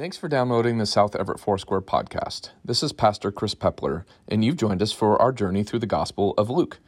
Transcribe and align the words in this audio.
Thanks 0.00 0.16
for 0.16 0.28
downloading 0.28 0.78
the 0.78 0.86
South 0.86 1.14
Everett 1.14 1.38
Foursquare 1.38 1.82
podcast. 1.82 2.52
This 2.64 2.82
is 2.82 2.90
Pastor 2.90 3.30
Chris 3.30 3.54
Pepler, 3.54 4.06
and 4.26 4.42
you've 4.42 4.56
joined 4.56 4.80
us 4.80 4.92
for 4.92 5.20
our 5.20 5.30
journey 5.30 5.62
through 5.62 5.80
the 5.80 5.86
Gospel 5.86 6.32
of 6.38 6.48
Luke. 6.48 6.78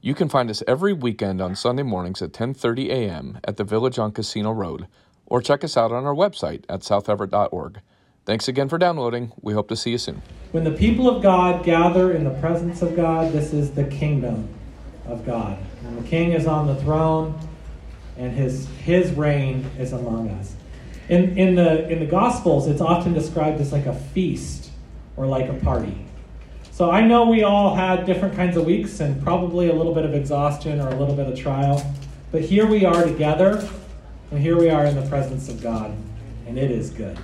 You 0.00 0.12
can 0.12 0.28
find 0.28 0.50
us 0.50 0.64
every 0.66 0.92
weekend 0.92 1.40
on 1.40 1.54
Sunday 1.54 1.84
mornings 1.84 2.20
at 2.20 2.32
10:30 2.32 2.90
a.m. 2.90 3.38
at 3.44 3.58
the 3.58 3.62
Village 3.62 3.96
on 3.96 4.10
Casino 4.10 4.50
Road, 4.50 4.88
or 5.24 5.40
check 5.40 5.62
us 5.62 5.76
out 5.76 5.92
on 5.92 6.04
our 6.04 6.16
website 6.16 6.64
at 6.68 6.80
southeverett.org. 6.80 7.78
Thanks 8.26 8.48
again 8.48 8.68
for 8.68 8.76
downloading. 8.76 9.30
We 9.40 9.52
hope 9.52 9.68
to 9.68 9.76
see 9.76 9.92
you 9.92 9.98
soon. 9.98 10.22
When 10.50 10.64
the 10.64 10.72
people 10.72 11.08
of 11.08 11.22
God 11.22 11.64
gather 11.64 12.12
in 12.12 12.24
the 12.24 12.34
presence 12.40 12.82
of 12.82 12.96
God, 12.96 13.30
this 13.30 13.52
is 13.52 13.70
the 13.70 13.84
kingdom 13.84 14.48
of 15.06 15.24
God. 15.24 15.56
And 15.84 15.96
the 15.96 16.08
king 16.08 16.32
is 16.32 16.48
on 16.48 16.66
the 16.66 16.74
throne, 16.74 17.38
and 18.16 18.32
his, 18.32 18.66
his 18.82 19.12
reign 19.12 19.64
is 19.78 19.92
among 19.92 20.30
us. 20.30 20.56
In, 21.08 21.38
in, 21.38 21.54
the, 21.54 21.88
in 21.88 22.00
the 22.00 22.06
Gospels, 22.06 22.66
it's 22.66 22.80
often 22.80 23.14
described 23.14 23.60
as 23.60 23.72
like 23.72 23.86
a 23.86 23.94
feast 23.94 24.70
or 25.16 25.26
like 25.26 25.48
a 25.48 25.54
party. 25.54 26.04
So 26.70 26.90
I 26.90 27.00
know 27.00 27.26
we 27.26 27.42
all 27.42 27.74
had 27.74 28.06
different 28.06 28.36
kinds 28.36 28.56
of 28.56 28.64
weeks 28.64 29.00
and 29.00 29.20
probably 29.22 29.68
a 29.68 29.74
little 29.74 29.94
bit 29.94 30.04
of 30.04 30.14
exhaustion 30.14 30.80
or 30.80 30.88
a 30.88 30.96
little 30.96 31.16
bit 31.16 31.26
of 31.26 31.38
trial. 31.38 31.84
But 32.30 32.42
here 32.42 32.66
we 32.66 32.84
are 32.84 33.04
together, 33.04 33.66
and 34.30 34.40
here 34.40 34.58
we 34.58 34.68
are 34.68 34.84
in 34.84 34.94
the 34.94 35.08
presence 35.08 35.48
of 35.48 35.62
God, 35.62 35.96
and 36.46 36.58
it 36.58 36.70
is 36.70 36.90
good. 36.90 37.18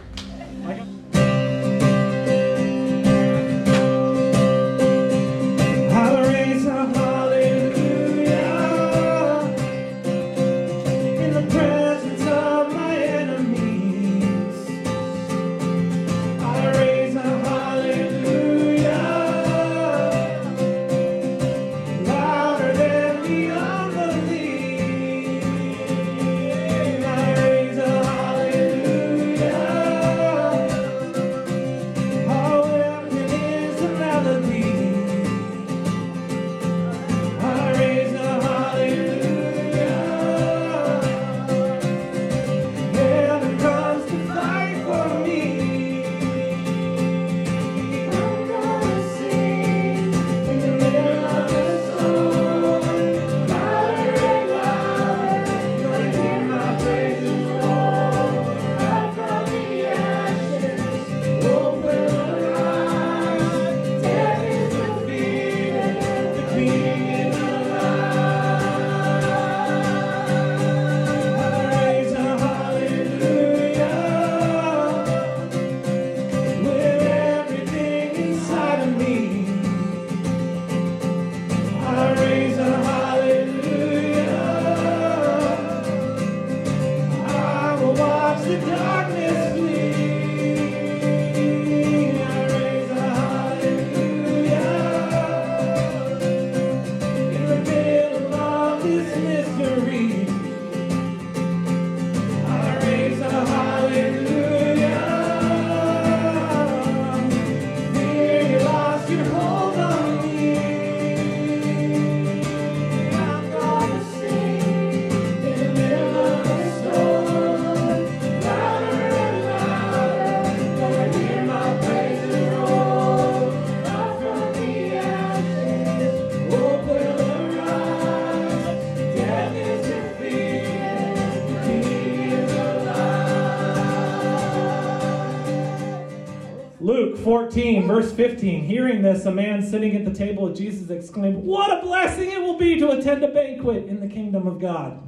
14, 137.25 137.87
verse 137.87 138.13
15. 138.13 138.67
Hearing 138.67 139.01
this, 139.01 139.25
a 139.25 139.33
man 139.33 139.63
sitting 139.63 139.97
at 139.97 140.05
the 140.05 140.13
table 140.13 140.45
with 140.45 140.57
Jesus 140.59 140.91
exclaimed, 140.91 141.43
What 141.43 141.79
a 141.79 141.81
blessing 141.81 142.31
it 142.31 142.43
will 142.43 142.59
be 142.59 142.79
to 142.79 142.91
attend 142.91 143.25
a 143.25 143.29
banquet 143.29 143.87
in 143.87 144.01
the 144.01 144.09
kingdom 144.09 144.47
of 144.47 144.61
God. 144.61 145.03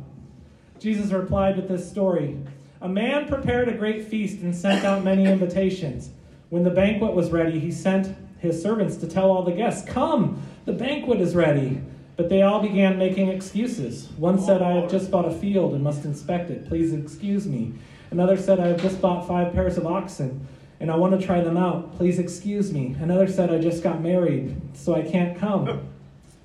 Jesus 0.78 1.12
replied 1.12 1.56
with 1.56 1.69
this 1.69 1.88
story 1.88 2.38
A 2.81 2.88
man 2.88 3.28
prepared 3.28 3.69
a 3.69 3.77
great 3.77 4.09
feast 4.09 4.41
and 4.41 4.56
sent 4.56 4.82
out 4.82 5.04
many 5.04 5.27
invitations. 5.27 6.09
When 6.49 6.65
the 6.65 6.71
banquet 6.71 7.12
was 7.12 7.31
ready, 7.31 7.60
he 7.60 7.71
sent 7.71 8.16
his 8.38 8.62
servants 8.62 8.97
to 8.97 9.06
tell 9.06 9.31
all 9.31 9.43
the 9.43 9.53
guests, 9.53 9.87
Come, 9.87 10.43
the 10.65 10.72
banquet 10.72 11.21
is 11.21 11.34
ready. 11.34 11.83
But 12.16 12.31
they 12.31 12.41
all 12.41 12.62
began 12.62 12.97
making 12.97 13.28
excuses. 13.28 14.09
One 14.16 14.41
said, 14.41 14.62
I 14.62 14.71
have 14.71 14.91
just 14.91 15.10
bought 15.10 15.27
a 15.27 15.31
field 15.31 15.75
and 15.75 15.84
must 15.84 16.06
inspect 16.06 16.48
it. 16.48 16.66
Please 16.66 16.94
excuse 16.94 17.47
me. 17.47 17.75
Another 18.10 18.38
said, 18.38 18.59
I 18.59 18.69
have 18.69 18.81
just 18.81 19.03
bought 19.03 19.28
five 19.28 19.53
pairs 19.53 19.77
of 19.77 19.87
oxen 19.87 20.48
and 20.81 20.91
I 20.91 20.97
want 20.97 21.19
to 21.19 21.26
try 21.26 21.41
them 21.41 21.56
out. 21.56 21.97
Please 21.97 22.19
excuse 22.19 22.72
me. 22.72 22.97
Another 23.00 23.28
said, 23.28 23.50
I 23.50 23.59
just 23.59 23.82
got 23.82 24.03
married, 24.03 24.56
so 24.75 24.94
I 24.94 25.03
can't 25.03 25.38
come. 25.38 25.88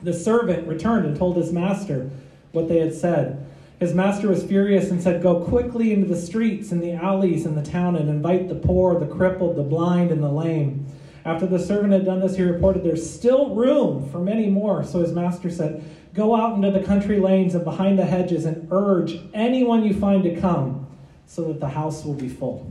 The 0.03 0.13
servant 0.13 0.67
returned 0.67 1.05
and 1.05 1.15
told 1.15 1.37
his 1.37 1.53
master 1.53 2.09
what 2.53 2.67
they 2.67 2.79
had 2.79 2.91
said. 2.91 3.45
His 3.79 3.93
master 3.93 4.29
was 4.29 4.43
furious 4.43 4.89
and 4.89 5.01
said, 5.01 5.21
Go 5.21 5.43
quickly 5.43 5.93
into 5.93 6.07
the 6.07 6.19
streets 6.19 6.71
and 6.71 6.81
the 6.81 6.93
alleys 6.93 7.45
in 7.45 7.53
the 7.53 7.61
town 7.61 7.95
and 7.95 8.09
invite 8.09 8.47
the 8.47 8.55
poor, 8.55 8.99
the 8.99 9.05
crippled, 9.05 9.57
the 9.57 9.63
blind, 9.63 10.11
and 10.11 10.23
the 10.23 10.31
lame. 10.31 10.87
After 11.25 11.45
the 11.45 11.59
servant 11.59 11.93
had 11.93 12.05
done 12.05 12.19
this, 12.19 12.35
he 12.35 12.43
reported, 12.43 12.83
There's 12.83 13.07
still 13.07 13.55
room 13.55 14.09
for 14.09 14.19
many 14.19 14.49
more. 14.49 14.83
So 14.83 15.01
his 15.01 15.11
master 15.11 15.49
said, 15.49 15.83
Go 16.13 16.35
out 16.35 16.55
into 16.55 16.71
the 16.71 16.83
country 16.83 17.19
lanes 17.19 17.55
and 17.55 17.63
behind 17.63 17.97
the 17.97 18.05
hedges 18.05 18.45
and 18.45 18.67
urge 18.71 19.19
anyone 19.33 19.83
you 19.83 19.93
find 19.93 20.23
to 20.23 20.39
come, 20.39 20.87
so 21.25 21.43
that 21.45 21.59
the 21.59 21.69
house 21.69 22.03
will 22.03 22.13
be 22.13 22.29
full. 22.29 22.70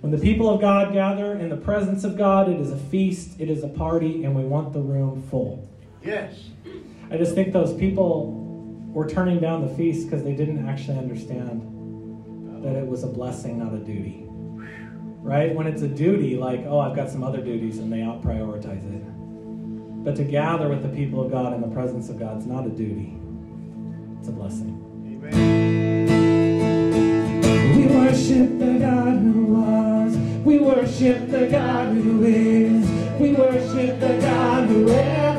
When 0.00 0.12
the 0.12 0.18
people 0.18 0.48
of 0.48 0.60
God 0.60 0.92
gather 0.92 1.32
in 1.32 1.48
the 1.48 1.56
presence 1.56 2.04
of 2.04 2.16
God, 2.16 2.48
it 2.48 2.60
is 2.60 2.70
a 2.70 2.76
feast, 2.76 3.40
it 3.40 3.50
is 3.50 3.64
a 3.64 3.68
party, 3.68 4.24
and 4.24 4.34
we 4.34 4.44
want 4.44 4.72
the 4.72 4.80
room 4.80 5.22
full. 5.28 5.68
Yes. 6.04 6.50
I 7.10 7.16
just 7.16 7.34
think 7.34 7.52
those 7.52 7.74
people 7.74 8.32
were 8.92 9.08
turning 9.08 9.40
down 9.40 9.66
the 9.66 9.74
feast 9.74 10.08
because 10.08 10.22
they 10.22 10.34
didn't 10.34 10.68
actually 10.68 10.98
understand 10.98 12.64
that 12.64 12.76
it 12.76 12.86
was 12.86 13.02
a 13.02 13.08
blessing, 13.08 13.58
not 13.58 13.74
a 13.74 13.78
duty. 13.78 14.24
Right? 15.20 15.52
When 15.52 15.66
it's 15.66 15.82
a 15.82 15.88
duty, 15.88 16.36
like, 16.36 16.64
oh, 16.66 16.78
I've 16.78 16.94
got 16.94 17.10
some 17.10 17.24
other 17.24 17.42
duties, 17.42 17.78
and 17.78 17.92
they 17.92 18.02
out 18.02 18.22
prioritize 18.22 18.84
it. 18.94 20.04
But 20.04 20.14
to 20.16 20.24
gather 20.24 20.68
with 20.68 20.82
the 20.82 20.88
people 20.88 21.20
of 21.24 21.32
God 21.32 21.54
in 21.54 21.60
the 21.60 21.68
presence 21.68 22.08
of 22.08 22.20
God 22.20 22.38
is 22.38 22.46
not 22.46 22.64
a 22.66 22.70
duty, 22.70 23.18
it's 24.20 24.28
a 24.28 24.32
blessing. 24.32 24.76
We 25.02 26.17
worship 28.18 28.58
the 28.58 28.78
God 28.80 29.18
who 29.20 29.44
was. 29.44 30.16
We 30.44 30.58
worship 30.58 31.30
the 31.30 31.46
God 31.46 31.94
who 31.94 32.24
is. 32.24 32.90
We 33.20 33.32
worship 33.32 34.00
the 34.00 34.18
God 34.20 34.68
who 34.68 34.88
evermore 34.88 35.37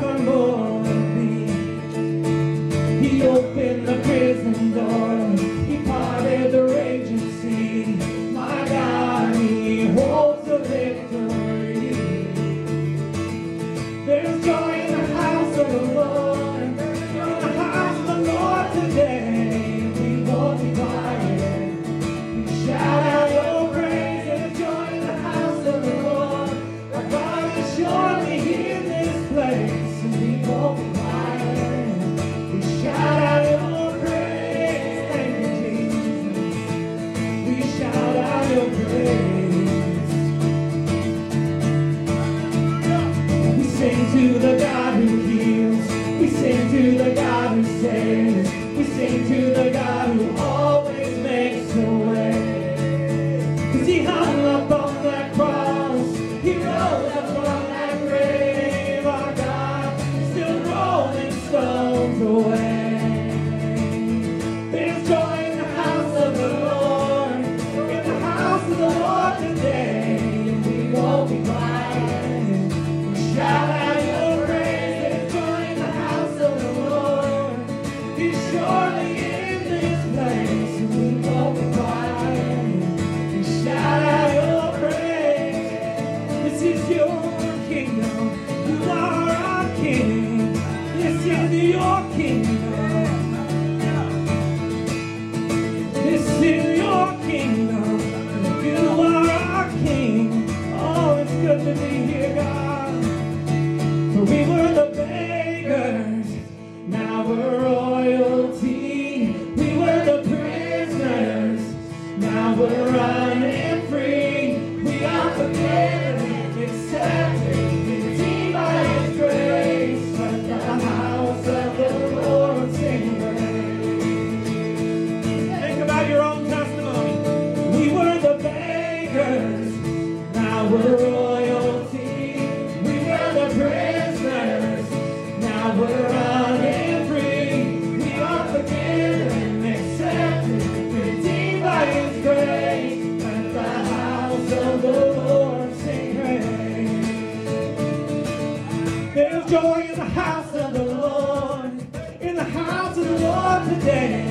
house 152.50 152.96
of 152.96 153.04
the 153.04 153.18
Lord 153.18 153.64
today. 153.68 154.22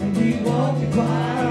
And 0.00 0.16
we 0.16 0.34
won't 0.42 0.80
be 0.80 0.92
quiet. 0.92 1.47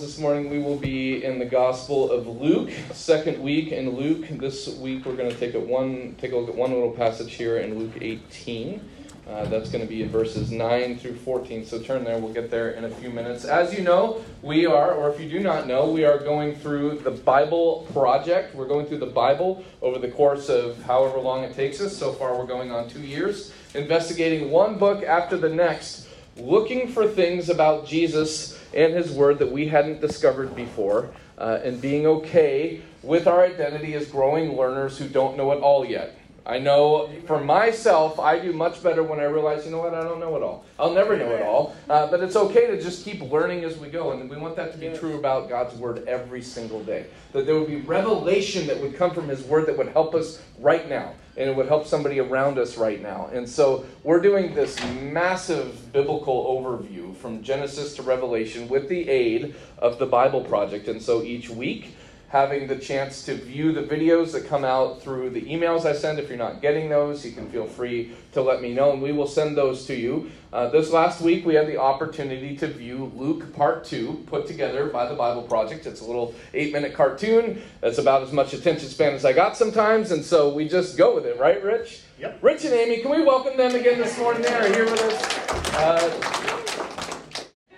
This 0.00 0.18
morning, 0.18 0.50
we 0.50 0.58
will 0.58 0.76
be 0.76 1.24
in 1.24 1.38
the 1.38 1.44
Gospel 1.44 2.10
of 2.10 2.26
Luke, 2.26 2.70
second 2.92 3.40
week 3.40 3.70
in 3.70 3.90
Luke. 3.90 4.26
This 4.28 4.66
week 4.78 5.04
we're 5.04 5.14
going 5.14 5.30
to 5.30 5.36
take 5.36 5.54
a 5.54 5.60
one 5.60 6.16
take 6.18 6.32
a 6.32 6.36
look 6.36 6.48
at 6.48 6.54
one 6.56 6.72
little 6.72 6.90
passage 6.90 7.34
here 7.34 7.58
in 7.58 7.78
Luke 7.78 7.92
18. 8.00 8.80
Uh, 9.28 9.44
that's 9.44 9.70
going 9.70 9.82
to 9.82 9.88
be 9.88 10.02
in 10.02 10.08
verses 10.08 10.50
9 10.50 10.98
through 10.98 11.14
14. 11.14 11.64
So 11.64 11.80
turn 11.80 12.02
there. 12.02 12.18
We'll 12.18 12.32
get 12.32 12.50
there 12.50 12.72
in 12.72 12.84
a 12.84 12.90
few 12.90 13.10
minutes. 13.10 13.44
As 13.44 13.72
you 13.72 13.84
know, 13.84 14.22
we 14.42 14.66
are, 14.66 14.92
or 14.92 15.10
if 15.10 15.20
you 15.20 15.28
do 15.30 15.40
not 15.40 15.66
know, 15.66 15.90
we 15.90 16.04
are 16.04 16.18
going 16.18 16.56
through 16.56 16.98
the 16.98 17.12
Bible 17.12 17.86
Project. 17.92 18.54
We're 18.54 18.68
going 18.68 18.86
through 18.86 18.98
the 18.98 19.06
Bible 19.06 19.64
over 19.80 19.98
the 19.98 20.10
course 20.10 20.48
of 20.48 20.82
however 20.82 21.20
long 21.20 21.44
it 21.44 21.54
takes 21.54 21.80
us. 21.80 21.96
So 21.96 22.12
far, 22.12 22.36
we're 22.36 22.46
going 22.46 22.72
on 22.72 22.88
two 22.88 23.02
years, 23.02 23.52
investigating 23.74 24.50
one 24.50 24.76
book 24.78 25.04
after 25.04 25.36
the 25.36 25.48
next 25.48 26.08
looking 26.36 26.88
for 26.88 27.06
things 27.06 27.48
about 27.48 27.86
Jesus 27.86 28.58
and 28.74 28.94
His 28.94 29.12
Word 29.12 29.38
that 29.38 29.50
we 29.50 29.68
hadn't 29.68 30.00
discovered 30.00 30.54
before, 30.54 31.10
uh, 31.38 31.60
and 31.62 31.80
being 31.80 32.06
okay 32.06 32.80
with 33.02 33.26
our 33.26 33.44
identity 33.44 33.94
as 33.94 34.06
growing 34.06 34.56
learners 34.56 34.98
who 34.98 35.08
don't 35.08 35.36
know 35.36 35.52
it 35.52 35.56
all 35.56 35.84
yet. 35.84 36.16
I 36.46 36.58
know 36.58 37.10
for 37.26 37.42
myself, 37.42 38.20
I 38.20 38.38
do 38.38 38.52
much 38.52 38.82
better 38.82 39.02
when 39.02 39.18
I 39.18 39.24
realize, 39.24 39.64
you 39.64 39.70
know 39.70 39.78
what, 39.78 39.94
I 39.94 40.02
don't 40.02 40.20
know 40.20 40.36
it 40.36 40.42
all. 40.42 40.66
I'll 40.78 40.92
never 40.92 41.16
know 41.16 41.30
it 41.30 41.40
all. 41.40 41.74
Uh, 41.88 42.06
but 42.10 42.22
it's 42.22 42.36
okay 42.36 42.66
to 42.66 42.80
just 42.80 43.02
keep 43.02 43.22
learning 43.22 43.64
as 43.64 43.78
we 43.78 43.88
go. 43.88 44.12
And 44.12 44.28
we 44.28 44.36
want 44.36 44.54
that 44.56 44.72
to 44.72 44.78
be 44.78 44.94
true 44.94 45.16
about 45.18 45.48
God's 45.48 45.74
Word 45.76 46.06
every 46.06 46.42
single 46.42 46.84
day. 46.84 47.06
That 47.32 47.46
there 47.46 47.54
would 47.54 47.68
be 47.68 47.76
revelation 47.76 48.66
that 48.66 48.78
would 48.78 48.94
come 48.94 49.12
from 49.12 49.26
His 49.26 49.42
Word 49.42 49.66
that 49.66 49.78
would 49.78 49.88
help 49.88 50.14
us 50.14 50.42
right 50.58 50.86
now. 50.86 51.14
And 51.36 51.50
it 51.50 51.56
would 51.56 51.66
help 51.66 51.86
somebody 51.86 52.20
around 52.20 52.58
us 52.58 52.76
right 52.76 53.02
now. 53.02 53.28
And 53.32 53.48
so 53.48 53.84
we're 54.04 54.20
doing 54.20 54.54
this 54.54 54.78
massive 55.02 55.92
biblical 55.92 56.44
overview 56.46 57.16
from 57.16 57.42
Genesis 57.42 57.96
to 57.96 58.02
Revelation 58.02 58.68
with 58.68 58.88
the 58.88 59.08
aid 59.08 59.54
of 59.78 59.98
the 59.98 60.06
Bible 60.06 60.42
Project. 60.42 60.86
And 60.88 61.02
so 61.02 61.22
each 61.22 61.50
week, 61.50 61.94
having 62.28 62.66
the 62.66 62.76
chance 62.76 63.24
to 63.24 63.34
view 63.34 63.72
the 63.72 63.82
videos 63.82 64.32
that 64.32 64.46
come 64.46 64.64
out 64.64 65.00
through 65.00 65.30
the 65.30 65.42
emails 65.42 65.84
I 65.84 65.92
send. 65.92 66.18
If 66.18 66.28
you're 66.28 66.38
not 66.38 66.60
getting 66.60 66.88
those, 66.88 67.24
you 67.24 67.32
can 67.32 67.48
feel 67.50 67.66
free 67.66 68.12
to 68.32 68.42
let 68.42 68.60
me 68.60 68.74
know, 68.74 68.92
and 68.92 69.00
we 69.00 69.12
will 69.12 69.26
send 69.26 69.56
those 69.56 69.86
to 69.86 69.94
you. 69.94 70.30
Uh, 70.52 70.68
this 70.68 70.90
last 70.90 71.20
week, 71.20 71.44
we 71.44 71.54
had 71.54 71.66
the 71.66 71.76
opportunity 71.76 72.56
to 72.56 72.66
view 72.66 73.12
Luke 73.14 73.52
Part 73.54 73.84
2, 73.84 74.24
put 74.26 74.46
together 74.46 74.86
by 74.86 75.08
the 75.08 75.14
Bible 75.14 75.42
Project. 75.42 75.86
It's 75.86 76.00
a 76.00 76.04
little 76.04 76.34
eight 76.54 76.72
minute 76.72 76.94
cartoon. 76.94 77.62
That's 77.80 77.98
about 77.98 78.22
as 78.22 78.32
much 78.32 78.52
attention 78.52 78.88
span 78.88 79.14
as 79.14 79.24
I 79.24 79.32
got 79.32 79.56
sometimes, 79.56 80.10
and 80.10 80.24
so 80.24 80.52
we 80.52 80.68
just 80.68 80.96
go 80.96 81.14
with 81.14 81.26
it, 81.26 81.38
right, 81.38 81.62
Rich? 81.62 82.02
Yep. 82.18 82.38
Rich 82.42 82.64
and 82.64 82.74
Amy, 82.74 83.00
can 83.00 83.10
we 83.10 83.22
welcome 83.22 83.56
them 83.56 83.74
again 83.74 83.98
this 83.98 84.18
morning? 84.18 84.42
They 84.42 84.54
are 84.54 84.66
here 84.72 84.84
with 84.84 85.02
us. 85.02 85.74
Uh, 85.74 86.73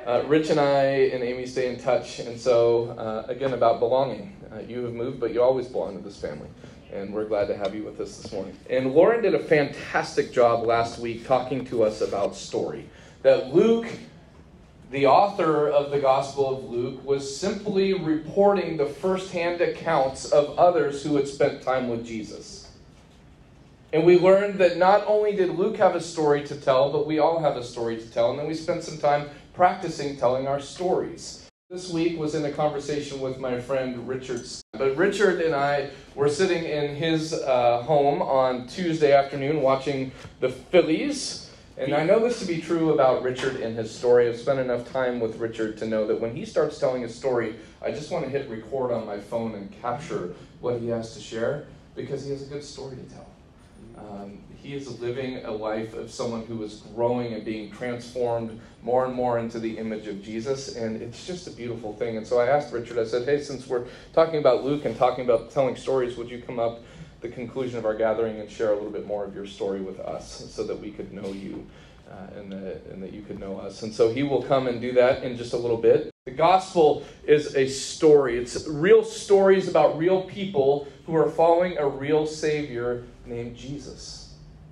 uh, 0.06 0.22
Rich 0.26 0.50
and 0.50 0.60
I 0.60 0.84
and 1.12 1.22
Amy 1.24 1.46
stay 1.46 1.68
in 1.68 1.80
touch, 1.80 2.20
and 2.20 2.40
so 2.40 2.90
uh, 2.90 3.24
again 3.28 3.52
about 3.52 3.80
belonging. 3.80 4.36
Uh, 4.52 4.60
you 4.60 4.84
have 4.84 4.94
moved, 4.94 5.18
but 5.18 5.34
you 5.34 5.42
always 5.42 5.66
belong 5.66 5.96
to 5.96 6.02
this 6.02 6.16
family, 6.16 6.48
and 6.92 7.12
we're 7.12 7.24
glad 7.24 7.48
to 7.48 7.56
have 7.56 7.74
you 7.74 7.82
with 7.82 8.00
us 8.00 8.16
this 8.18 8.32
morning. 8.32 8.56
And 8.70 8.94
Lauren 8.94 9.22
did 9.22 9.34
a 9.34 9.40
fantastic 9.40 10.32
job 10.32 10.64
last 10.64 11.00
week 11.00 11.26
talking 11.26 11.64
to 11.66 11.82
us 11.82 12.00
about 12.02 12.36
story. 12.36 12.88
That 13.22 13.52
Luke, 13.52 13.88
the 14.92 15.06
author 15.06 15.68
of 15.68 15.90
the 15.90 15.98
Gospel 15.98 16.56
of 16.56 16.70
Luke, 16.70 17.04
was 17.04 17.36
simply 17.36 17.92
reporting 17.92 18.76
the 18.76 18.86
firsthand 18.86 19.60
accounts 19.60 20.26
of 20.26 20.56
others 20.56 21.02
who 21.02 21.16
had 21.16 21.26
spent 21.26 21.62
time 21.62 21.88
with 21.88 22.06
Jesus. 22.06 22.66
And 23.92 24.04
we 24.04 24.18
learned 24.18 24.58
that 24.58 24.76
not 24.76 25.04
only 25.06 25.34
did 25.34 25.50
Luke 25.50 25.76
have 25.78 25.94
a 25.94 26.00
story 26.00 26.44
to 26.44 26.56
tell, 26.56 26.92
but 26.92 27.06
we 27.06 27.18
all 27.18 27.40
have 27.40 27.56
a 27.56 27.64
story 27.64 27.96
to 27.96 28.10
tell. 28.10 28.30
And 28.30 28.38
then 28.38 28.46
we 28.46 28.54
spent 28.54 28.82
some 28.82 28.98
time 28.98 29.30
practicing 29.56 30.18
telling 30.18 30.46
our 30.46 30.60
stories. 30.60 31.48
This 31.70 31.90
week 31.90 32.18
was 32.18 32.34
in 32.34 32.44
a 32.44 32.52
conversation 32.52 33.20
with 33.20 33.38
my 33.38 33.58
friend 33.58 34.06
Richard. 34.06 34.46
But 34.74 34.94
Richard 34.98 35.40
and 35.40 35.54
I 35.54 35.88
were 36.14 36.28
sitting 36.28 36.62
in 36.64 36.94
his 36.94 37.32
uh, 37.32 37.82
home 37.82 38.20
on 38.20 38.68
Tuesday 38.68 39.14
afternoon 39.14 39.62
watching 39.62 40.12
the 40.40 40.50
Phillies. 40.50 41.50
And 41.78 41.94
I 41.94 42.04
know 42.04 42.20
this 42.20 42.38
to 42.40 42.46
be 42.46 42.60
true 42.60 42.92
about 42.92 43.22
Richard 43.22 43.56
and 43.56 43.74
his 43.74 43.90
story. 43.90 44.28
I've 44.28 44.38
spent 44.38 44.60
enough 44.60 44.92
time 44.92 45.20
with 45.20 45.38
Richard 45.38 45.78
to 45.78 45.86
know 45.86 46.06
that 46.06 46.20
when 46.20 46.36
he 46.36 46.44
starts 46.44 46.78
telling 46.78 47.00
his 47.00 47.14
story, 47.14 47.56
I 47.82 47.90
just 47.92 48.10
want 48.10 48.26
to 48.26 48.30
hit 48.30 48.50
record 48.50 48.92
on 48.92 49.06
my 49.06 49.18
phone 49.18 49.54
and 49.54 49.72
capture 49.80 50.34
what 50.60 50.80
he 50.80 50.88
has 50.88 51.14
to 51.14 51.20
share 51.20 51.66
because 51.94 52.24
he 52.24 52.30
has 52.30 52.42
a 52.42 52.46
good 52.46 52.62
story 52.62 52.96
to 52.96 53.02
tell. 53.04 53.26
Um, 53.98 54.38
he 54.62 54.74
is 54.74 55.00
living 55.00 55.44
a 55.44 55.50
life 55.50 55.94
of 55.94 56.10
someone 56.10 56.44
who 56.46 56.62
is 56.62 56.82
growing 56.94 57.34
and 57.34 57.44
being 57.44 57.70
transformed 57.70 58.60
more 58.82 59.04
and 59.04 59.14
more 59.14 59.38
into 59.38 59.58
the 59.58 59.78
image 59.78 60.06
of 60.06 60.22
Jesus, 60.22 60.76
and 60.76 61.00
it's 61.02 61.26
just 61.26 61.46
a 61.46 61.50
beautiful 61.50 61.92
thing. 61.94 62.16
And 62.16 62.26
so 62.26 62.38
I 62.38 62.46
asked 62.46 62.72
Richard, 62.72 62.98
I 62.98 63.04
said, 63.04 63.26
hey, 63.26 63.40
since 63.42 63.66
we're 63.66 63.86
talking 64.12 64.38
about 64.38 64.64
Luke 64.64 64.84
and 64.84 64.96
talking 64.96 65.24
about 65.24 65.50
telling 65.50 65.76
stories, 65.76 66.16
would 66.16 66.30
you 66.30 66.40
come 66.40 66.58
up 66.58 66.80
the 67.20 67.28
conclusion 67.28 67.78
of 67.78 67.84
our 67.84 67.94
gathering 67.94 68.38
and 68.40 68.50
share 68.50 68.72
a 68.72 68.74
little 68.74 68.90
bit 68.90 69.06
more 69.06 69.24
of 69.24 69.34
your 69.34 69.46
story 69.46 69.80
with 69.80 69.98
us 70.00 70.50
so 70.50 70.64
that 70.64 70.78
we 70.78 70.90
could 70.90 71.12
know 71.12 71.28
you 71.28 71.66
uh, 72.10 72.38
and, 72.38 72.52
and 72.52 73.02
that 73.02 73.12
you 73.12 73.22
could 73.22 73.40
know 73.40 73.58
us? 73.58 73.82
And 73.82 73.92
so 73.92 74.12
he 74.12 74.22
will 74.22 74.42
come 74.42 74.66
and 74.66 74.80
do 74.80 74.92
that 74.92 75.22
in 75.22 75.36
just 75.36 75.52
a 75.52 75.56
little 75.56 75.78
bit. 75.78 76.10
The 76.26 76.32
gospel 76.32 77.04
is 77.24 77.54
a 77.54 77.68
story, 77.68 78.36
it's 78.38 78.66
real 78.66 79.04
stories 79.04 79.68
about 79.68 79.96
real 79.98 80.22
people 80.22 80.88
who 81.06 81.14
are 81.16 81.30
following 81.30 81.78
a 81.78 81.86
real 81.86 82.26
Savior 82.26 83.04
named 83.24 83.56
Jesus. 83.56 84.25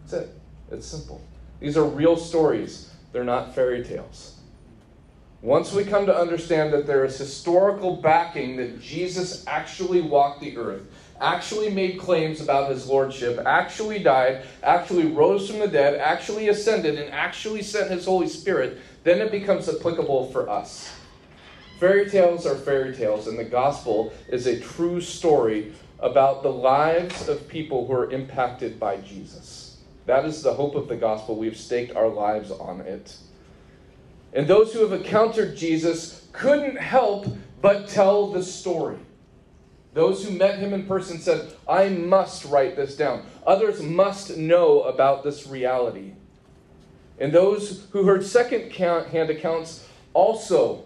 That's 0.05 0.25
it. 0.25 0.35
It's 0.71 0.87
simple. 0.87 1.21
These 1.61 1.77
are 1.77 1.85
real 1.85 2.17
stories, 2.17 2.91
they're 3.13 3.25
not 3.25 3.55
fairy 3.55 3.83
tales. 3.83 4.39
Once 5.41 5.73
we 5.73 5.85
come 5.85 6.07
to 6.07 6.17
understand 6.17 6.73
that 6.73 6.87
there 6.87 7.05
is 7.05 7.19
historical 7.19 7.97
backing 7.97 8.57
that 8.57 8.81
Jesus 8.81 9.45
actually 9.47 10.01
walked 10.01 10.41
the 10.41 10.57
earth, 10.57 10.91
actually 11.21 11.71
made 11.71 11.99
claims 11.99 12.41
about 12.41 12.71
his 12.71 12.87
lordship, 12.87 13.39
actually 13.45 14.03
died, 14.03 14.45
actually 14.63 15.07
rose 15.07 15.49
from 15.49 15.59
the 15.59 15.69
dead, 15.69 16.01
actually 16.01 16.49
ascended, 16.49 16.99
and 16.99 17.13
actually 17.13 17.63
sent 17.63 17.91
his 17.91 18.07
Holy 18.07 18.27
Spirit, 18.27 18.79
then 19.05 19.21
it 19.21 19.31
becomes 19.31 19.69
applicable 19.69 20.31
for 20.33 20.49
us. 20.49 20.91
Fairy 21.79 22.09
tales 22.09 22.47
are 22.47 22.57
fairy 22.57 22.95
tales, 22.95 23.27
and 23.27 23.39
the 23.39 23.45
gospel 23.45 24.13
is 24.29 24.47
a 24.47 24.59
true 24.61 25.01
story 25.01 25.75
about 25.99 26.43
the 26.43 26.51
lives 26.51 27.29
of 27.29 27.49
people 27.49 27.87
who 27.87 27.93
are 27.93 28.11
impacted 28.11 28.81
by 28.81 28.97
Jesus. 28.99 29.64
That 30.07 30.25
is 30.25 30.43
the 30.43 30.55
hope 30.55 30.75
of 30.75 30.89
the 30.89 30.97
gospel. 30.97 31.37
We've 31.37 31.57
staked 31.57 31.97
our 31.97 32.09
lives 32.09 32.51
on 32.51 32.81
it. 32.81 33.17
And 34.33 34.47
those 34.47 34.73
who 34.73 34.81
have 34.81 34.93
encountered 34.93 35.57
Jesus 35.57 36.27
couldn't 36.33 36.77
help 36.77 37.27
but 37.63 37.89
tell 37.89 38.27
the 38.31 38.43
story. 38.43 38.99
Those 39.95 40.25
who 40.25 40.37
met 40.37 40.59
him 40.59 40.75
in 40.75 40.87
person 40.87 41.21
said, 41.21 41.53
I 41.69 41.89
must 41.89 42.45
write 42.47 42.75
this 42.75 42.97
down. 42.97 43.25
Others 43.47 43.81
must 43.81 44.37
know 44.37 44.83
about 44.83 45.23
this 45.23 45.47
reality. 45.47 46.13
And 47.19 47.33
those 47.33 47.87
who 47.93 48.05
heard 48.05 48.27
second 48.27 48.73
hand 48.73 49.31
accounts 49.31 49.89
also 50.13 50.85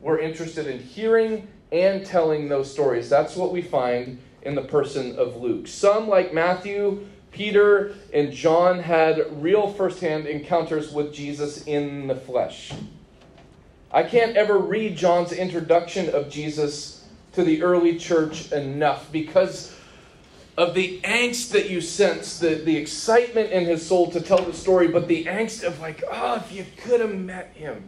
were 0.00 0.20
interested 0.20 0.68
in 0.68 0.78
hearing 0.78 1.48
and 1.72 2.06
telling 2.06 2.48
those 2.48 2.70
stories. 2.70 3.08
That's 3.08 3.34
what 3.34 3.52
we 3.52 3.60
find 3.60 4.22
in 4.42 4.54
the 4.54 4.62
person 4.62 5.18
of 5.18 5.36
Luke. 5.36 5.66
Some, 5.66 6.08
like 6.08 6.32
Matthew, 6.32 7.08
Peter 7.36 7.94
and 8.14 8.32
John 8.32 8.78
had 8.78 9.42
real 9.42 9.70
firsthand 9.70 10.26
encounters 10.26 10.90
with 10.90 11.12
Jesus 11.12 11.64
in 11.66 12.06
the 12.06 12.14
flesh. 12.14 12.72
I 13.92 14.04
can't 14.04 14.36
ever 14.36 14.58
read 14.58 14.96
John's 14.96 15.32
introduction 15.32 16.08
of 16.14 16.30
Jesus 16.30 17.04
to 17.34 17.44
the 17.44 17.62
early 17.62 17.98
church 17.98 18.50
enough 18.52 19.12
because 19.12 19.76
of 20.56 20.72
the 20.74 20.98
angst 21.02 21.50
that 21.50 21.68
you 21.68 21.82
sense, 21.82 22.38
the, 22.38 22.54
the 22.54 22.74
excitement 22.74 23.52
in 23.52 23.66
his 23.66 23.86
soul 23.86 24.10
to 24.12 24.20
tell 24.22 24.42
the 24.42 24.54
story, 24.54 24.88
but 24.88 25.06
the 25.06 25.26
angst 25.26 25.62
of, 25.62 25.78
like, 25.80 26.02
oh, 26.10 26.36
if 26.36 26.50
you 26.50 26.64
could 26.78 27.00
have 27.00 27.14
met 27.14 27.52
him. 27.54 27.84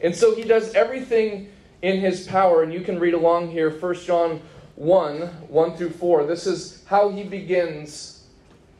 And 0.00 0.16
so 0.16 0.34
he 0.34 0.44
does 0.44 0.72
everything 0.72 1.52
in 1.82 2.00
his 2.00 2.26
power, 2.26 2.62
and 2.62 2.72
you 2.72 2.80
can 2.80 2.98
read 2.98 3.12
along 3.12 3.50
here, 3.50 3.68
1 3.68 3.94
John 3.96 4.40
1 4.76 5.20
1 5.20 5.76
through 5.76 5.90
4. 5.90 6.24
This 6.24 6.46
is 6.46 6.82
how 6.86 7.10
he 7.10 7.22
begins 7.22 8.21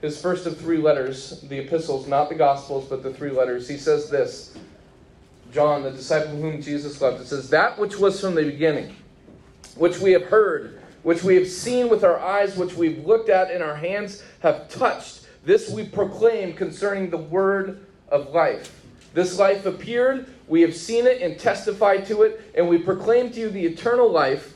his 0.03 0.21
first 0.21 0.47
of 0.47 0.59
three 0.59 0.79
letters, 0.79 1.41
the 1.43 1.61
epistles, 1.61 2.07
not 2.07 2.29
the 2.29 2.35
gospels, 2.35 2.87
but 2.89 3.03
the 3.03 3.15
three 3.15 3.31
letters, 3.31 3.69
he 3.69 3.79
says 3.79 4.11
this 4.11 4.55
John, 5.53 5.83
the 5.83 5.91
disciple 5.91 6.37
whom 6.37 6.61
Jesus 6.61 7.01
loved, 7.01 7.21
it 7.21 7.27
says, 7.29 7.49
That 7.51 7.79
which 7.79 7.97
was 7.97 8.21
from 8.21 8.35
the 8.35 8.45
beginning, 8.45 8.97
which 9.77 10.01
we 10.01 10.13
have 10.13 10.25
heard, 10.25 10.81
which 11.05 11.23
we 11.23 11.37
have 11.37 11.49
seen 11.49 11.89
with 11.89 12.05
our 12.05 12.19
eyes, 12.19 12.57
which 12.57 12.75
we've 12.75 13.07
looked 13.07 13.29
at 13.29 13.51
in 13.51 13.63
our 13.63 13.77
hands, 13.77 14.23
have 14.41 14.69
touched, 14.69 15.27
this 15.45 15.71
we 15.71 15.85
proclaim 15.85 16.53
concerning 16.53 17.11
the 17.11 17.19
word 17.19 17.87
of 18.09 18.31
life. 18.31 18.85
This 19.15 19.39
life 19.39 19.67
appeared, 19.67 20.33
we 20.49 20.63
have 20.63 20.75
seen 20.75 21.07
it 21.07 21.21
and 21.21 21.39
testified 21.39 22.07
to 22.07 22.23
it, 22.23 22.51
and 22.57 22.69
we 22.69 22.79
proclaim 22.79 23.31
to 23.33 23.41
you 23.41 23.51
the 23.51 23.65
eternal 23.65 24.11
life 24.11 24.52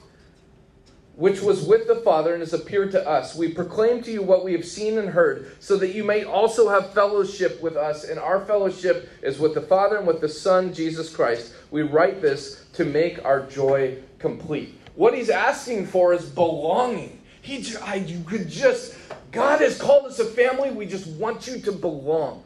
which 1.17 1.41
was 1.41 1.67
with 1.67 1.87
the 1.87 1.97
Father 1.97 2.35
and 2.35 2.43
has 2.43 2.53
appeared 2.53 2.93
to 2.93 3.09
us. 3.09 3.35
We 3.35 3.49
proclaim 3.49 4.03
to 4.03 4.13
you 4.13 4.23
what 4.23 4.45
we 4.45 4.53
have 4.53 4.67
seen 4.67 4.99
and 4.99 5.09
heard, 5.09 5.57
so 5.61 5.77
that 5.79 5.95
you 5.95 6.05
may 6.05 6.25
also 6.25 6.69
have 6.69 6.93
fellowship 6.93 7.61
with 7.63 7.77
us. 7.77 8.05
And 8.05 8.21
our 8.21 8.45
fellowship 8.45 9.09
is 9.23 9.39
with 9.39 9.55
the 9.55 9.63
Father 9.63 9.97
and 9.97 10.07
with 10.07 10.21
the 10.21 10.29
Son, 10.29 10.73
Jesus 10.75 11.15
Christ. 11.15 11.55
We 11.71 11.83
write 11.83 12.21
this 12.21 12.67
to 12.75 12.85
make 12.85 13.25
our 13.25 13.47
joy 13.47 13.97
complete. 14.19 14.79
What 14.95 15.15
he's 15.15 15.31
asking 15.31 15.87
for 15.87 16.13
is 16.13 16.27
belonging. 16.27 17.21
He, 17.41 17.65
I, 17.83 17.97
you 17.97 18.23
could 18.25 18.49
just, 18.49 18.95
God 19.33 19.61
has 19.61 19.81
called 19.81 20.07
us 20.07 20.19
a 20.19 20.25
family. 20.25 20.71
We 20.71 20.87
just 20.87 21.07
want 21.07 21.47
you 21.47 21.61
to 21.61 21.73
belong. 21.73 22.43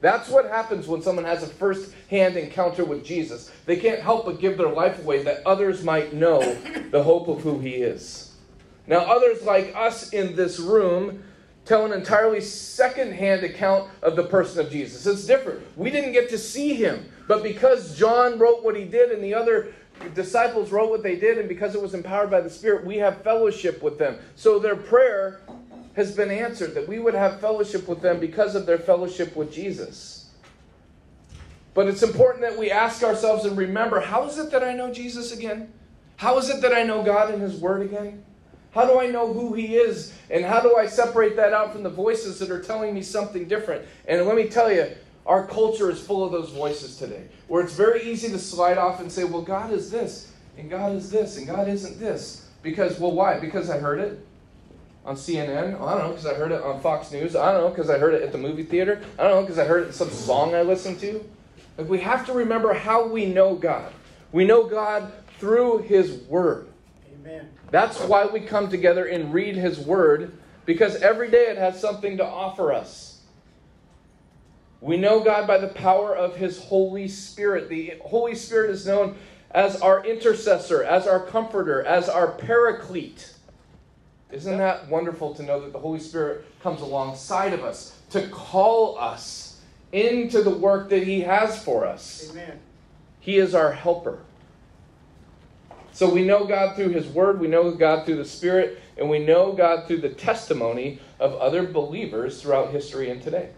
That's 0.00 0.28
what 0.28 0.46
happens 0.46 0.86
when 0.86 1.02
someone 1.02 1.24
has 1.24 1.42
a 1.42 1.46
first 1.46 1.94
hand 2.10 2.36
encounter 2.36 2.84
with 2.84 3.04
Jesus. 3.04 3.50
They 3.64 3.76
can't 3.76 4.00
help 4.00 4.26
but 4.26 4.40
give 4.40 4.58
their 4.58 4.68
life 4.68 4.98
away 4.98 5.22
that 5.22 5.46
others 5.46 5.82
might 5.82 6.12
know 6.12 6.40
the 6.90 7.02
hope 7.02 7.28
of 7.28 7.40
who 7.40 7.58
He 7.58 7.76
is. 7.76 8.32
Now, 8.86 8.98
others 8.98 9.42
like 9.42 9.72
us 9.74 10.10
in 10.10 10.36
this 10.36 10.58
room 10.58 11.24
tell 11.64 11.84
an 11.84 11.92
entirely 11.92 12.40
second 12.40 13.12
hand 13.12 13.42
account 13.42 13.90
of 14.02 14.14
the 14.14 14.22
person 14.22 14.64
of 14.64 14.70
Jesus. 14.70 15.06
It's 15.06 15.26
different. 15.26 15.60
We 15.76 15.90
didn't 15.90 16.12
get 16.12 16.28
to 16.30 16.38
see 16.38 16.74
Him, 16.74 17.10
but 17.26 17.42
because 17.42 17.98
John 17.98 18.38
wrote 18.38 18.62
what 18.62 18.76
he 18.76 18.84
did 18.84 19.10
and 19.10 19.24
the 19.24 19.34
other 19.34 19.74
disciples 20.14 20.70
wrote 20.70 20.90
what 20.90 21.02
they 21.02 21.16
did, 21.16 21.38
and 21.38 21.48
because 21.48 21.74
it 21.74 21.82
was 21.82 21.94
empowered 21.94 22.30
by 22.30 22.40
the 22.40 22.50
Spirit, 22.50 22.84
we 22.84 22.98
have 22.98 23.22
fellowship 23.22 23.82
with 23.82 23.98
them. 23.98 24.18
So 24.34 24.58
their 24.58 24.76
prayer 24.76 25.40
has 25.96 26.14
been 26.14 26.30
answered, 26.30 26.74
that 26.74 26.86
we 26.86 26.98
would 26.98 27.14
have 27.14 27.40
fellowship 27.40 27.88
with 27.88 28.02
them 28.02 28.20
because 28.20 28.54
of 28.54 28.66
their 28.66 28.78
fellowship 28.78 29.34
with 29.34 29.50
Jesus. 29.50 30.30
But 31.72 31.88
it's 31.88 32.02
important 32.02 32.42
that 32.42 32.58
we 32.58 32.70
ask 32.70 33.02
ourselves 33.02 33.46
and 33.46 33.56
remember 33.56 34.00
how 34.00 34.26
is 34.26 34.38
it 34.38 34.50
that 34.50 34.62
I 34.62 34.74
know 34.74 34.92
Jesus 34.92 35.32
again? 35.32 35.72
How 36.16 36.38
is 36.38 36.50
it 36.50 36.60
that 36.60 36.72
I 36.72 36.82
know 36.82 37.02
God 37.02 37.32
and 37.32 37.42
His 37.42 37.56
Word 37.56 37.82
again? 37.82 38.22
How 38.72 38.84
do 38.84 39.00
I 39.00 39.06
know 39.06 39.32
who 39.32 39.54
He 39.54 39.76
is? 39.76 40.12
And 40.30 40.44
how 40.44 40.60
do 40.60 40.76
I 40.76 40.86
separate 40.86 41.34
that 41.36 41.54
out 41.54 41.72
from 41.72 41.82
the 41.82 41.90
voices 41.90 42.38
that 42.40 42.50
are 42.50 42.62
telling 42.62 42.94
me 42.94 43.00
something 43.02 43.48
different? 43.48 43.86
And 44.06 44.24
let 44.26 44.36
me 44.36 44.48
tell 44.48 44.70
you, 44.70 44.88
our 45.24 45.46
culture 45.46 45.90
is 45.90 46.00
full 46.00 46.22
of 46.22 46.30
those 46.30 46.50
voices 46.50 46.96
today, 46.96 47.24
where 47.48 47.64
it's 47.64 47.74
very 47.74 48.02
easy 48.02 48.28
to 48.28 48.38
slide 48.38 48.78
off 48.78 49.00
and 49.00 49.10
say, 49.10 49.24
well, 49.24 49.42
God 49.42 49.72
is 49.72 49.90
this, 49.90 50.32
and 50.58 50.70
God 50.70 50.94
is 50.94 51.10
this, 51.10 51.38
and 51.38 51.46
God 51.46 51.68
isn't 51.68 51.98
this. 51.98 52.48
Because, 52.62 52.98
well, 53.00 53.12
why? 53.12 53.40
Because 53.40 53.70
I 53.70 53.78
heard 53.78 53.98
it 53.98 54.26
on 55.06 55.14
CNN. 55.14 55.80
I 55.80 55.98
don't 55.98 55.98
know 55.98 56.08
because 56.10 56.26
I 56.26 56.34
heard 56.34 56.52
it 56.52 56.62
on 56.62 56.80
Fox 56.80 57.12
News. 57.12 57.36
I 57.36 57.52
don't 57.52 57.62
know 57.62 57.70
because 57.70 57.88
I 57.88 57.98
heard 57.98 58.14
it 58.14 58.22
at 58.22 58.32
the 58.32 58.38
movie 58.38 58.64
theater. 58.64 59.00
I 59.18 59.22
don't 59.22 59.32
know 59.32 59.40
because 59.42 59.58
I 59.58 59.64
heard 59.64 59.84
it 59.84 59.86
in 59.86 59.92
some 59.92 60.10
song 60.10 60.54
I 60.54 60.62
listened 60.62 60.98
to. 61.00 61.24
Like 61.78 61.88
we 61.88 62.00
have 62.00 62.26
to 62.26 62.32
remember 62.32 62.74
how 62.74 63.06
we 63.06 63.26
know 63.26 63.54
God. 63.54 63.92
We 64.32 64.44
know 64.44 64.64
God 64.64 65.12
through 65.38 65.78
His 65.78 66.12
Word. 66.28 66.68
Amen. 67.14 67.48
That's 67.70 68.00
why 68.00 68.26
we 68.26 68.40
come 68.40 68.68
together 68.68 69.06
and 69.06 69.32
read 69.32 69.54
His 69.54 69.78
Word 69.78 70.36
because 70.64 70.96
every 70.96 71.30
day 71.30 71.46
it 71.46 71.56
has 71.56 71.80
something 71.80 72.16
to 72.16 72.24
offer 72.24 72.72
us. 72.72 73.20
We 74.80 74.96
know 74.96 75.20
God 75.20 75.46
by 75.46 75.58
the 75.58 75.68
power 75.68 76.14
of 76.14 76.36
His 76.36 76.58
Holy 76.58 77.06
Spirit. 77.06 77.68
The 77.68 77.94
Holy 78.04 78.34
Spirit 78.34 78.70
is 78.70 78.86
known 78.86 79.16
as 79.52 79.80
our 79.80 80.04
intercessor, 80.04 80.82
as 80.82 81.06
our 81.06 81.20
comforter, 81.20 81.84
as 81.84 82.08
our 82.08 82.32
paraclete. 82.32 83.35
Isn't 84.30 84.58
that 84.58 84.88
wonderful 84.88 85.34
to 85.34 85.42
know 85.42 85.60
that 85.60 85.72
the 85.72 85.78
Holy 85.78 86.00
Spirit 86.00 86.44
comes 86.60 86.80
alongside 86.80 87.52
of 87.52 87.62
us 87.62 87.96
to 88.10 88.26
call 88.28 88.98
us 88.98 89.60
into 89.92 90.42
the 90.42 90.50
work 90.50 90.88
that 90.90 91.04
He 91.04 91.20
has 91.20 91.62
for 91.62 91.86
us? 91.86 92.28
Amen. 92.30 92.58
He 93.20 93.38
is 93.38 93.54
our 93.54 93.72
helper. 93.72 94.18
So 95.92 96.12
we 96.12 96.24
know 96.24 96.44
God 96.44 96.76
through 96.76 96.90
His 96.90 97.06
Word, 97.06 97.40
we 97.40 97.48
know 97.48 97.70
God 97.70 98.04
through 98.04 98.16
the 98.16 98.24
Spirit, 98.24 98.80
and 98.98 99.08
we 99.08 99.18
know 99.18 99.52
God 99.52 99.86
through 99.86 100.00
the 100.00 100.10
testimony 100.10 101.00
of 101.20 101.34
other 101.34 101.66
believers 101.66 102.42
throughout 102.42 102.70
history 102.70 103.10
and 103.10 103.22
today. 103.22 103.50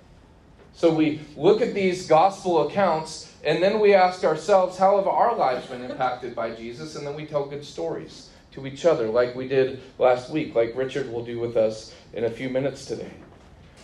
So 0.75 0.93
we 0.95 1.21
look 1.37 1.61
at 1.61 1.75
these 1.75 2.07
gospel 2.07 2.69
accounts 2.69 3.33
and 3.45 3.63
then 3.63 3.81
we 3.81 3.95
ask 3.95 4.23
ourselves, 4.23 4.79
how 4.79 4.97
have 4.97 5.09
our 5.09 5.35
lives 5.37 5.67
been 5.67 5.83
impacted 5.83 6.37
by 6.37 6.51
Jesus? 6.51 6.95
And 6.95 7.07
then 7.07 7.15
we 7.15 7.27
tell 7.27 7.47
good 7.47 7.65
stories 7.65 8.28
to 8.53 8.67
each 8.67 8.85
other, 8.85 9.09
like 9.09 9.35
we 9.35 9.49
did 9.49 9.81
last 9.99 10.31
week, 10.31 10.55
like 10.55 10.77
Richard 10.77 11.11
will 11.13 11.25
do 11.25 11.39
with 11.39 11.57
us 11.57 11.95
in 12.13 12.25
a 12.25 12.31
few 12.31 12.49
minutes 12.49 12.87
today. 12.87 13.11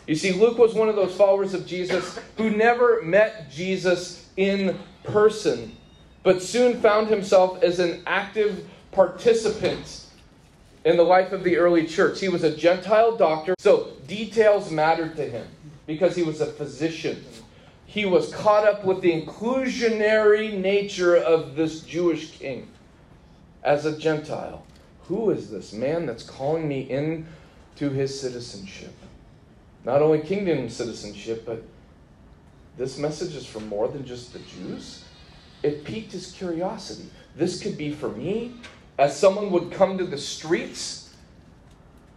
You 0.07 0.15
see, 0.15 0.33
Luke 0.33 0.59
was 0.59 0.75
one 0.75 0.89
of 0.89 0.97
those 0.97 1.15
followers 1.15 1.55
of 1.55 1.67
Jesus 1.67 2.19
who 2.37 2.51
never 2.51 3.03
met 3.03 3.51
Jesus 3.51 4.29
in 4.37 4.79
person, 5.03 5.77
but 6.23 6.43
soon 6.43 6.81
found 6.81 7.09
himself 7.09 7.63
as 7.63 7.79
an 7.79 8.03
active 8.07 8.69
participant 8.93 10.07
in 10.85 10.97
the 10.97 11.03
life 11.03 11.33
of 11.33 11.43
the 11.43 11.57
early 11.57 11.87
church. 11.87 12.21
He 12.21 12.29
was 12.29 12.45
a 12.45 12.55
Gentile 12.55 13.17
doctor, 13.17 13.55
so 13.59 13.93
details 14.07 14.71
mattered 14.71 15.17
to 15.17 15.25
him 15.25 15.47
because 15.87 16.15
he 16.15 16.23
was 16.23 16.41
a 16.41 16.47
physician. 16.47 17.25
He 17.87 18.05
was 18.05 18.33
caught 18.35 18.67
up 18.67 18.85
with 18.85 19.01
the 19.01 19.23
inclusionary 19.23 20.59
nature 20.59 21.17
of 21.17 21.55
this 21.55 21.81
Jewish 21.81 22.33
king 22.33 22.69
as 23.65 23.87
a 23.87 23.97
Gentile. 23.97 24.65
Who 25.05 25.31
is 25.31 25.51
this 25.51 25.73
man 25.73 26.07
that's 26.07 26.23
calling 26.23 26.69
me 26.69 26.83
in 26.83 27.27
to 27.77 27.91
his 27.91 28.19
citizenship? 28.19 28.95
Not 29.85 30.03
only 30.03 30.21
kingdom 30.21 30.69
citizenship, 30.69 31.45
but 31.45 31.63
this 32.77 32.99
message 32.99 33.35
is 33.35 33.47
for 33.47 33.61
more 33.61 33.89
than 33.89 34.07
just 34.07 34.33
the 34.33 34.39
Jews. 34.41 35.05
It 35.63 35.85
piqued 35.85 36.13
his 36.13 36.33
curiosity. 36.33 37.09
This 37.37 37.63
could 37.63 37.77
be 37.77 37.93
for 37.93 38.09
me, 38.09 38.55
as 38.99 39.19
someone 39.19 39.51
would 39.51 39.73
come 39.73 39.99
to 39.99 40.05
the 40.05 40.19
streets 40.19 41.15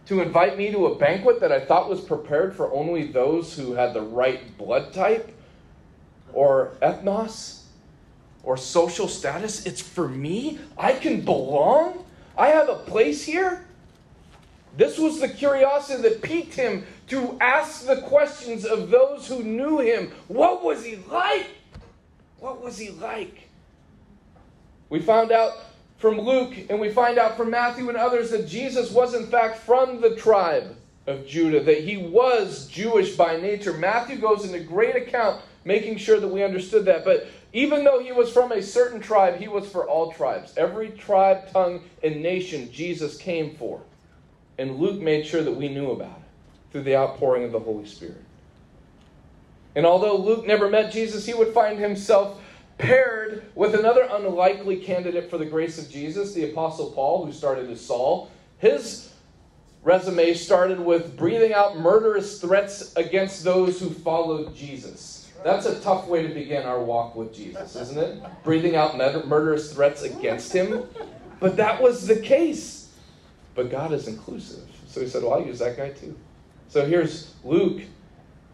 to 0.06 0.22
invite 0.22 0.56
me 0.56 0.70
to 0.70 0.86
a 0.86 0.94
banquet 0.94 1.40
that 1.40 1.52
I 1.52 1.60
thought 1.60 1.88
was 1.88 2.00
prepared 2.00 2.56
for 2.56 2.72
only 2.72 3.12
those 3.12 3.54
who 3.54 3.72
had 3.72 3.92
the 3.92 4.00
right 4.00 4.56
blood 4.56 4.94
type 4.94 5.34
or 6.32 6.76
ethnos 6.80 7.57
or 8.42 8.56
social 8.56 9.08
status. 9.08 9.66
It's 9.66 9.80
for 9.80 10.08
me. 10.08 10.58
I 10.76 10.92
can 10.92 11.22
belong. 11.22 12.04
I 12.36 12.48
have 12.48 12.68
a 12.68 12.76
place 12.76 13.24
here. 13.24 13.64
This 14.76 14.98
was 14.98 15.20
the 15.20 15.28
curiosity 15.28 16.02
that 16.02 16.22
piqued 16.22 16.54
him 16.54 16.86
to 17.08 17.36
ask 17.40 17.86
the 17.86 18.00
questions 18.02 18.64
of 18.64 18.90
those 18.90 19.26
who 19.26 19.42
knew 19.42 19.80
him. 19.80 20.12
What 20.28 20.62
was 20.62 20.84
he 20.84 20.96
like? 21.10 21.46
What 22.38 22.62
was 22.62 22.78
he 22.78 22.90
like? 22.90 23.48
We 24.88 25.00
found 25.00 25.32
out 25.32 25.52
from 25.98 26.20
Luke 26.20 26.54
and 26.70 26.80
we 26.80 26.90
find 26.90 27.18
out 27.18 27.36
from 27.36 27.50
Matthew 27.50 27.88
and 27.88 27.98
others 27.98 28.30
that 28.30 28.46
Jesus 28.46 28.92
was, 28.92 29.14
in 29.14 29.26
fact, 29.26 29.58
from 29.58 30.00
the 30.00 30.14
tribe 30.14 30.76
of 31.06 31.26
Judah, 31.26 31.62
that 31.64 31.82
he 31.82 31.96
was 31.96 32.68
Jewish 32.68 33.16
by 33.16 33.36
nature. 33.36 33.72
Matthew 33.72 34.16
goes 34.16 34.44
into 34.44 34.60
great 34.60 34.94
account 34.94 35.42
making 35.64 35.98
sure 35.98 36.20
that 36.20 36.28
we 36.28 36.42
understood 36.42 36.84
that. 36.86 37.04
But 37.04 37.28
even 37.52 37.84
though 37.84 38.00
he 38.00 38.12
was 38.12 38.30
from 38.30 38.52
a 38.52 38.62
certain 38.62 39.00
tribe, 39.00 39.36
he 39.36 39.48
was 39.48 39.68
for 39.68 39.86
all 39.88 40.12
tribes. 40.12 40.52
Every 40.56 40.90
tribe, 40.90 41.50
tongue, 41.50 41.82
and 42.02 42.22
nation 42.22 42.70
Jesus 42.70 43.16
came 43.16 43.54
for. 43.56 43.80
And 44.58 44.76
Luke 44.76 45.00
made 45.00 45.26
sure 45.26 45.42
that 45.42 45.56
we 45.56 45.68
knew 45.68 45.90
about 45.92 46.16
it 46.18 46.72
through 46.72 46.82
the 46.82 46.96
outpouring 46.96 47.44
of 47.44 47.52
the 47.52 47.60
Holy 47.60 47.86
Spirit. 47.86 48.22
And 49.74 49.86
although 49.86 50.16
Luke 50.16 50.46
never 50.46 50.68
met 50.68 50.92
Jesus, 50.92 51.24
he 51.24 51.34
would 51.34 51.54
find 51.54 51.78
himself 51.78 52.40
paired 52.78 53.44
with 53.54 53.74
another 53.74 54.08
unlikely 54.10 54.76
candidate 54.76 55.30
for 55.30 55.38
the 55.38 55.46
grace 55.46 55.78
of 55.78 55.90
Jesus, 55.90 56.34
the 56.34 56.50
Apostle 56.50 56.90
Paul, 56.90 57.24
who 57.24 57.32
started 57.32 57.70
as 57.70 57.80
Saul. 57.80 58.30
His 58.58 59.12
resume 59.82 60.34
started 60.34 60.80
with 60.80 61.16
breathing 61.16 61.52
out 61.52 61.78
murderous 61.78 62.40
threats 62.40 62.94
against 62.96 63.44
those 63.44 63.80
who 63.80 63.90
followed 63.90 64.54
Jesus. 64.54 65.27
That's 65.44 65.66
a 65.66 65.80
tough 65.80 66.08
way 66.08 66.26
to 66.26 66.34
begin 66.34 66.64
our 66.64 66.82
walk 66.82 67.14
with 67.14 67.34
Jesus, 67.34 67.76
isn't 67.76 67.98
it? 67.98 68.22
Breathing 68.44 68.76
out 68.76 68.96
murderous 69.26 69.72
threats 69.72 70.02
against 70.02 70.52
him. 70.52 70.84
But 71.40 71.56
that 71.56 71.80
was 71.80 72.06
the 72.06 72.16
case. 72.16 72.92
But 73.54 73.70
God 73.70 73.92
is 73.92 74.08
inclusive. 74.08 74.68
So 74.86 75.00
he 75.00 75.08
said, 75.08 75.22
Well, 75.22 75.34
I'll 75.34 75.46
use 75.46 75.60
that 75.60 75.76
guy 75.76 75.90
too. 75.90 76.16
So 76.68 76.84
here's 76.84 77.34
Luke 77.44 77.82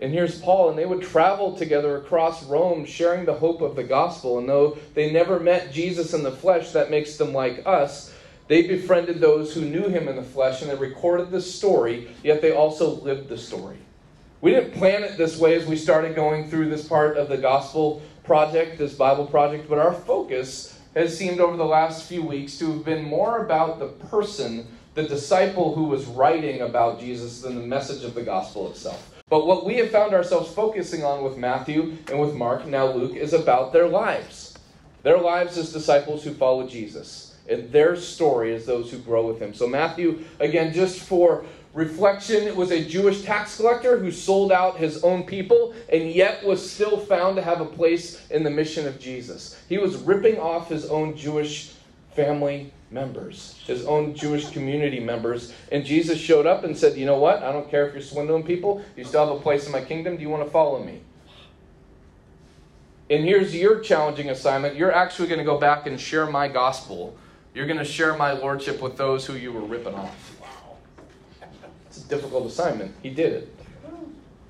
and 0.01 0.12
here's 0.12 0.40
Paul, 0.40 0.70
and 0.70 0.79
they 0.79 0.87
would 0.87 1.03
travel 1.03 1.57
together 1.57 1.97
across 1.97 2.44
Rome 2.44 2.85
sharing 2.85 3.25
the 3.25 3.35
hope 3.35 3.61
of 3.61 3.77
the 3.77 3.85
gospel. 3.85 4.38
And 4.38 4.49
though 4.49 4.77
they 4.94 5.12
never 5.12 5.38
met 5.38 5.73
Jesus 5.73 6.14
in 6.14 6.23
the 6.23 6.33
flesh, 6.33 6.73
that 6.73 6.90
makes 6.90 7.16
them 7.16 7.33
like 7.33 7.62
us. 7.64 8.12
They 8.49 8.66
befriended 8.66 9.20
those 9.20 9.55
who 9.55 9.62
knew 9.62 9.88
him 9.88 10.09
in 10.09 10.16
the 10.16 10.23
flesh, 10.23 10.61
and 10.61 10.70
they 10.70 10.75
recorded 10.75 11.31
the 11.31 11.40
story, 11.40 12.09
yet 12.23 12.42
they 12.42 12.53
also 12.53 13.01
lived 13.01 13.29
the 13.29 13.38
story. 13.38 13.79
We 14.44 14.50
didn't 14.50 14.74
plan 14.74 15.04
it 15.04 15.16
this 15.16 15.38
way 15.38 15.54
as 15.54 15.64
we 15.64 15.74
started 15.74 16.14
going 16.14 16.50
through 16.50 16.68
this 16.68 16.87
part 16.87 17.16
of 17.16 17.30
the 17.30 17.38
gospel 17.38 18.02
project, 18.24 18.76
this 18.76 18.92
Bible 18.92 19.24
project, 19.24 19.70
but 19.70 19.78
our 19.78 19.94
focus 19.94 20.78
has 20.94 21.16
seemed 21.16 21.40
over 21.40 21.57
the 21.57 21.64
last 21.64 22.07
few 22.07 22.22
weeks 22.22 22.59
to 22.59 22.70
have 22.70 22.85
been 22.85 23.04
more 23.04 23.42
about 23.42 23.78
the 23.78 23.87
person, 23.87 24.66
the 24.92 25.04
disciple 25.04 25.74
who 25.74 25.85
was 25.85 26.04
writing 26.04 26.61
about 26.61 27.00
Jesus, 27.00 27.40
than 27.40 27.54
the 27.54 27.66
message 27.66 28.04
of 28.04 28.14
the 28.14 28.20
gospel 28.20 28.70
itself. 28.70 29.14
But 29.30 29.46
what 29.46 29.64
we 29.64 29.76
have 29.76 29.90
found 29.90 30.12
ourselves 30.12 30.52
focusing 30.52 31.04
on 31.04 31.24
with 31.24 31.38
Matthew 31.38 31.96
and 32.11 32.20
with 32.20 32.35
Mark, 32.35 32.66
now 32.66 32.92
Luke, 32.92 33.16
is 33.16 33.33
about 33.33 33.72
their 33.72 33.88
lives. 33.88 34.59
Their 35.04 35.16
lives 35.16 35.57
as 35.57 35.72
disciples 35.72 36.22
who 36.22 36.35
follow 36.35 36.68
Jesus. 36.68 37.35
And 37.48 37.72
their 37.72 37.96
story 37.96 38.54
as 38.54 38.66
those 38.66 38.90
who 38.90 38.98
grow 38.98 39.26
with 39.26 39.38
him. 39.38 39.54
So, 39.54 39.66
Matthew, 39.66 40.24
again, 40.38 40.74
just 40.74 41.00
for 41.00 41.44
reflection, 41.75 42.55
was 42.57 42.71
a 42.71 42.85
Jewish 42.85 43.23
tax 43.23 43.57
collector 43.57 43.99
who 43.99 44.11
sold 44.11 44.53
out 44.53 44.79
his 44.79 45.03
own 45.03 45.25
people 45.25 45.75
and 45.93 46.11
yet 46.11 46.45
was 46.45 46.69
still 46.69 46.97
found 46.97 47.37
to 47.37 47.43
have 47.43 47.61
a 47.61 47.67
place 47.67 48.27
in 48.31 48.45
the 48.45 48.51
mission 48.51 48.87
of 48.87 48.99
Jesus. 48.99 49.61
He 49.69 49.79
was 49.79 49.97
ripping 49.97 50.39
off 50.39 50.69
his 50.69 50.87
own 50.87 51.17
Jewish 51.17 51.73
family 52.15 52.73
members, 52.91 53.61
his 53.67 53.85
own 53.87 54.15
Jewish 54.15 54.51
community 54.51 55.01
members. 55.01 55.53
And 55.73 55.85
Jesus 55.85 56.19
showed 56.19 56.47
up 56.47 56.63
and 56.63 56.77
said, 56.77 56.97
You 56.97 57.07
know 57.07 57.19
what? 57.19 57.43
I 57.43 57.53
don't 57.53 57.69
care 57.69 57.87
if 57.89 57.93
you're 57.93 58.03
swindling 58.03 58.45
people, 58.45 58.83
you 58.97 59.05
still 59.05 59.27
have 59.27 59.37
a 59.37 59.41
place 59.41 59.67
in 59.67 59.73
my 59.73 59.81
kingdom. 59.81 60.17
Do 60.17 60.23
you 60.23 60.31
want 60.31 60.45
to 60.45 60.51
follow 60.51 60.83
me? 60.83 61.01
And 63.11 63.23
here's 63.25 63.55
your 63.55 63.81
challenging 63.81 64.31
assignment 64.31 64.77
you're 64.77 64.95
actually 64.95 65.29
going 65.29 65.39
to 65.39 65.45
go 65.45 65.59
back 65.59 65.87
and 65.87 66.01
share 66.01 66.27
my 66.27 66.49
gospel. 66.49 67.17
You're 67.53 67.67
going 67.67 67.79
to 67.79 67.85
share 67.85 68.17
my 68.17 68.33
lordship 68.33 68.81
with 68.81 68.97
those 68.97 69.27
who 69.27 69.35
you 69.35 69.53
were 69.53 69.61
ripping 69.61 69.95
off. 69.95 70.34
It's 71.96 72.04
a 72.04 72.09
difficult 72.09 72.46
assignment. 72.46 72.92
He 73.02 73.11
did 73.11 73.33
it. 73.33 73.57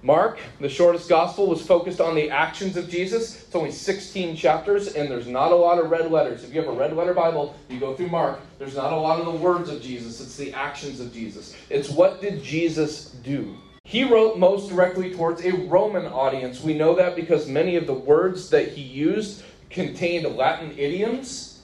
Mark, 0.02 0.38
the 0.60 0.68
shortest 0.68 1.08
gospel, 1.08 1.46
was 1.46 1.66
focused 1.66 2.00
on 2.00 2.14
the 2.14 2.30
actions 2.30 2.76
of 2.76 2.88
Jesus. 2.90 3.42
It's 3.42 3.54
only 3.54 3.70
16 3.70 4.36
chapters, 4.36 4.94
and 4.94 5.10
there's 5.10 5.26
not 5.26 5.50
a 5.50 5.54
lot 5.54 5.78
of 5.78 5.90
red 5.90 6.10
letters. 6.10 6.44
If 6.44 6.54
you 6.54 6.60
have 6.60 6.68
a 6.70 6.76
red 6.76 6.94
letter 6.94 7.14
Bible, 7.14 7.54
you 7.70 7.80
go 7.80 7.94
through 7.94 8.08
Mark, 8.08 8.40
there's 8.58 8.76
not 8.76 8.92
a 8.92 8.96
lot 8.96 9.18
of 9.18 9.26
the 9.26 9.32
words 9.32 9.70
of 9.70 9.80
Jesus, 9.80 10.20
it's 10.20 10.36
the 10.36 10.52
actions 10.52 11.00
of 11.00 11.12
Jesus. 11.12 11.56
It's 11.70 11.88
what 11.88 12.20
did 12.20 12.42
Jesus 12.42 13.10
do? 13.22 13.56
He 13.84 14.04
wrote 14.04 14.38
most 14.38 14.68
directly 14.70 15.14
towards 15.14 15.44
a 15.44 15.52
Roman 15.52 16.06
audience. 16.06 16.62
We 16.62 16.74
know 16.74 16.94
that 16.94 17.16
because 17.16 17.46
many 17.46 17.76
of 17.76 17.86
the 17.86 17.94
words 17.94 18.50
that 18.50 18.68
he 18.68 18.82
used 18.82 19.42
contained 19.70 20.26
Latin 20.36 20.72
idioms. 20.78 21.62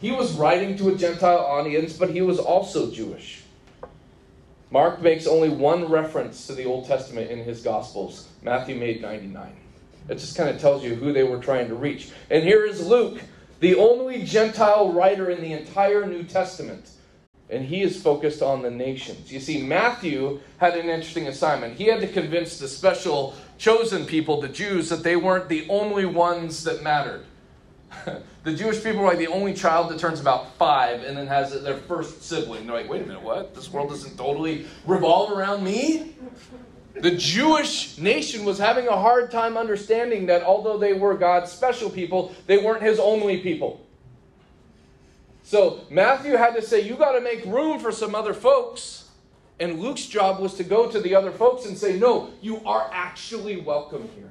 He 0.00 0.10
was 0.10 0.32
writing 0.34 0.76
to 0.78 0.88
a 0.88 0.96
Gentile 0.96 1.38
audience, 1.38 1.94
but 1.94 2.10
he 2.10 2.20
was 2.20 2.38
also 2.38 2.90
Jewish. 2.90 3.43
Mark 4.74 5.00
makes 5.00 5.28
only 5.28 5.50
one 5.50 5.84
reference 5.84 6.48
to 6.48 6.52
the 6.52 6.64
Old 6.64 6.88
Testament 6.88 7.30
in 7.30 7.38
his 7.38 7.62
Gospels. 7.62 8.26
Matthew 8.42 8.74
made 8.74 9.00
99. 9.00 9.54
It 10.08 10.18
just 10.18 10.36
kind 10.36 10.48
of 10.48 10.60
tells 10.60 10.82
you 10.82 10.96
who 10.96 11.12
they 11.12 11.22
were 11.22 11.38
trying 11.38 11.68
to 11.68 11.76
reach. 11.76 12.10
And 12.28 12.42
here 12.42 12.66
is 12.66 12.84
Luke, 12.84 13.20
the 13.60 13.76
only 13.76 14.24
Gentile 14.24 14.92
writer 14.92 15.30
in 15.30 15.40
the 15.40 15.52
entire 15.52 16.04
New 16.04 16.24
Testament. 16.24 16.90
And 17.50 17.64
he 17.64 17.82
is 17.82 18.02
focused 18.02 18.42
on 18.42 18.62
the 18.62 18.70
nations. 18.70 19.32
You 19.32 19.38
see, 19.38 19.62
Matthew 19.62 20.40
had 20.58 20.76
an 20.76 20.88
interesting 20.88 21.28
assignment. 21.28 21.76
He 21.76 21.84
had 21.84 22.00
to 22.00 22.08
convince 22.08 22.58
the 22.58 22.66
special 22.66 23.34
chosen 23.58 24.04
people, 24.04 24.40
the 24.40 24.48
Jews, 24.48 24.88
that 24.88 25.04
they 25.04 25.14
weren't 25.14 25.48
the 25.48 25.68
only 25.68 26.04
ones 26.04 26.64
that 26.64 26.82
mattered. 26.82 27.24
the 28.44 28.52
Jewish 28.52 28.82
people 28.82 29.00
are 29.00 29.06
like 29.06 29.18
the 29.18 29.28
only 29.28 29.54
child 29.54 29.90
that 29.90 29.98
turns 29.98 30.20
about 30.20 30.54
five 30.56 31.02
and 31.02 31.16
then 31.16 31.26
has 31.26 31.60
their 31.62 31.76
first 31.76 32.22
sibling. 32.22 32.66
They're 32.66 32.76
like, 32.76 32.88
wait 32.88 33.02
a 33.02 33.06
minute, 33.06 33.22
what? 33.22 33.54
This 33.54 33.72
world 33.72 33.90
doesn't 33.90 34.16
totally 34.16 34.66
revolve 34.86 35.32
around 35.32 35.64
me? 35.64 36.14
The 36.94 37.10
Jewish 37.10 37.98
nation 37.98 38.44
was 38.44 38.58
having 38.58 38.86
a 38.86 38.96
hard 38.96 39.30
time 39.30 39.56
understanding 39.56 40.26
that 40.26 40.42
although 40.42 40.78
they 40.78 40.92
were 40.92 41.14
God's 41.14 41.50
special 41.50 41.90
people, 41.90 42.34
they 42.46 42.58
weren't 42.58 42.82
his 42.82 42.98
only 42.98 43.40
people. 43.40 43.84
So 45.42 45.84
Matthew 45.90 46.36
had 46.36 46.54
to 46.54 46.62
say, 46.62 46.80
you 46.80 46.96
got 46.96 47.12
to 47.12 47.20
make 47.20 47.44
room 47.44 47.78
for 47.78 47.92
some 47.92 48.14
other 48.14 48.32
folks. 48.32 49.10
And 49.60 49.78
Luke's 49.78 50.06
job 50.06 50.40
was 50.40 50.54
to 50.54 50.64
go 50.64 50.90
to 50.90 51.00
the 51.00 51.14
other 51.14 51.30
folks 51.30 51.66
and 51.66 51.76
say, 51.76 51.98
no, 51.98 52.30
you 52.40 52.64
are 52.64 52.88
actually 52.92 53.60
welcome 53.60 54.08
here. 54.16 54.30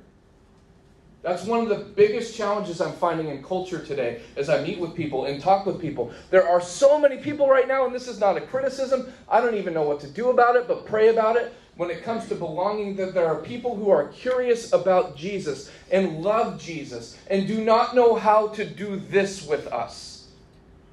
That's 1.23 1.45
one 1.45 1.61
of 1.61 1.69
the 1.69 1.85
biggest 1.85 2.35
challenges 2.35 2.81
I'm 2.81 2.91
finding 2.91 3.29
in 3.29 3.41
culture 3.41 3.79
today 3.79 4.21
as 4.35 4.49
I 4.49 4.61
meet 4.61 4.77
with 4.77 4.93
people 4.93 5.23
and 5.25 5.41
talk 5.41 5.65
with 5.65 5.79
people. 5.79 6.11
There 6.29 6.45
are 6.45 6.59
so 6.59 6.99
many 6.99 7.17
people 7.17 7.47
right 7.47 7.65
now, 7.67 7.85
and 7.85 7.95
this 7.95 8.09
is 8.09 8.19
not 8.19 8.35
a 8.35 8.41
criticism. 8.41 9.11
I 9.29 9.39
don't 9.39 9.55
even 9.55 9.73
know 9.73 9.83
what 9.83 10.01
to 10.01 10.07
do 10.07 10.31
about 10.31 10.57
it, 10.57 10.67
but 10.67 10.85
pray 10.85 11.07
about 11.07 11.37
it. 11.37 11.53
When 11.77 11.89
it 11.89 12.03
comes 12.03 12.27
to 12.27 12.35
belonging, 12.35 12.97
that 12.97 13.13
there 13.13 13.25
are 13.25 13.37
people 13.37 13.73
who 13.73 13.89
are 13.89 14.09
curious 14.09 14.73
about 14.73 15.15
Jesus 15.15 15.71
and 15.91 16.21
love 16.21 16.61
Jesus 16.61 17.17
and 17.29 17.47
do 17.47 17.63
not 17.63 17.95
know 17.95 18.15
how 18.15 18.49
to 18.49 18.65
do 18.65 18.97
this 18.97 19.47
with 19.47 19.65
us. 19.67 20.27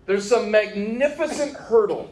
There's 0.07 0.29
some 0.29 0.51
magnificent 0.51 1.55
hurdle 1.55 2.11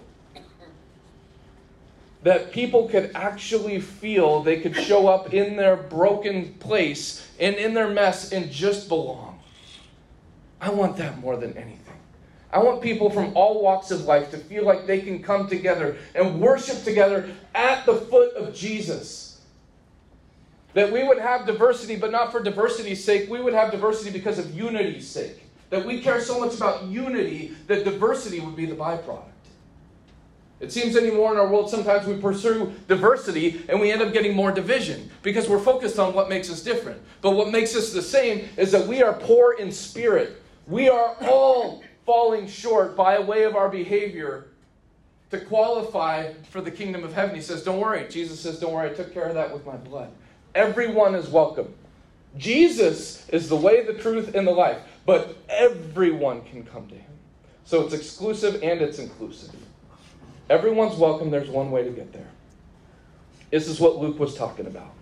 that 2.22 2.52
people 2.52 2.88
could 2.88 3.12
actually 3.14 3.80
feel 3.80 4.42
they 4.42 4.60
could 4.60 4.74
show 4.74 5.06
up 5.06 5.32
in 5.32 5.56
their 5.56 5.76
broken 5.76 6.52
place 6.54 7.28
and 7.38 7.54
in 7.56 7.74
their 7.74 7.88
mess 7.88 8.32
and 8.32 8.50
just 8.50 8.88
belong. 8.88 9.38
I 10.60 10.70
want 10.70 10.96
that 10.96 11.18
more 11.18 11.36
than 11.36 11.56
anything. 11.56 11.78
I 12.52 12.58
want 12.60 12.80
people 12.80 13.10
from 13.10 13.36
all 13.36 13.62
walks 13.62 13.90
of 13.90 14.02
life 14.02 14.30
to 14.30 14.38
feel 14.38 14.64
like 14.64 14.86
they 14.86 15.00
can 15.00 15.22
come 15.22 15.48
together 15.48 15.96
and 16.14 16.40
worship 16.40 16.82
together 16.82 17.30
at 17.54 17.84
the 17.84 17.94
foot 17.94 18.34
of 18.34 18.54
Jesus. 18.54 19.40
That 20.74 20.90
we 20.90 21.04
would 21.04 21.18
have 21.18 21.46
diversity, 21.46 21.96
but 21.96 22.10
not 22.10 22.32
for 22.32 22.42
diversity's 22.42 23.04
sake. 23.04 23.28
We 23.28 23.40
would 23.40 23.52
have 23.52 23.70
diversity 23.70 24.10
because 24.10 24.38
of 24.38 24.54
unity's 24.54 25.06
sake. 25.06 25.42
That 25.70 25.84
we 25.84 26.00
care 26.00 26.20
so 26.20 26.40
much 26.40 26.54
about 26.56 26.84
unity 26.84 27.54
that 27.66 27.84
diversity 27.84 28.40
would 28.40 28.56
be 28.56 28.66
the 28.66 28.74
byproduct. 28.74 29.27
It 30.60 30.72
seems 30.72 30.96
anymore 30.96 31.32
in 31.32 31.38
our 31.38 31.48
world, 31.48 31.70
sometimes 31.70 32.06
we 32.06 32.20
pursue 32.20 32.72
diversity 32.88 33.62
and 33.68 33.80
we 33.80 33.92
end 33.92 34.02
up 34.02 34.12
getting 34.12 34.34
more 34.34 34.50
division 34.50 35.08
because 35.22 35.48
we're 35.48 35.60
focused 35.60 35.98
on 35.98 36.14
what 36.14 36.28
makes 36.28 36.50
us 36.50 36.62
different. 36.62 37.00
But 37.20 37.32
what 37.32 37.52
makes 37.52 37.76
us 37.76 37.92
the 37.92 38.02
same 38.02 38.48
is 38.56 38.72
that 38.72 38.86
we 38.86 39.02
are 39.02 39.12
poor 39.12 39.52
in 39.52 39.70
spirit. 39.70 40.42
We 40.66 40.88
are 40.88 41.16
all 41.22 41.82
falling 42.04 42.48
short 42.48 42.96
by 42.96 43.20
way 43.20 43.44
of 43.44 43.54
our 43.54 43.68
behavior 43.68 44.48
to 45.30 45.40
qualify 45.40 46.32
for 46.50 46.60
the 46.60 46.70
kingdom 46.70 47.04
of 47.04 47.12
heaven. 47.12 47.34
He 47.34 47.42
says, 47.42 47.62
Don't 47.62 47.80
worry. 47.80 48.06
Jesus 48.08 48.40
says, 48.40 48.58
Don't 48.58 48.72
worry, 48.72 48.90
I 48.90 48.94
took 48.94 49.12
care 49.12 49.24
of 49.24 49.34
that 49.34 49.52
with 49.52 49.64
my 49.64 49.76
blood. 49.76 50.10
Everyone 50.54 51.14
is 51.14 51.28
welcome. 51.28 51.72
Jesus 52.36 53.28
is 53.28 53.48
the 53.48 53.56
way, 53.56 53.84
the 53.84 53.94
truth, 53.94 54.34
and 54.34 54.46
the 54.46 54.52
life, 54.52 54.78
but 55.06 55.36
everyone 55.48 56.42
can 56.42 56.64
come 56.64 56.88
to 56.88 56.94
him. 56.94 57.10
So 57.64 57.84
it's 57.84 57.94
exclusive 57.94 58.62
and 58.62 58.80
it's 58.80 58.98
inclusive. 58.98 59.54
Everyone's 60.50 60.96
welcome. 60.96 61.30
There's 61.30 61.50
one 61.50 61.70
way 61.70 61.84
to 61.84 61.90
get 61.90 62.12
there. 62.12 62.28
This 63.50 63.68
is 63.68 63.80
what 63.80 63.98
Luke 63.98 64.18
was 64.18 64.34
talking 64.34 64.66
about. 64.66 64.92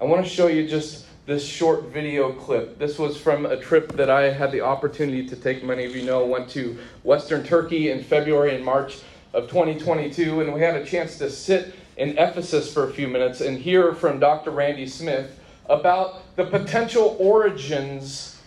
I 0.00 0.04
want 0.04 0.24
to 0.24 0.28
show 0.28 0.48
you 0.48 0.66
just 0.66 1.06
this 1.26 1.46
short 1.46 1.84
video 1.84 2.32
clip. 2.32 2.76
This 2.76 2.98
was 2.98 3.16
from 3.16 3.46
a 3.46 3.56
trip 3.56 3.92
that 3.92 4.10
I 4.10 4.32
had 4.32 4.50
the 4.50 4.62
opportunity 4.62 5.28
to 5.28 5.36
take. 5.36 5.62
Many 5.62 5.84
of 5.84 5.94
you 5.94 6.02
know, 6.02 6.26
went 6.26 6.48
to 6.50 6.76
Western 7.04 7.44
Turkey 7.44 7.90
in 7.90 8.02
February 8.02 8.56
and 8.56 8.64
March 8.64 8.98
of 9.32 9.48
2022, 9.48 10.40
and 10.40 10.52
we 10.52 10.60
had 10.60 10.74
a 10.74 10.84
chance 10.84 11.18
to 11.18 11.30
sit 11.30 11.72
in 11.96 12.18
Ephesus 12.18 12.72
for 12.72 12.88
a 12.88 12.92
few 12.92 13.06
minutes 13.06 13.40
and 13.40 13.58
hear 13.58 13.94
from 13.94 14.18
Dr. 14.18 14.50
Randy 14.50 14.88
Smith 14.88 15.38
about 15.70 16.34
the 16.34 16.46
potential 16.46 17.16
origins 17.20 18.41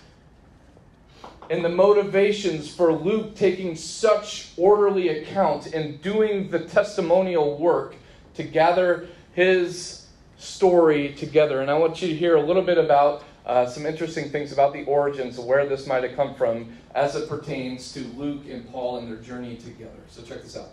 and 1.50 1.64
the 1.64 1.70
motivations 1.70 2.74
for 2.74 2.94
Luke 2.94 3.36
taking 3.36 3.76
such 3.76 4.50
orderly 4.58 5.10
account 5.10 5.68
and 5.68 6.02
doing 6.02 6.50
the 6.50 6.60
testimonial 6.60 7.58
work 7.58 7.96
to 8.36 8.44
gather 8.44 9.08
his 9.34 10.08
story 10.38 11.14
together. 11.14 11.62
And 11.62 11.70
I 11.70 11.78
want 11.78 12.02
you 12.02 12.08
to 12.08 12.16
hear 12.16 12.36
a 12.36 12.42
little 12.42 12.62
bit 12.62 12.78
about 12.78 13.24
uh, 13.46 13.66
some 13.66 13.86
interesting 13.86 14.30
things 14.30 14.52
about 14.52 14.74
the 14.74 14.84
origins 14.86 15.38
of 15.38 15.46
where 15.46 15.68
this 15.68 15.86
might 15.86 16.04
have 16.04 16.16
come 16.16 16.34
from 16.34 16.76
as 16.96 17.16
it 17.16 17.30
pertains 17.30 17.94
to 17.94 18.00
Luke 18.16 18.44
and 18.50 18.70
Paul 18.72 18.98
and 18.98 19.08
their 19.08 19.18
journey 19.18 19.56
together. 19.56 19.92
So 20.10 20.24
check 20.24 20.42
this 20.42 20.58
out. 20.58 20.70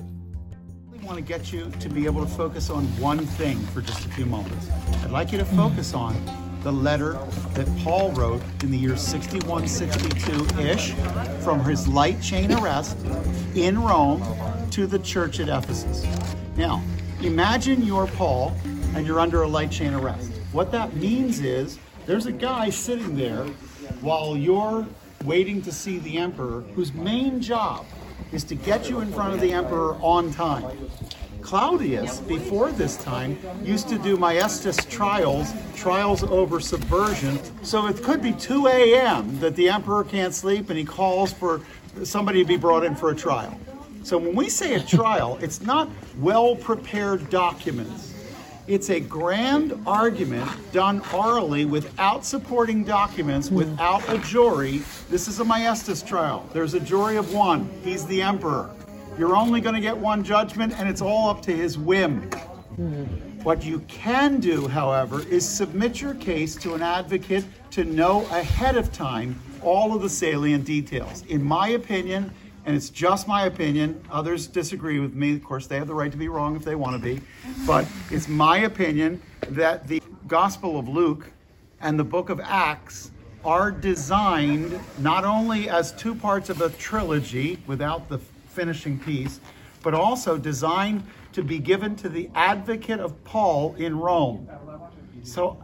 I 0.00 1.04
want 1.04 1.18
to 1.18 1.22
get 1.22 1.52
you 1.52 1.70
to 1.80 1.88
be 1.88 2.06
able 2.06 2.24
to 2.24 2.30
focus 2.30 2.70
on 2.70 2.84
one 3.00 3.18
thing 3.18 3.58
for 3.66 3.80
just 3.80 4.06
a 4.06 4.08
few 4.10 4.24
moments. 4.24 4.68
I'd 5.02 5.10
like 5.10 5.32
you 5.32 5.38
to 5.38 5.44
focus 5.44 5.94
on 5.94 6.14
the 6.62 6.72
letter 6.72 7.18
that 7.54 7.68
Paul 7.78 8.12
wrote 8.12 8.40
in 8.62 8.70
the 8.70 8.78
year 8.78 8.96
61, 8.96 9.66
62 9.66 10.60
ish 10.60 10.92
from 11.42 11.64
his 11.64 11.88
light 11.88 12.20
chain 12.22 12.52
arrest 12.52 12.96
in 13.54 13.82
Rome 13.82 14.22
to 14.70 14.86
the 14.86 14.98
church 15.00 15.40
at 15.40 15.48
Ephesus. 15.48 16.06
Now, 16.56 16.82
imagine 17.20 17.82
you're 17.82 18.06
Paul 18.06 18.54
and 18.94 19.06
you're 19.06 19.18
under 19.18 19.42
a 19.42 19.48
light 19.48 19.70
chain 19.70 19.94
arrest. 19.94 20.30
What 20.52 20.70
that 20.72 20.94
means 20.96 21.40
is 21.40 21.78
there's 22.06 22.26
a 22.26 22.32
guy 22.32 22.70
sitting 22.70 23.16
there 23.16 23.44
while 24.00 24.36
you're 24.36 24.86
waiting 25.24 25.62
to 25.62 25.72
see 25.72 25.98
the 25.98 26.18
emperor 26.18 26.60
whose 26.74 26.92
main 26.92 27.40
job 27.40 27.86
is 28.32 28.44
to 28.44 28.54
get 28.54 28.88
you 28.88 29.00
in 29.00 29.12
front 29.12 29.34
of 29.34 29.40
the 29.40 29.52
emperor 29.52 29.94
on 29.96 30.32
time. 30.32 30.64
Claudius, 31.42 32.20
before 32.20 32.70
this 32.70 32.96
time, 32.96 33.38
used 33.62 33.88
to 33.88 33.98
do 33.98 34.16
maiestas 34.16 34.88
trials, 34.88 35.52
trials 35.76 36.22
over 36.22 36.60
subversion. 36.60 37.38
So 37.64 37.86
it 37.86 38.02
could 38.02 38.22
be 38.22 38.32
2 38.32 38.68
a.m. 38.68 39.38
that 39.40 39.56
the 39.56 39.68
emperor 39.68 40.04
can't 40.04 40.32
sleep 40.32 40.70
and 40.70 40.78
he 40.78 40.84
calls 40.84 41.32
for 41.32 41.60
somebody 42.04 42.42
to 42.42 42.48
be 42.48 42.56
brought 42.56 42.84
in 42.84 42.94
for 42.94 43.10
a 43.10 43.14
trial. 43.14 43.58
So 44.02 44.18
when 44.18 44.34
we 44.34 44.48
say 44.48 44.74
a 44.74 44.80
trial, 44.96 45.38
it's 45.42 45.60
not 45.60 45.90
well 46.18 46.56
prepared 46.56 47.28
documents. 47.28 48.14
It's 48.68 48.90
a 48.90 49.00
grand 49.00 49.74
argument 49.86 50.48
done 50.72 51.02
orally 51.12 51.64
without 51.64 52.24
supporting 52.24 52.84
documents, 52.84 53.48
hmm. 53.48 53.56
without 53.56 54.08
a 54.08 54.18
jury. 54.18 54.82
This 55.10 55.26
is 55.26 55.40
a 55.40 55.44
maiestas 55.44 56.06
trial. 56.06 56.48
There's 56.52 56.74
a 56.74 56.80
jury 56.80 57.16
of 57.16 57.34
one. 57.34 57.68
He's 57.82 58.06
the 58.06 58.22
emperor. 58.22 58.70
You're 59.18 59.36
only 59.36 59.60
going 59.60 59.74
to 59.74 59.80
get 59.80 59.96
one 59.96 60.24
judgment, 60.24 60.72
and 60.78 60.88
it's 60.88 61.02
all 61.02 61.28
up 61.28 61.42
to 61.42 61.52
his 61.52 61.76
whim. 61.76 62.22
Hmm. 62.76 63.04
What 63.42 63.62
you 63.62 63.80
can 63.80 64.40
do, 64.40 64.68
however, 64.68 65.20
is 65.28 65.46
submit 65.46 66.00
your 66.00 66.14
case 66.14 66.54
to 66.56 66.74
an 66.74 66.82
advocate 66.82 67.44
to 67.72 67.84
know 67.84 68.22
ahead 68.26 68.76
of 68.76 68.92
time 68.92 69.38
all 69.60 69.94
of 69.94 70.00
the 70.00 70.08
salient 70.08 70.64
details. 70.64 71.24
In 71.26 71.42
my 71.42 71.68
opinion, 71.70 72.32
and 72.64 72.74
it's 72.74 72.88
just 72.88 73.28
my 73.28 73.46
opinion, 73.46 74.02
others 74.10 74.46
disagree 74.46 74.98
with 74.98 75.14
me. 75.14 75.34
Of 75.34 75.44
course, 75.44 75.66
they 75.66 75.76
have 75.76 75.88
the 75.88 75.94
right 75.94 76.10
to 76.10 76.16
be 76.16 76.28
wrong 76.28 76.56
if 76.56 76.64
they 76.64 76.76
want 76.76 76.96
to 76.96 77.02
be. 77.02 77.20
But 77.66 77.86
it's 78.10 78.28
my 78.28 78.58
opinion 78.58 79.20
that 79.48 79.88
the 79.88 80.00
Gospel 80.26 80.78
of 80.78 80.88
Luke 80.88 81.30
and 81.80 81.98
the 81.98 82.04
book 82.04 82.30
of 82.30 82.40
Acts 82.40 83.10
are 83.44 83.70
designed 83.72 84.78
not 84.98 85.24
only 85.24 85.68
as 85.68 85.92
two 85.92 86.14
parts 86.14 86.48
of 86.48 86.60
a 86.60 86.70
trilogy 86.70 87.58
without 87.66 88.08
the 88.08 88.18
finishing 88.52 88.98
piece, 88.98 89.40
but 89.82 89.94
also 89.94 90.36
designed 90.36 91.02
to 91.32 91.42
be 91.42 91.58
given 91.58 91.96
to 91.96 92.08
the 92.08 92.30
advocate 92.34 93.00
of 93.00 93.22
Paul 93.24 93.74
in 93.78 93.98
Rome. 93.98 94.48
So 95.22 95.60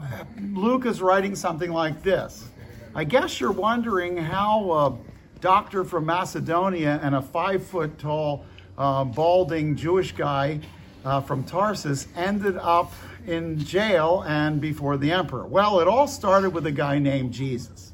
Luke 0.52 0.86
is 0.86 1.02
writing 1.02 1.34
something 1.36 1.70
like 1.70 2.02
this. 2.02 2.48
I 2.94 3.04
guess 3.04 3.40
you're 3.40 3.52
wondering 3.52 4.16
how 4.16 4.72
a 4.72 4.98
doctor 5.40 5.84
from 5.84 6.06
Macedonia 6.06 6.98
and 7.02 7.14
a 7.14 7.22
five 7.22 7.64
foot 7.64 7.98
tall, 7.98 8.44
uh, 8.76 9.04
balding 9.04 9.76
Jewish 9.76 10.12
guy 10.12 10.60
uh, 11.04 11.20
from 11.20 11.44
Tarsus 11.44 12.08
ended 12.16 12.56
up 12.56 12.92
in 13.26 13.58
jail 13.58 14.24
and 14.26 14.60
before 14.60 14.96
the 14.96 15.12
emperor. 15.12 15.46
Well, 15.46 15.80
it 15.80 15.88
all 15.88 16.08
started 16.08 16.50
with 16.50 16.66
a 16.66 16.72
guy 16.72 16.98
named 16.98 17.32
Jesus. 17.32 17.92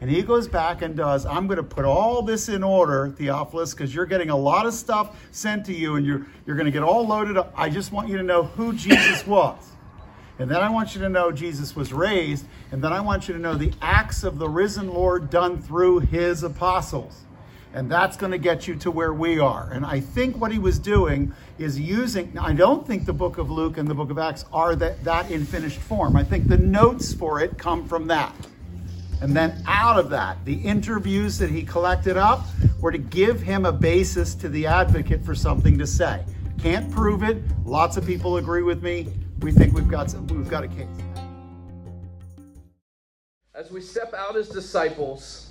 And 0.00 0.08
he 0.08 0.22
goes 0.22 0.46
back 0.46 0.82
and 0.82 0.96
does, 0.96 1.26
I'm 1.26 1.48
going 1.48 1.56
to 1.56 1.64
put 1.64 1.84
all 1.84 2.22
this 2.22 2.48
in 2.48 2.62
order, 2.62 3.10
Theophilus, 3.10 3.74
because 3.74 3.92
you're 3.92 4.06
getting 4.06 4.30
a 4.30 4.36
lot 4.36 4.64
of 4.64 4.74
stuff 4.74 5.20
sent 5.32 5.66
to 5.66 5.74
you 5.74 5.96
and 5.96 6.06
you're, 6.06 6.24
you're 6.46 6.54
going 6.54 6.66
to 6.66 6.72
get 6.72 6.84
all 6.84 7.06
loaded 7.06 7.36
up. 7.36 7.52
I 7.56 7.68
just 7.68 7.90
want 7.90 8.08
you 8.08 8.16
to 8.16 8.22
know 8.22 8.44
who 8.44 8.72
Jesus 8.74 9.26
was. 9.26 9.58
And 10.38 10.48
then 10.48 10.62
I 10.62 10.70
want 10.70 10.94
you 10.94 11.00
to 11.00 11.08
know 11.08 11.32
Jesus 11.32 11.74
was 11.74 11.92
raised. 11.92 12.46
And 12.70 12.82
then 12.82 12.92
I 12.92 13.00
want 13.00 13.26
you 13.26 13.34
to 13.34 13.40
know 13.40 13.54
the 13.54 13.72
acts 13.82 14.22
of 14.22 14.38
the 14.38 14.48
risen 14.48 14.88
Lord 14.88 15.30
done 15.30 15.60
through 15.60 16.00
his 16.00 16.44
apostles. 16.44 17.24
And 17.74 17.90
that's 17.90 18.16
going 18.16 18.32
to 18.32 18.38
get 18.38 18.68
you 18.68 18.76
to 18.76 18.90
where 18.92 19.12
we 19.12 19.40
are. 19.40 19.68
And 19.72 19.84
I 19.84 19.98
think 19.98 20.36
what 20.40 20.52
he 20.52 20.60
was 20.60 20.78
doing 20.78 21.34
is 21.58 21.78
using, 21.78 22.38
I 22.38 22.52
don't 22.52 22.86
think 22.86 23.04
the 23.04 23.12
book 23.12 23.36
of 23.36 23.50
Luke 23.50 23.78
and 23.78 23.88
the 23.88 23.94
book 23.94 24.10
of 24.10 24.18
Acts 24.18 24.44
are 24.52 24.76
that, 24.76 25.02
that 25.04 25.30
in 25.30 25.44
finished 25.44 25.78
form. 25.78 26.16
I 26.16 26.22
think 26.22 26.48
the 26.48 26.56
notes 26.56 27.12
for 27.12 27.40
it 27.40 27.58
come 27.58 27.86
from 27.86 28.06
that. 28.06 28.34
And 29.20 29.36
then 29.36 29.62
out 29.66 29.98
of 29.98 30.10
that, 30.10 30.44
the 30.44 30.54
interviews 30.54 31.38
that 31.38 31.50
he 31.50 31.62
collected 31.62 32.16
up 32.16 32.46
were 32.80 32.92
to 32.92 32.98
give 32.98 33.40
him 33.40 33.66
a 33.66 33.72
basis 33.72 34.34
to 34.36 34.48
the 34.48 34.66
advocate 34.66 35.24
for 35.24 35.34
something 35.34 35.76
to 35.78 35.86
say. 35.86 36.24
Can't 36.58 36.90
prove 36.90 37.22
it. 37.22 37.42
Lots 37.64 37.96
of 37.96 38.06
people 38.06 38.36
agree 38.36 38.62
with 38.62 38.82
me. 38.82 39.08
We 39.40 39.52
think 39.52 39.74
we've 39.74 39.88
got 39.88 40.10
some, 40.10 40.26
we've 40.28 40.48
got 40.48 40.64
a 40.64 40.68
case. 40.68 40.86
As 43.54 43.70
we 43.72 43.80
step 43.80 44.14
out 44.14 44.36
as 44.36 44.48
disciples, 44.48 45.48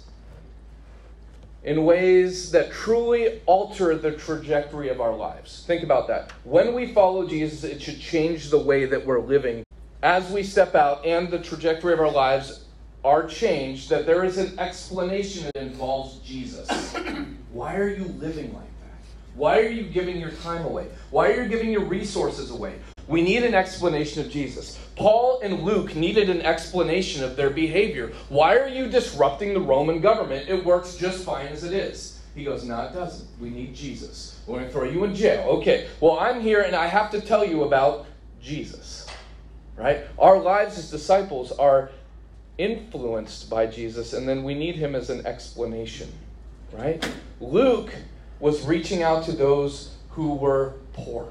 in 1.63 1.83
ways 1.83 2.51
that 2.51 2.71
truly 2.71 3.41
alter 3.45 3.97
the 3.97 4.11
trajectory 4.11 4.87
of 4.87 5.01
our 5.01 5.13
lives. 5.13 5.65
Think 5.67 5.83
about 5.83 6.07
that. 6.07 6.31
When 6.45 6.73
we 6.73 6.93
follow 6.93 7.27
Jesus, 7.27 7.65
it 7.65 7.81
should 7.81 7.99
change 7.99 8.49
the 8.49 8.57
way 8.57 8.85
that 8.85 9.05
we're 9.05 9.19
living. 9.19 9.63
As 10.01 10.31
we 10.31 10.43
step 10.43 10.75
out 10.75 11.05
and 11.05 11.29
the 11.29 11.39
trajectory 11.39 11.91
of 11.91 11.99
our 11.99 12.11
lives 12.11 12.66
are 13.07 13.25
changed, 13.25 13.89
that 13.89 14.05
there 14.05 14.25
is 14.25 14.37
an 14.37 14.59
explanation 14.59 15.45
that 15.45 15.63
involves 15.63 16.19
Jesus. 16.19 16.69
Why 17.53 17.77
are 17.77 17.87
you 17.87 18.03
living 18.03 18.53
like 18.53 18.63
that? 18.81 18.99
Why 19.35 19.59
are 19.59 19.69
you 19.69 19.83
giving 19.83 20.17
your 20.17 20.31
time 20.31 20.65
away? 20.65 20.87
Why 21.09 21.31
are 21.31 21.43
you 21.43 21.47
giving 21.47 21.71
your 21.71 21.85
resources 21.85 22.51
away? 22.51 22.79
We 23.07 23.21
need 23.21 23.43
an 23.43 23.53
explanation 23.53 24.25
of 24.25 24.29
Jesus. 24.29 24.77
Paul 24.97 25.39
and 25.41 25.63
Luke 25.63 25.95
needed 25.95 26.29
an 26.29 26.41
explanation 26.41 27.23
of 27.23 27.37
their 27.37 27.49
behavior. 27.49 28.11
Why 28.27 28.57
are 28.57 28.67
you 28.67 28.89
disrupting 28.89 29.53
the 29.53 29.61
Roman 29.61 30.01
government? 30.01 30.49
It 30.49 30.65
works 30.65 30.97
just 30.97 31.23
fine 31.23 31.47
as 31.47 31.63
it 31.63 31.71
is. 31.71 32.19
He 32.35 32.43
goes, 32.43 32.65
No, 32.65 32.81
it 32.81 32.93
doesn't. 32.93 33.27
We 33.39 33.49
need 33.49 33.73
Jesus. 33.73 34.37
We're 34.45 34.57
going 34.57 34.67
to 34.67 34.73
throw 34.73 34.83
you 34.83 35.05
in 35.05 35.15
jail. 35.15 35.43
Okay, 35.59 35.87
well, 36.01 36.19
I'm 36.19 36.41
here 36.41 36.61
and 36.61 36.75
I 36.75 36.87
have 36.87 37.09
to 37.11 37.21
tell 37.21 37.45
you 37.45 37.63
about 37.63 38.05
Jesus. 38.41 39.07
Right? 39.77 40.01
Our 40.19 40.39
lives 40.39 40.77
as 40.77 40.91
disciples 40.91 41.53
are 41.53 41.91
influenced 42.57 43.49
by 43.49 43.67
Jesus, 43.67 44.13
and 44.13 44.27
then 44.27 44.43
we 44.43 44.53
need 44.53 44.75
him 44.75 44.95
as 44.95 45.09
an 45.09 45.25
explanation. 45.25 46.11
Right? 46.71 47.07
Luke 47.39 47.93
was 48.39 48.65
reaching 48.65 49.03
out 49.03 49.23
to 49.25 49.31
those 49.31 49.95
who 50.09 50.35
were 50.35 50.73
poor. 50.93 51.27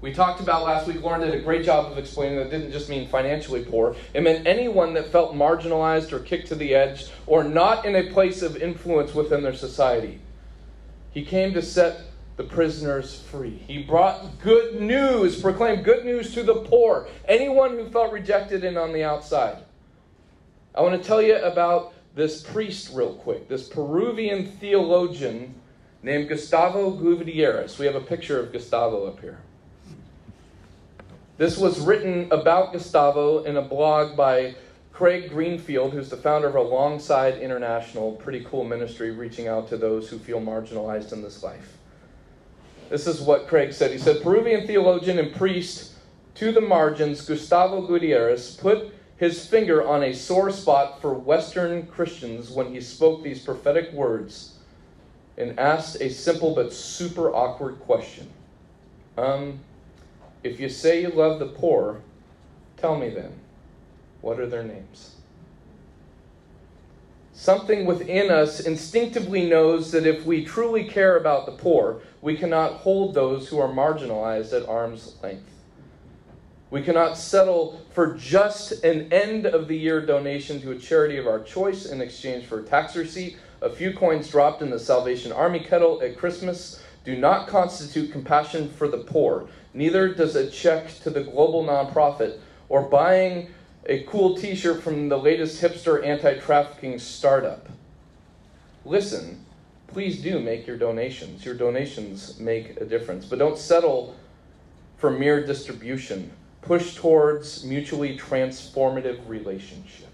We 0.00 0.12
talked 0.12 0.40
about 0.40 0.64
last 0.64 0.86
week, 0.86 1.02
Lauren 1.02 1.20
did 1.20 1.34
a 1.34 1.40
great 1.40 1.64
job 1.64 1.90
of 1.90 1.98
explaining 1.98 2.38
that 2.38 2.46
it 2.46 2.50
didn't 2.50 2.70
just 2.70 2.88
mean 2.88 3.08
financially 3.08 3.64
poor. 3.64 3.96
It 4.14 4.22
meant 4.22 4.46
anyone 4.46 4.94
that 4.94 5.08
felt 5.08 5.34
marginalized 5.34 6.12
or 6.12 6.20
kicked 6.20 6.48
to 6.48 6.54
the 6.54 6.72
edge 6.72 7.06
or 7.26 7.42
not 7.42 7.84
in 7.84 7.96
a 7.96 8.12
place 8.12 8.40
of 8.42 8.56
influence 8.56 9.12
within 9.12 9.42
their 9.42 9.54
society. 9.54 10.20
He 11.10 11.24
came 11.24 11.52
to 11.54 11.62
set 11.62 12.02
the 12.36 12.44
prisoners 12.44 13.20
free. 13.22 13.60
He 13.66 13.82
brought 13.82 14.40
good 14.40 14.80
news, 14.80 15.42
proclaimed 15.42 15.84
good 15.84 16.04
news 16.04 16.32
to 16.34 16.44
the 16.44 16.54
poor, 16.54 17.08
anyone 17.26 17.72
who 17.72 17.90
felt 17.90 18.12
rejected 18.12 18.62
and 18.62 18.78
on 18.78 18.92
the 18.92 19.02
outside. 19.02 19.58
I 20.74 20.82
want 20.82 21.00
to 21.00 21.06
tell 21.06 21.20
you 21.20 21.36
about 21.36 21.94
this 22.14 22.42
priest 22.42 22.90
real 22.94 23.14
quick, 23.14 23.48
this 23.48 23.68
Peruvian 23.68 24.46
theologian 24.46 25.54
named 26.02 26.28
Gustavo 26.28 26.90
Gutierrez. 26.90 27.78
We 27.78 27.86
have 27.86 27.94
a 27.94 28.00
picture 28.00 28.38
of 28.40 28.52
Gustavo 28.52 29.06
up 29.06 29.20
here. 29.20 29.38
This 31.36 31.56
was 31.56 31.78
written 31.80 32.28
about 32.32 32.72
Gustavo 32.72 33.44
in 33.44 33.56
a 33.56 33.62
blog 33.62 34.16
by 34.16 34.56
Craig 34.92 35.30
Greenfield, 35.30 35.92
who's 35.92 36.08
the 36.08 36.16
founder 36.16 36.48
of 36.48 36.56
Alongside 36.56 37.38
International, 37.38 38.12
pretty 38.12 38.44
cool 38.44 38.64
ministry 38.64 39.12
reaching 39.12 39.46
out 39.46 39.68
to 39.68 39.76
those 39.76 40.08
who 40.08 40.18
feel 40.18 40.40
marginalized 40.40 41.12
in 41.12 41.22
this 41.22 41.44
life. 41.44 41.78
This 42.90 43.06
is 43.06 43.20
what 43.20 43.46
Craig 43.46 43.72
said. 43.72 43.92
He 43.92 43.98
said 43.98 44.22
Peruvian 44.22 44.66
theologian 44.66 45.20
and 45.20 45.32
priest 45.32 45.92
to 46.34 46.50
the 46.50 46.60
margins, 46.60 47.20
Gustavo 47.20 47.82
Gutierrez, 47.86 48.56
put 48.56 48.92
his 49.18 49.44
finger 49.44 49.86
on 49.86 50.04
a 50.04 50.14
sore 50.14 50.50
spot 50.50 51.00
for 51.00 51.12
Western 51.12 51.86
Christians 51.86 52.50
when 52.50 52.72
he 52.72 52.80
spoke 52.80 53.22
these 53.22 53.44
prophetic 53.44 53.92
words 53.92 54.58
and 55.36 55.58
asked 55.58 56.00
a 56.00 56.08
simple 56.08 56.54
but 56.54 56.72
super 56.72 57.34
awkward 57.34 57.80
question. 57.80 58.28
Um, 59.16 59.58
if 60.44 60.60
you 60.60 60.68
say 60.68 61.02
you 61.02 61.08
love 61.08 61.40
the 61.40 61.46
poor, 61.46 62.00
tell 62.76 62.96
me 62.96 63.10
then, 63.10 63.32
what 64.20 64.38
are 64.38 64.46
their 64.46 64.62
names? 64.62 65.16
Something 67.32 67.86
within 67.86 68.30
us 68.30 68.60
instinctively 68.60 69.48
knows 69.48 69.90
that 69.92 70.06
if 70.06 70.24
we 70.24 70.44
truly 70.44 70.84
care 70.84 71.16
about 71.16 71.46
the 71.46 71.52
poor, 71.52 72.00
we 72.20 72.36
cannot 72.36 72.72
hold 72.74 73.14
those 73.14 73.48
who 73.48 73.58
are 73.58 73.68
marginalized 73.68 74.52
at 74.52 74.68
arm's 74.68 75.14
length. 75.22 75.57
We 76.70 76.82
cannot 76.82 77.16
settle 77.16 77.80
for 77.92 78.14
just 78.14 78.84
an 78.84 79.10
end 79.10 79.46
of 79.46 79.68
the 79.68 79.76
year 79.76 80.04
donation 80.04 80.60
to 80.60 80.72
a 80.72 80.78
charity 80.78 81.16
of 81.16 81.26
our 81.26 81.40
choice 81.40 81.86
in 81.86 82.02
exchange 82.02 82.44
for 82.44 82.60
a 82.60 82.62
tax 82.62 82.94
receipt, 82.94 83.38
a 83.62 83.70
few 83.70 83.94
coins 83.94 84.28
dropped 84.28 84.60
in 84.60 84.70
the 84.70 84.78
Salvation 84.78 85.32
Army 85.32 85.60
kettle 85.60 86.00
at 86.02 86.18
Christmas, 86.18 86.82
do 87.04 87.16
not 87.16 87.48
constitute 87.48 88.12
compassion 88.12 88.68
for 88.68 88.86
the 88.86 88.98
poor. 88.98 89.48
Neither 89.72 90.12
does 90.12 90.36
a 90.36 90.50
check 90.50 90.88
to 91.00 91.10
the 91.10 91.24
global 91.24 91.64
nonprofit 91.64 92.38
or 92.68 92.82
buying 92.82 93.48
a 93.86 94.02
cool 94.02 94.36
t 94.36 94.54
shirt 94.54 94.82
from 94.82 95.08
the 95.08 95.16
latest 95.16 95.62
hipster 95.62 96.04
anti 96.04 96.38
trafficking 96.38 96.98
startup. 96.98 97.68
Listen, 98.84 99.44
please 99.86 100.20
do 100.20 100.38
make 100.38 100.66
your 100.66 100.76
donations. 100.76 101.44
Your 101.44 101.54
donations 101.54 102.38
make 102.38 102.78
a 102.78 102.84
difference. 102.84 103.24
But 103.24 103.38
don't 103.38 103.56
settle 103.56 104.14
for 104.98 105.10
mere 105.10 105.46
distribution. 105.46 106.30
Push 106.62 106.96
towards 106.96 107.64
mutually 107.64 108.18
transformative 108.18 109.26
relationship. 109.28 110.08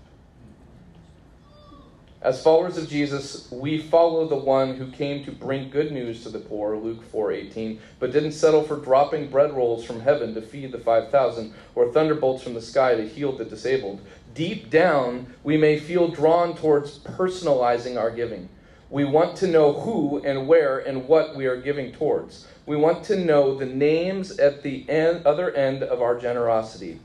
As 2.24 2.42
followers 2.42 2.78
of 2.78 2.88
Jesus, 2.88 3.50
we 3.50 3.76
follow 3.76 4.26
the 4.26 4.34
one 4.34 4.76
who 4.76 4.90
came 4.90 5.22
to 5.26 5.30
bring 5.30 5.68
good 5.68 5.92
news 5.92 6.22
to 6.22 6.30
the 6.30 6.38
poor, 6.38 6.74
Luke 6.74 7.02
4:18, 7.12 7.80
but 8.00 8.12
didn't 8.12 8.32
settle 8.32 8.62
for 8.62 8.76
dropping 8.76 9.28
bread 9.28 9.52
rolls 9.52 9.84
from 9.84 10.00
heaven 10.00 10.32
to 10.32 10.40
feed 10.40 10.72
the 10.72 10.78
5000 10.78 11.52
or 11.74 11.92
thunderbolts 11.92 12.42
from 12.42 12.54
the 12.54 12.62
sky 12.62 12.94
to 12.94 13.06
heal 13.06 13.32
the 13.32 13.44
disabled. 13.44 14.00
Deep 14.32 14.70
down, 14.70 15.26
we 15.42 15.58
may 15.58 15.78
feel 15.78 16.08
drawn 16.08 16.56
towards 16.56 16.98
personalizing 16.98 17.98
our 17.98 18.10
giving. 18.10 18.48
We 18.88 19.04
want 19.04 19.36
to 19.38 19.46
know 19.46 19.72
who 19.74 20.22
and 20.24 20.48
where 20.48 20.78
and 20.78 21.06
what 21.06 21.36
we 21.36 21.44
are 21.44 21.60
giving 21.60 21.92
towards. 21.92 22.46
We 22.66 22.76
want 22.76 23.04
to 23.04 23.16
know 23.16 23.54
the 23.54 23.66
names 23.66 24.38
at 24.38 24.62
the 24.62 24.88
end, 24.88 25.26
other 25.26 25.50
end 25.52 25.82
of 25.82 26.00
our 26.00 26.18
generosity. 26.18 27.00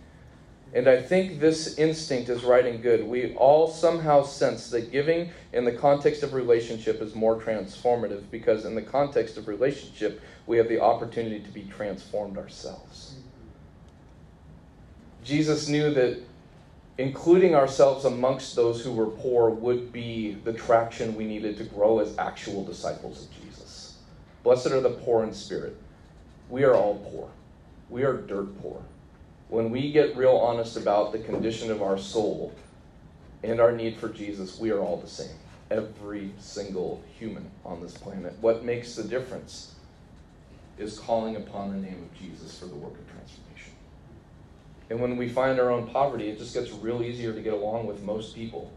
And 0.74 0.88
I 0.88 1.02
think 1.02 1.40
this 1.40 1.78
instinct 1.80 2.30
is 2.30 2.44
right 2.44 2.66
and 2.66 2.82
good. 2.82 3.06
We 3.06 3.36
all 3.36 3.68
somehow 3.68 4.24
sense 4.24 4.70
that 4.70 4.92
giving 4.92 5.32
in 5.52 5.66
the 5.66 5.72
context 5.72 6.22
of 6.22 6.34
relationship 6.34 7.02
is 7.02 7.16
more 7.16 7.42
transformative 7.42 8.30
because, 8.30 8.66
in 8.66 8.76
the 8.76 8.82
context 8.82 9.38
of 9.38 9.48
relationship, 9.48 10.22
we 10.46 10.58
have 10.58 10.70
the 10.70 10.80
opportunity 10.80 11.40
to 11.40 11.50
be 11.50 11.64
transformed 11.64 12.38
ourselves. 12.38 13.16
Jesus 15.24 15.68
knew 15.68 15.92
that 15.94 16.22
including 17.00 17.56
ourselves 17.56 18.06
amongst 18.06 18.56
those 18.56 18.84
who 18.84 18.92
were 18.92 19.08
poor 19.08 19.50
would 19.50 19.92
be 19.92 20.38
the 20.44 20.54
traction 20.54 21.16
we 21.16 21.26
needed 21.26 21.58
to 21.58 21.64
grow 21.64 22.00
as 22.00 22.16
actual 22.18 22.64
disciples 22.64 23.24
of 23.24 23.32
Jesus. 23.32 23.39
Blessed 24.44 24.68
are 24.68 24.82
the 24.82 24.90
poor 24.90 25.24
in 25.24 25.34
spirit. 25.34 25.76
We 26.50 26.64
are 26.64 26.76
all 26.76 26.96
poor, 27.12 27.30
we 27.90 28.04
are 28.04 28.14
dirt 28.14 28.62
poor 28.62 28.84
when 29.50 29.72
we 29.72 29.92
get 29.92 30.16
real 30.16 30.36
honest 30.36 30.78
about 30.78 31.12
the 31.12 31.20
condition 31.20 31.72
of 31.72 31.82
our 31.82 31.98
soul 31.98 32.54
and 33.44 33.60
our 33.60 33.72
need 33.72 33.98
for 33.98 34.10
Jesus, 34.10 34.60
we 34.60 34.70
are 34.70 34.80
all 34.80 34.98
the 34.98 35.10
same. 35.10 35.36
Every 35.72 36.32
single 36.40 37.02
human 37.18 37.50
on 37.66 37.82
this 37.82 37.98
planet. 37.98 38.36
What 38.42 38.64
makes 38.64 38.96
the 38.96 39.04
difference 39.04 39.74
is 40.78 41.00
calling 41.00 41.36
upon 41.36 41.72
the 41.72 41.78
name 41.78 42.10
of 42.12 42.20
Jesus 42.20 42.58
for 42.60 42.66
the 42.66 42.76
work 42.76 42.94
of 42.94 43.08
transformation. 43.12 43.74
And 44.90 45.02
when 45.02 45.18
we 45.18 45.30
find 45.30 45.60
our 45.60 45.72
own 45.72 45.88
poverty, 45.88 46.30
it 46.30 46.38
just 46.38 46.54
gets 46.54 46.72
real 46.72 47.02
easier 47.02 47.34
to 47.34 47.42
get 47.42 47.54
along 47.54 47.88
with 47.88 48.02
most 48.04 48.36
people, 48.36 48.72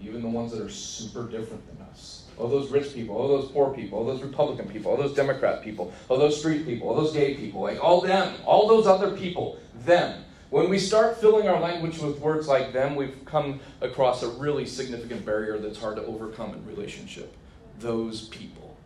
even 0.00 0.22
the 0.22 0.28
ones 0.28 0.52
that 0.52 0.60
are 0.60 0.70
super 0.70 1.24
different 1.24 1.66
than 1.68 1.86
us 1.88 2.25
all 2.38 2.48
those 2.48 2.70
rich 2.70 2.92
people, 2.94 3.16
all 3.16 3.28
those 3.28 3.50
poor 3.50 3.72
people, 3.74 3.98
all 3.98 4.04
those 4.04 4.22
Republican 4.22 4.68
people, 4.68 4.90
all 4.90 4.96
those 4.96 5.14
Democrat 5.14 5.62
people, 5.62 5.92
all 6.08 6.18
those 6.18 6.38
street 6.38 6.66
people, 6.66 6.88
all 6.88 6.94
those 6.94 7.12
gay 7.12 7.34
people, 7.34 7.62
like 7.62 7.82
all 7.82 8.00
them, 8.00 8.34
all 8.44 8.68
those 8.68 8.86
other 8.86 9.16
people, 9.16 9.58
them. 9.84 10.22
When 10.50 10.68
we 10.70 10.78
start 10.78 11.20
filling 11.20 11.48
our 11.48 11.60
language 11.60 11.98
with 11.98 12.20
words 12.20 12.46
like 12.46 12.72
them, 12.72 12.94
we've 12.94 13.24
come 13.24 13.60
across 13.80 14.22
a 14.22 14.28
really 14.28 14.66
significant 14.66 15.24
barrier 15.24 15.58
that's 15.58 15.78
hard 15.78 15.96
to 15.96 16.04
overcome 16.04 16.54
in 16.54 16.64
relationship. 16.66 17.34
Those 17.80 18.28
people, 18.28 18.76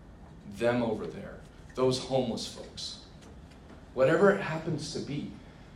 them 0.56 0.82
over 0.82 1.06
there, 1.06 1.34
those 1.74 1.98
homeless 1.98 2.46
folks. 2.46 2.98
Whatever 3.94 4.30
it 4.30 4.40
happens 4.40 4.92
to 4.94 5.00
be, 5.00 5.32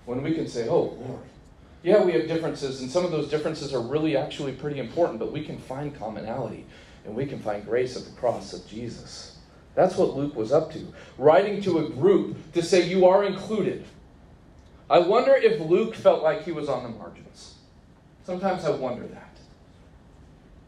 when 0.06 0.22
we 0.22 0.34
can 0.34 0.46
say, 0.46 0.68
oh, 0.68 0.96
Lord, 1.06 1.20
yeah, 1.82 2.02
we 2.02 2.12
have 2.12 2.26
differences, 2.26 2.80
and 2.80 2.90
some 2.90 3.04
of 3.04 3.10
those 3.10 3.28
differences 3.28 3.74
are 3.74 3.80
really 3.80 4.16
actually 4.16 4.52
pretty 4.52 4.80
important, 4.80 5.18
but 5.18 5.32
we 5.32 5.44
can 5.44 5.58
find 5.58 5.94
commonality 5.98 6.64
and 7.04 7.14
we 7.14 7.26
can 7.26 7.38
find 7.38 7.64
grace 7.64 7.96
at 7.96 8.04
the 8.04 8.10
cross 8.12 8.52
of 8.52 8.66
Jesus. 8.66 9.36
That's 9.74 9.96
what 9.96 10.16
Luke 10.16 10.34
was 10.36 10.52
up 10.52 10.72
to, 10.72 10.86
writing 11.18 11.60
to 11.62 11.78
a 11.78 11.88
group 11.88 12.36
to 12.52 12.62
say, 12.62 12.88
You 12.88 13.06
are 13.06 13.24
included. 13.24 13.84
I 14.88 14.98
wonder 14.98 15.34
if 15.34 15.60
Luke 15.60 15.94
felt 15.94 16.22
like 16.22 16.44
he 16.44 16.52
was 16.52 16.68
on 16.68 16.82
the 16.82 16.90
margins. 16.90 17.54
Sometimes 18.24 18.64
I 18.64 18.70
wonder 18.70 19.06
that. 19.06 19.36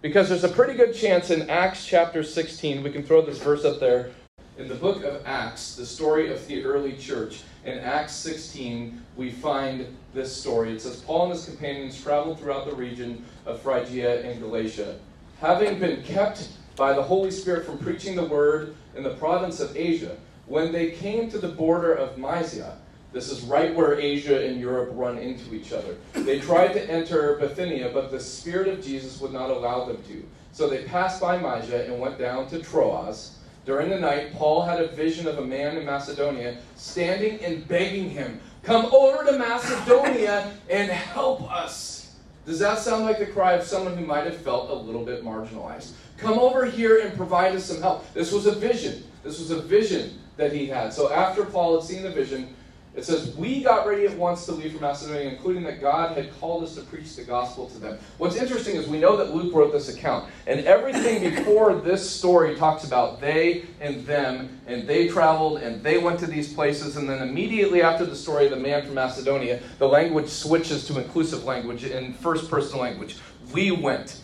Because 0.02 0.28
there's 0.28 0.44
a 0.44 0.48
pretty 0.48 0.74
good 0.74 0.94
chance 0.94 1.30
in 1.30 1.48
Acts 1.48 1.86
chapter 1.86 2.22
16, 2.22 2.82
we 2.82 2.90
can 2.90 3.02
throw 3.02 3.22
this 3.22 3.38
verse 3.38 3.64
up 3.64 3.80
there. 3.80 4.10
In 4.58 4.68
the 4.68 4.74
book 4.74 5.04
of 5.04 5.22
Acts, 5.26 5.76
the 5.76 5.84
story 5.84 6.32
of 6.32 6.46
the 6.46 6.64
early 6.64 6.96
church, 6.96 7.42
in 7.64 7.78
Acts 7.78 8.14
16, 8.14 9.02
we 9.16 9.30
find 9.30 9.86
this 10.14 10.34
story. 10.34 10.72
It 10.72 10.80
says, 10.80 11.00
Paul 11.00 11.24
and 11.24 11.32
his 11.32 11.44
companions 11.44 12.00
traveled 12.00 12.38
throughout 12.38 12.68
the 12.68 12.74
region 12.74 13.24
of 13.44 13.60
Phrygia 13.60 14.22
and 14.22 14.40
Galatia 14.40 14.96
having 15.40 15.78
been 15.78 16.02
kept 16.02 16.48
by 16.76 16.92
the 16.92 17.02
Holy 17.02 17.30
Spirit 17.30 17.64
from 17.64 17.78
preaching 17.78 18.16
the 18.16 18.24
word 18.24 18.74
in 18.94 19.02
the 19.02 19.14
province 19.14 19.60
of 19.60 19.76
Asia, 19.76 20.16
when 20.46 20.72
they 20.72 20.90
came 20.90 21.30
to 21.30 21.38
the 21.38 21.48
border 21.48 21.92
of 21.92 22.18
Mysia, 22.18 22.78
this 23.12 23.30
is 23.30 23.40
right 23.42 23.74
where 23.74 23.98
Asia 23.98 24.46
and 24.46 24.60
Europe 24.60 24.90
run 24.92 25.18
into 25.18 25.54
each 25.54 25.72
other. 25.72 25.96
They 26.12 26.38
tried 26.38 26.72
to 26.74 26.90
enter 26.90 27.36
Bithynia, 27.36 27.90
but 27.92 28.10
the 28.10 28.20
Spirit 28.20 28.68
of 28.68 28.84
Jesus 28.84 29.20
would 29.20 29.32
not 29.32 29.50
allow 29.50 29.84
them 29.84 30.02
to. 30.08 30.24
So 30.52 30.68
they 30.68 30.84
passed 30.84 31.20
by 31.20 31.38
Mysia 31.38 31.86
and 31.86 32.00
went 32.00 32.18
down 32.18 32.46
to 32.48 32.58
Troas. 32.58 33.38
During 33.64 33.90
the 33.90 33.98
night, 33.98 34.32
Paul 34.34 34.62
had 34.62 34.80
a 34.80 34.88
vision 34.88 35.26
of 35.26 35.38
a 35.38 35.44
man 35.44 35.76
in 35.76 35.84
Macedonia 35.84 36.58
standing 36.76 37.42
and 37.44 37.66
begging 37.66 38.08
him, 38.08 38.40
Come 38.62 38.86
over 38.86 39.24
to 39.24 39.38
Macedonia 39.38 40.52
and 40.68 40.90
help 40.90 41.50
us. 41.50 42.05
Does 42.46 42.60
that 42.60 42.78
sound 42.78 43.04
like 43.04 43.18
the 43.18 43.26
cry 43.26 43.54
of 43.54 43.64
someone 43.64 43.96
who 43.96 44.06
might 44.06 44.24
have 44.24 44.36
felt 44.36 44.70
a 44.70 44.74
little 44.74 45.04
bit 45.04 45.24
marginalized? 45.24 45.90
Come 46.16 46.38
over 46.38 46.64
here 46.64 47.00
and 47.00 47.16
provide 47.16 47.56
us 47.56 47.64
some 47.64 47.82
help. 47.82 48.12
This 48.14 48.30
was 48.30 48.46
a 48.46 48.52
vision. 48.52 49.02
This 49.24 49.40
was 49.40 49.50
a 49.50 49.60
vision 49.60 50.20
that 50.36 50.52
he 50.52 50.66
had. 50.66 50.92
So 50.92 51.12
after 51.12 51.44
Paul 51.44 51.80
had 51.80 51.88
seen 51.88 52.04
the 52.04 52.10
vision, 52.10 52.54
it 52.96 53.04
says, 53.04 53.36
We 53.36 53.62
got 53.62 53.86
ready 53.86 54.06
at 54.06 54.16
once 54.16 54.46
to 54.46 54.52
leave 54.52 54.72
for 54.72 54.80
Macedonia, 54.80 55.28
including 55.28 55.62
that 55.64 55.82
God 55.82 56.16
had 56.16 56.34
called 56.40 56.64
us 56.64 56.74
to 56.76 56.80
preach 56.80 57.14
the 57.14 57.24
gospel 57.24 57.68
to 57.68 57.78
them. 57.78 57.98
What's 58.16 58.36
interesting 58.36 58.76
is 58.76 58.88
we 58.88 58.98
know 58.98 59.16
that 59.18 59.34
Luke 59.34 59.54
wrote 59.54 59.70
this 59.70 59.94
account, 59.94 60.30
and 60.46 60.60
everything 60.60 61.20
before 61.34 61.74
this 61.74 62.08
story 62.08 62.56
talks 62.56 62.84
about 62.84 63.20
they 63.20 63.66
and 63.80 64.06
them, 64.06 64.60
and 64.66 64.88
they 64.88 65.08
traveled 65.08 65.62
and 65.62 65.82
they 65.82 65.98
went 65.98 66.18
to 66.20 66.26
these 66.26 66.52
places, 66.52 66.96
and 66.96 67.08
then 67.08 67.20
immediately 67.20 67.82
after 67.82 68.06
the 68.06 68.16
story 68.16 68.46
of 68.46 68.50
the 68.50 68.56
man 68.56 68.82
from 68.82 68.94
Macedonia, 68.94 69.60
the 69.78 69.86
language 69.86 70.28
switches 70.28 70.86
to 70.86 70.98
inclusive 70.98 71.44
language 71.44 71.84
in 71.84 72.14
first 72.14 72.50
person 72.50 72.78
language. 72.78 73.18
We 73.52 73.72
went 73.72 74.20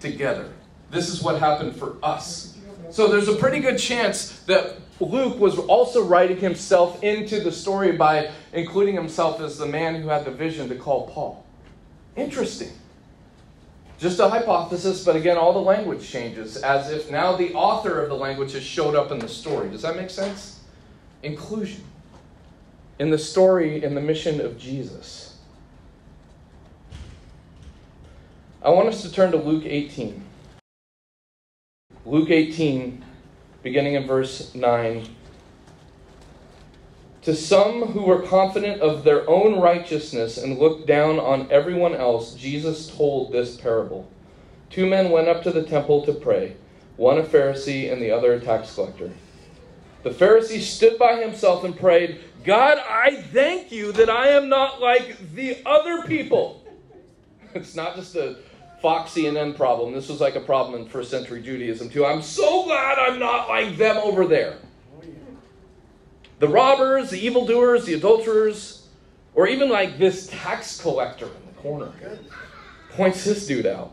together. 0.00 0.52
This 0.90 1.08
is 1.08 1.22
what 1.22 1.38
happened 1.38 1.76
for 1.76 1.96
us. 2.02 2.56
So 2.90 3.06
there's 3.06 3.28
a 3.28 3.36
pretty 3.36 3.60
good 3.60 3.78
chance 3.78 4.40
that 4.40 4.76
Luke 5.00 5.38
was 5.38 5.58
also 5.58 6.04
writing 6.04 6.38
himself 6.38 7.02
into 7.02 7.40
the 7.40 7.52
story 7.52 7.92
by 7.92 8.30
including 8.52 8.94
himself 8.94 9.40
as 9.40 9.56
the 9.58 9.66
man 9.66 10.00
who 10.00 10.08
had 10.08 10.24
the 10.24 10.30
vision 10.30 10.68
to 10.68 10.74
call 10.74 11.08
Paul. 11.08 11.44
Interesting. 12.16 12.72
Just 13.98 14.20
a 14.20 14.28
hypothesis, 14.28 15.04
but 15.04 15.16
again, 15.16 15.36
all 15.36 15.52
the 15.52 15.60
language 15.60 16.08
changes 16.08 16.56
as 16.56 16.90
if 16.90 17.10
now 17.10 17.36
the 17.36 17.52
author 17.54 18.00
of 18.00 18.08
the 18.08 18.16
language 18.16 18.52
has 18.52 18.62
showed 18.62 18.94
up 18.94 19.10
in 19.10 19.18
the 19.18 19.28
story. 19.28 19.68
Does 19.70 19.82
that 19.82 19.96
make 19.96 20.10
sense? 20.10 20.60
Inclusion. 21.22 21.82
In 22.98 23.10
the 23.10 23.18
story, 23.18 23.82
in 23.82 23.94
the 23.94 24.00
mission 24.00 24.40
of 24.40 24.58
Jesus. 24.58 25.36
I 28.62 28.70
want 28.70 28.88
us 28.88 29.02
to 29.02 29.12
turn 29.12 29.30
to 29.32 29.36
Luke 29.36 29.64
18. 29.64 30.24
Luke 32.04 32.30
18, 32.30 33.04
beginning 33.62 33.94
in 33.94 34.06
verse 34.06 34.54
9. 34.54 35.08
To 37.22 37.34
some 37.34 37.82
who 37.88 38.02
were 38.02 38.22
confident 38.22 38.80
of 38.80 39.04
their 39.04 39.28
own 39.28 39.60
righteousness 39.60 40.38
and 40.38 40.58
looked 40.58 40.86
down 40.86 41.18
on 41.18 41.50
everyone 41.50 41.94
else, 41.94 42.34
Jesus 42.34 42.88
told 42.88 43.32
this 43.32 43.56
parable. 43.56 44.08
Two 44.70 44.86
men 44.86 45.10
went 45.10 45.28
up 45.28 45.42
to 45.42 45.50
the 45.50 45.62
temple 45.62 46.04
to 46.06 46.12
pray, 46.12 46.56
one 46.96 47.18
a 47.18 47.22
Pharisee 47.22 47.92
and 47.92 48.00
the 48.00 48.10
other 48.10 48.32
a 48.34 48.40
tax 48.40 48.74
collector. 48.74 49.10
The 50.04 50.10
Pharisee 50.10 50.60
stood 50.60 50.98
by 50.98 51.20
himself 51.20 51.64
and 51.64 51.76
prayed, 51.76 52.20
God, 52.44 52.78
I 52.88 53.16
thank 53.16 53.72
you 53.72 53.92
that 53.92 54.08
I 54.08 54.28
am 54.28 54.48
not 54.48 54.80
like 54.80 55.34
the 55.34 55.58
other 55.66 56.02
people. 56.02 56.64
It's 57.54 57.74
not 57.74 57.96
just 57.96 58.14
a 58.14 58.36
Fox 58.80 59.12
CNN 59.12 59.56
problem. 59.56 59.92
This 59.92 60.08
was 60.08 60.20
like 60.20 60.36
a 60.36 60.40
problem 60.40 60.80
in 60.80 60.88
first 60.88 61.10
century 61.10 61.42
Judaism 61.42 61.90
too. 61.90 62.06
I'm 62.06 62.22
so 62.22 62.64
glad 62.64 62.98
I'm 62.98 63.18
not 63.18 63.48
like 63.48 63.76
them 63.76 63.96
over 63.98 64.26
there. 64.26 64.58
The 66.38 66.48
robbers, 66.48 67.10
the 67.10 67.18
evildoers, 67.18 67.84
the 67.84 67.94
adulterers, 67.94 68.86
or 69.34 69.48
even 69.48 69.68
like 69.68 69.98
this 69.98 70.28
tax 70.28 70.80
collector 70.80 71.26
in 71.26 71.46
the 71.46 71.60
corner 71.60 71.92
points 72.90 73.24
this 73.24 73.46
dude 73.46 73.66
out. 73.66 73.92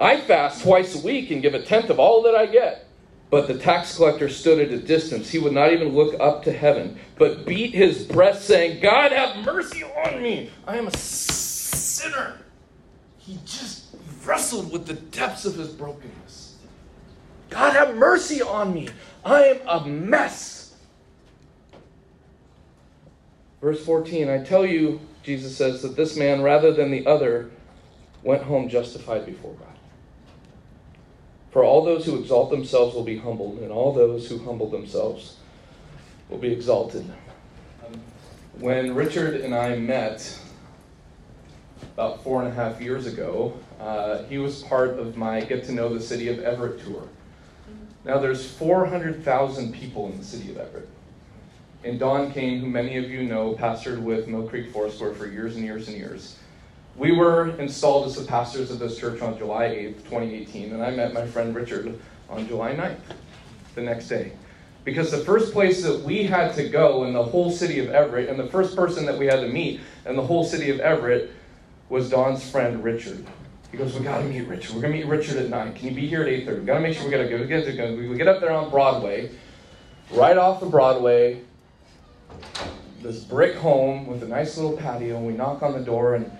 I 0.00 0.20
fast 0.20 0.62
twice 0.62 0.94
a 0.94 1.04
week 1.04 1.30
and 1.30 1.42
give 1.42 1.54
a 1.54 1.62
tenth 1.62 1.90
of 1.90 1.98
all 1.98 2.22
that 2.22 2.34
I 2.34 2.46
get. 2.46 2.86
But 3.30 3.48
the 3.48 3.56
tax 3.56 3.96
collector 3.96 4.28
stood 4.28 4.58
at 4.58 4.72
a 4.72 4.78
distance. 4.78 5.30
He 5.30 5.38
would 5.38 5.54
not 5.54 5.72
even 5.72 5.88
look 5.88 6.14
up 6.20 6.44
to 6.44 6.52
heaven, 6.52 6.98
but 7.16 7.46
beat 7.46 7.72
his 7.72 8.04
breast, 8.04 8.44
saying, 8.44 8.80
God, 8.82 9.10
have 9.10 9.42
mercy 9.44 9.84
on 9.84 10.22
me. 10.22 10.50
I 10.66 10.76
am 10.76 10.86
a 10.86 10.96
sinner. 10.96 12.36
He 13.16 13.38
just 13.46 13.81
wrestled 14.24 14.72
with 14.72 14.86
the 14.86 14.94
depths 14.94 15.44
of 15.44 15.54
his 15.54 15.68
brokenness. 15.68 16.56
God, 17.50 17.74
have 17.74 17.96
mercy 17.96 18.40
on 18.40 18.72
me. 18.72 18.88
I 19.24 19.44
am 19.44 19.60
a 19.68 19.86
mess. 19.86 20.74
Verse 23.60 23.84
14 23.84 24.28
I 24.28 24.42
tell 24.42 24.66
you, 24.66 25.00
Jesus 25.22 25.56
says, 25.56 25.82
that 25.82 25.96
this 25.96 26.16
man, 26.16 26.42
rather 26.42 26.72
than 26.72 26.90
the 26.90 27.06
other, 27.06 27.50
went 28.22 28.42
home 28.42 28.68
justified 28.68 29.26
before 29.26 29.54
God. 29.54 29.68
For 31.50 31.62
all 31.62 31.84
those 31.84 32.06
who 32.06 32.18
exalt 32.18 32.50
themselves 32.50 32.94
will 32.94 33.04
be 33.04 33.18
humbled, 33.18 33.58
and 33.58 33.70
all 33.70 33.92
those 33.92 34.28
who 34.28 34.38
humble 34.38 34.70
themselves 34.70 35.36
will 36.30 36.38
be 36.38 36.50
exalted. 36.50 37.04
When 38.58 38.94
Richard 38.94 39.42
and 39.42 39.54
I 39.54 39.76
met 39.76 40.38
about 41.94 42.24
four 42.24 42.42
and 42.42 42.50
a 42.50 42.54
half 42.54 42.80
years 42.80 43.06
ago, 43.06 43.58
uh, 43.82 44.22
he 44.24 44.38
was 44.38 44.62
part 44.62 44.90
of 44.90 45.16
my 45.16 45.40
Get 45.40 45.64
to 45.64 45.72
Know 45.72 45.92
the 45.92 46.00
City 46.00 46.28
of 46.28 46.38
Everett 46.38 46.84
tour. 46.84 47.08
Now, 48.04 48.18
there's 48.18 48.48
400,000 48.52 49.74
people 49.74 50.06
in 50.06 50.18
the 50.18 50.24
city 50.24 50.50
of 50.50 50.56
Everett. 50.56 50.88
And 51.82 51.98
Don 51.98 52.32
Kane, 52.32 52.60
who 52.60 52.68
many 52.68 52.96
of 52.96 53.10
you 53.10 53.24
know, 53.24 53.54
pastored 53.54 54.00
with 54.00 54.28
Mill 54.28 54.46
Creek 54.46 54.70
Forest 54.72 55.00
Foursquare 55.00 55.14
for 55.14 55.32
years 55.32 55.56
and 55.56 55.64
years 55.64 55.88
and 55.88 55.96
years. 55.96 56.38
We 56.96 57.10
were 57.10 57.50
installed 57.58 58.06
as 58.06 58.14
the 58.14 58.24
pastors 58.24 58.70
of 58.70 58.78
this 58.78 58.96
church 58.98 59.20
on 59.20 59.36
July 59.36 59.64
8th, 59.64 60.04
2018, 60.04 60.72
and 60.72 60.82
I 60.82 60.90
met 60.90 61.12
my 61.12 61.26
friend 61.26 61.52
Richard 61.52 61.98
on 62.30 62.46
July 62.46 62.74
9th, 62.74 62.98
the 63.74 63.82
next 63.82 64.06
day. 64.06 64.32
Because 64.84 65.10
the 65.10 65.24
first 65.24 65.52
place 65.52 65.82
that 65.82 66.02
we 66.02 66.24
had 66.24 66.54
to 66.54 66.68
go 66.68 67.04
in 67.04 67.12
the 67.12 67.22
whole 67.22 67.50
city 67.50 67.80
of 67.80 67.88
Everett, 67.88 68.28
and 68.28 68.38
the 68.38 68.48
first 68.48 68.76
person 68.76 69.06
that 69.06 69.18
we 69.18 69.26
had 69.26 69.40
to 69.40 69.48
meet 69.48 69.80
in 70.06 70.14
the 70.14 70.22
whole 70.22 70.44
city 70.44 70.70
of 70.70 70.78
Everett, 70.78 71.32
was 71.88 72.10
Don's 72.10 72.48
friend 72.48 72.84
Richard. 72.84 73.26
He 73.72 73.78
goes, 73.78 73.98
we 73.98 74.04
got 74.04 74.18
to 74.18 74.24
meet 74.24 74.46
Richard. 74.46 74.76
We're 74.76 74.82
to 74.82 74.88
meet 74.88 75.06
Richard 75.06 75.38
at 75.38 75.48
9. 75.48 75.72
Can 75.72 75.88
you 75.88 75.94
be 75.94 76.06
here 76.06 76.22
at 76.22 76.28
8.30? 76.28 76.60
we 76.60 76.66
got 76.66 76.74
to 76.74 76.80
make 76.80 76.94
sure 76.94 77.06
we 77.06 77.10
got 77.10 77.22
to 77.22 77.28
go. 77.28 77.38
We 77.38 77.46
get, 77.46 77.64
to, 77.64 78.08
we 78.08 78.16
get 78.18 78.28
up 78.28 78.40
there 78.40 78.52
on 78.52 78.68
Broadway, 78.68 79.30
right 80.10 80.36
off 80.36 80.60
the 80.60 80.66
Broadway, 80.66 81.40
this 83.00 83.24
brick 83.24 83.56
home 83.56 84.06
with 84.06 84.22
a 84.22 84.28
nice 84.28 84.58
little 84.58 84.76
patio, 84.76 85.16
and 85.16 85.26
we 85.26 85.32
knock 85.32 85.62
on 85.62 85.72
the 85.72 85.80
door, 85.80 86.16
and 86.16 86.30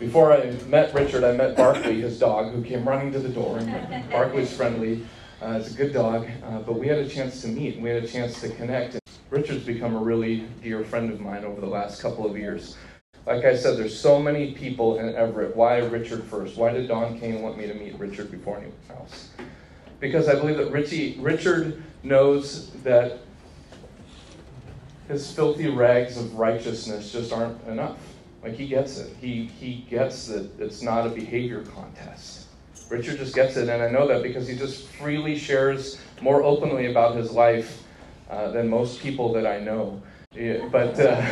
before 0.00 0.32
I 0.32 0.50
met 0.66 0.92
Richard, 0.92 1.22
I 1.22 1.30
met 1.30 1.56
Barkley, 1.56 2.00
his 2.00 2.18
dog, 2.18 2.52
who 2.52 2.64
came 2.64 2.86
running 2.86 3.12
to 3.12 3.20
the 3.20 3.28
door. 3.28 3.58
And 3.58 4.10
Barkley's 4.10 4.52
friendly. 4.52 5.06
Uh, 5.40 5.58
it's 5.60 5.72
a 5.72 5.76
good 5.76 5.92
dog, 5.92 6.28
uh, 6.44 6.58
but 6.60 6.72
we 6.72 6.88
had 6.88 6.98
a 6.98 7.08
chance 7.08 7.40
to 7.42 7.48
meet. 7.48 7.74
And 7.74 7.84
we 7.84 7.90
had 7.90 8.02
a 8.02 8.08
chance 8.08 8.40
to 8.40 8.48
connect. 8.48 8.98
Richard's 9.30 9.62
become 9.64 9.94
a 9.94 10.00
really 10.00 10.48
dear 10.60 10.82
friend 10.82 11.12
of 11.12 11.20
mine 11.20 11.44
over 11.44 11.60
the 11.60 11.68
last 11.68 12.02
couple 12.02 12.28
of 12.28 12.36
years. 12.36 12.76
Like 13.26 13.44
I 13.44 13.56
said, 13.56 13.78
there's 13.78 13.98
so 13.98 14.20
many 14.20 14.52
people 14.52 14.98
in 14.98 15.14
Everett. 15.14 15.54
Why 15.54 15.78
Richard 15.78 16.24
first? 16.24 16.56
Why 16.56 16.72
did 16.72 16.88
Don 16.88 17.18
Kane 17.18 17.40
want 17.42 17.56
me 17.56 17.66
to 17.68 17.74
meet 17.74 17.98
Richard 17.98 18.30
before 18.30 18.56
anyone 18.58 18.74
else? 18.90 19.30
Because 20.00 20.28
I 20.28 20.34
believe 20.34 20.56
that 20.56 20.72
Richie, 20.72 21.18
Richard 21.20 21.82
knows 22.02 22.70
that 22.82 23.20
his 25.06 25.30
filthy 25.30 25.68
rags 25.68 26.16
of 26.16 26.34
righteousness 26.34 27.12
just 27.12 27.32
aren't 27.32 27.62
enough. 27.68 27.98
Like 28.42 28.54
he 28.54 28.66
gets 28.66 28.98
it. 28.98 29.14
He 29.20 29.44
he 29.44 29.86
gets 29.88 30.26
that 30.26 30.58
it's 30.58 30.82
not 30.82 31.06
a 31.06 31.10
behavior 31.10 31.62
contest. 31.62 32.46
Richard 32.88 33.18
just 33.18 33.34
gets 33.34 33.56
it, 33.56 33.68
and 33.68 33.82
I 33.82 33.88
know 33.88 34.08
that 34.08 34.22
because 34.22 34.48
he 34.48 34.56
just 34.56 34.88
freely 34.88 35.38
shares 35.38 36.00
more 36.20 36.42
openly 36.42 36.90
about 36.90 37.14
his 37.14 37.30
life 37.30 37.84
uh, 38.28 38.50
than 38.50 38.68
most 38.68 39.00
people 39.00 39.32
that 39.34 39.46
I 39.46 39.60
know. 39.60 40.02
Yeah, 40.34 40.66
but 40.70 40.98
uh, 40.98 41.22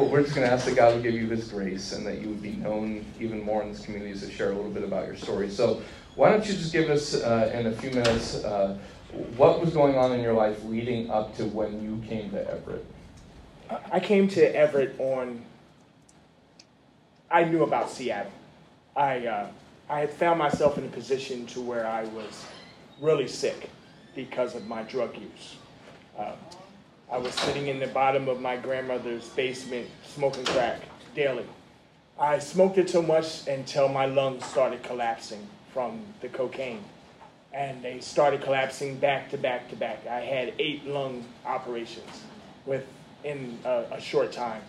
we're 0.10 0.22
just 0.22 0.34
going 0.34 0.46
to 0.46 0.52
ask 0.52 0.64
that 0.64 0.74
God 0.74 0.94
would 0.94 1.02
give 1.02 1.14
you 1.14 1.26
His 1.26 1.48
grace 1.48 1.92
and 1.92 2.06
that 2.06 2.20
you 2.20 2.28
would 2.28 2.42
be 2.42 2.52
known 2.52 3.04
even 3.20 3.42
more 3.42 3.62
in 3.62 3.72
this 3.72 3.84
community 3.84 4.12
as 4.12 4.22
to 4.22 4.30
share 4.30 4.52
a 4.52 4.54
little 4.54 4.70
bit 4.70 4.84
about 4.84 5.06
your 5.06 5.16
story. 5.16 5.50
So, 5.50 5.82
why 6.14 6.30
don't 6.30 6.46
you 6.46 6.54
just 6.54 6.72
give 6.72 6.88
us 6.88 7.14
uh, 7.14 7.50
in 7.52 7.66
a 7.66 7.72
few 7.72 7.90
minutes 7.90 8.36
uh, 8.42 8.78
what 9.36 9.60
was 9.60 9.74
going 9.74 9.96
on 9.96 10.12
in 10.12 10.20
your 10.20 10.32
life 10.32 10.64
leading 10.64 11.10
up 11.10 11.36
to 11.36 11.44
when 11.44 11.82
you 11.82 12.02
came 12.08 12.30
to 12.30 12.50
Everett? 12.50 12.84
I 13.92 14.00
came 14.00 14.28
to 14.28 14.56
Everett 14.56 14.98
on. 14.98 15.44
I 17.30 17.44
knew 17.44 17.64
about 17.64 17.90
Seattle. 17.90 18.32
I 18.96 19.26
uh, 19.26 19.48
I 19.90 20.00
had 20.00 20.10
found 20.10 20.38
myself 20.38 20.78
in 20.78 20.84
a 20.84 20.88
position 20.88 21.46
to 21.48 21.60
where 21.60 21.86
I 21.86 22.04
was 22.04 22.46
really 23.00 23.28
sick 23.28 23.68
because 24.14 24.54
of 24.54 24.66
my 24.66 24.82
drug 24.84 25.16
use. 25.16 25.56
I 27.10 27.18
was 27.18 27.34
sitting 27.34 27.68
in 27.68 27.78
the 27.78 27.86
bottom 27.86 28.28
of 28.28 28.40
my 28.40 28.56
grandmother's 28.56 29.28
basement 29.28 29.88
smoking 30.04 30.44
crack 30.44 30.80
daily. 31.14 31.46
I 32.18 32.38
smoked 32.38 32.78
it 32.78 32.90
so 32.90 33.02
much 33.02 33.46
until 33.46 33.88
my 33.88 34.06
lungs 34.06 34.44
started 34.44 34.82
collapsing 34.82 35.46
from 35.72 36.00
the 36.20 36.28
cocaine. 36.28 36.82
And 37.52 37.82
they 37.82 38.00
started 38.00 38.42
collapsing 38.42 38.96
back 38.98 39.30
to 39.30 39.38
back 39.38 39.68
to 39.70 39.76
back. 39.76 40.06
I 40.06 40.20
had 40.20 40.54
eight 40.58 40.86
lung 40.86 41.24
operations 41.44 42.22
within 42.64 43.58
a, 43.64 43.84
a 43.92 44.00
short 44.00 44.32
time. 44.32 44.62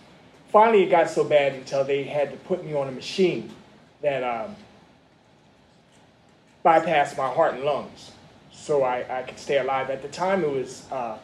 Finally, 0.50 0.84
it 0.84 0.90
got 0.90 1.10
so 1.10 1.24
bad 1.24 1.54
until 1.54 1.84
they 1.84 2.04
had 2.04 2.32
to 2.32 2.38
put 2.38 2.64
me 2.64 2.74
on 2.74 2.88
a 2.88 2.92
machine 2.92 3.52
that 4.02 4.24
um, 4.24 4.56
bypassed 6.64 7.18
my 7.18 7.28
heart 7.28 7.56
and 7.56 7.64
lungs 7.64 8.12
so 8.52 8.84
I, 8.84 9.20
I 9.20 9.24
could 9.24 9.40
stay 9.40 9.58
alive. 9.58 9.90
At 9.90 10.02
the 10.02 10.08
time, 10.08 10.44
it 10.44 10.50
was, 10.50 10.86
uh, 10.92 11.18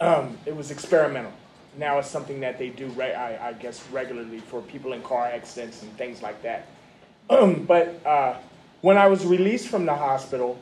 um, 0.00 0.38
it 0.46 0.54
was 0.54 0.70
experimental 0.70 1.32
now 1.78 1.98
it's 1.98 2.08
something 2.08 2.40
that 2.40 2.58
they 2.58 2.70
do, 2.70 2.86
re- 2.88 3.14
I, 3.14 3.48
I, 3.48 3.52
guess, 3.52 3.82
regularly 3.90 4.38
for 4.38 4.62
people 4.62 4.92
in 4.92 5.02
car 5.02 5.26
accidents 5.26 5.82
and 5.82 5.96
things 5.96 6.22
like 6.22 6.42
that. 6.42 6.66
but 7.28 8.00
uh, 8.06 8.38
when 8.80 8.96
I 8.96 9.06
was 9.08 9.26
released 9.26 9.68
from 9.68 9.84
the 9.84 9.94
hospital, 9.94 10.58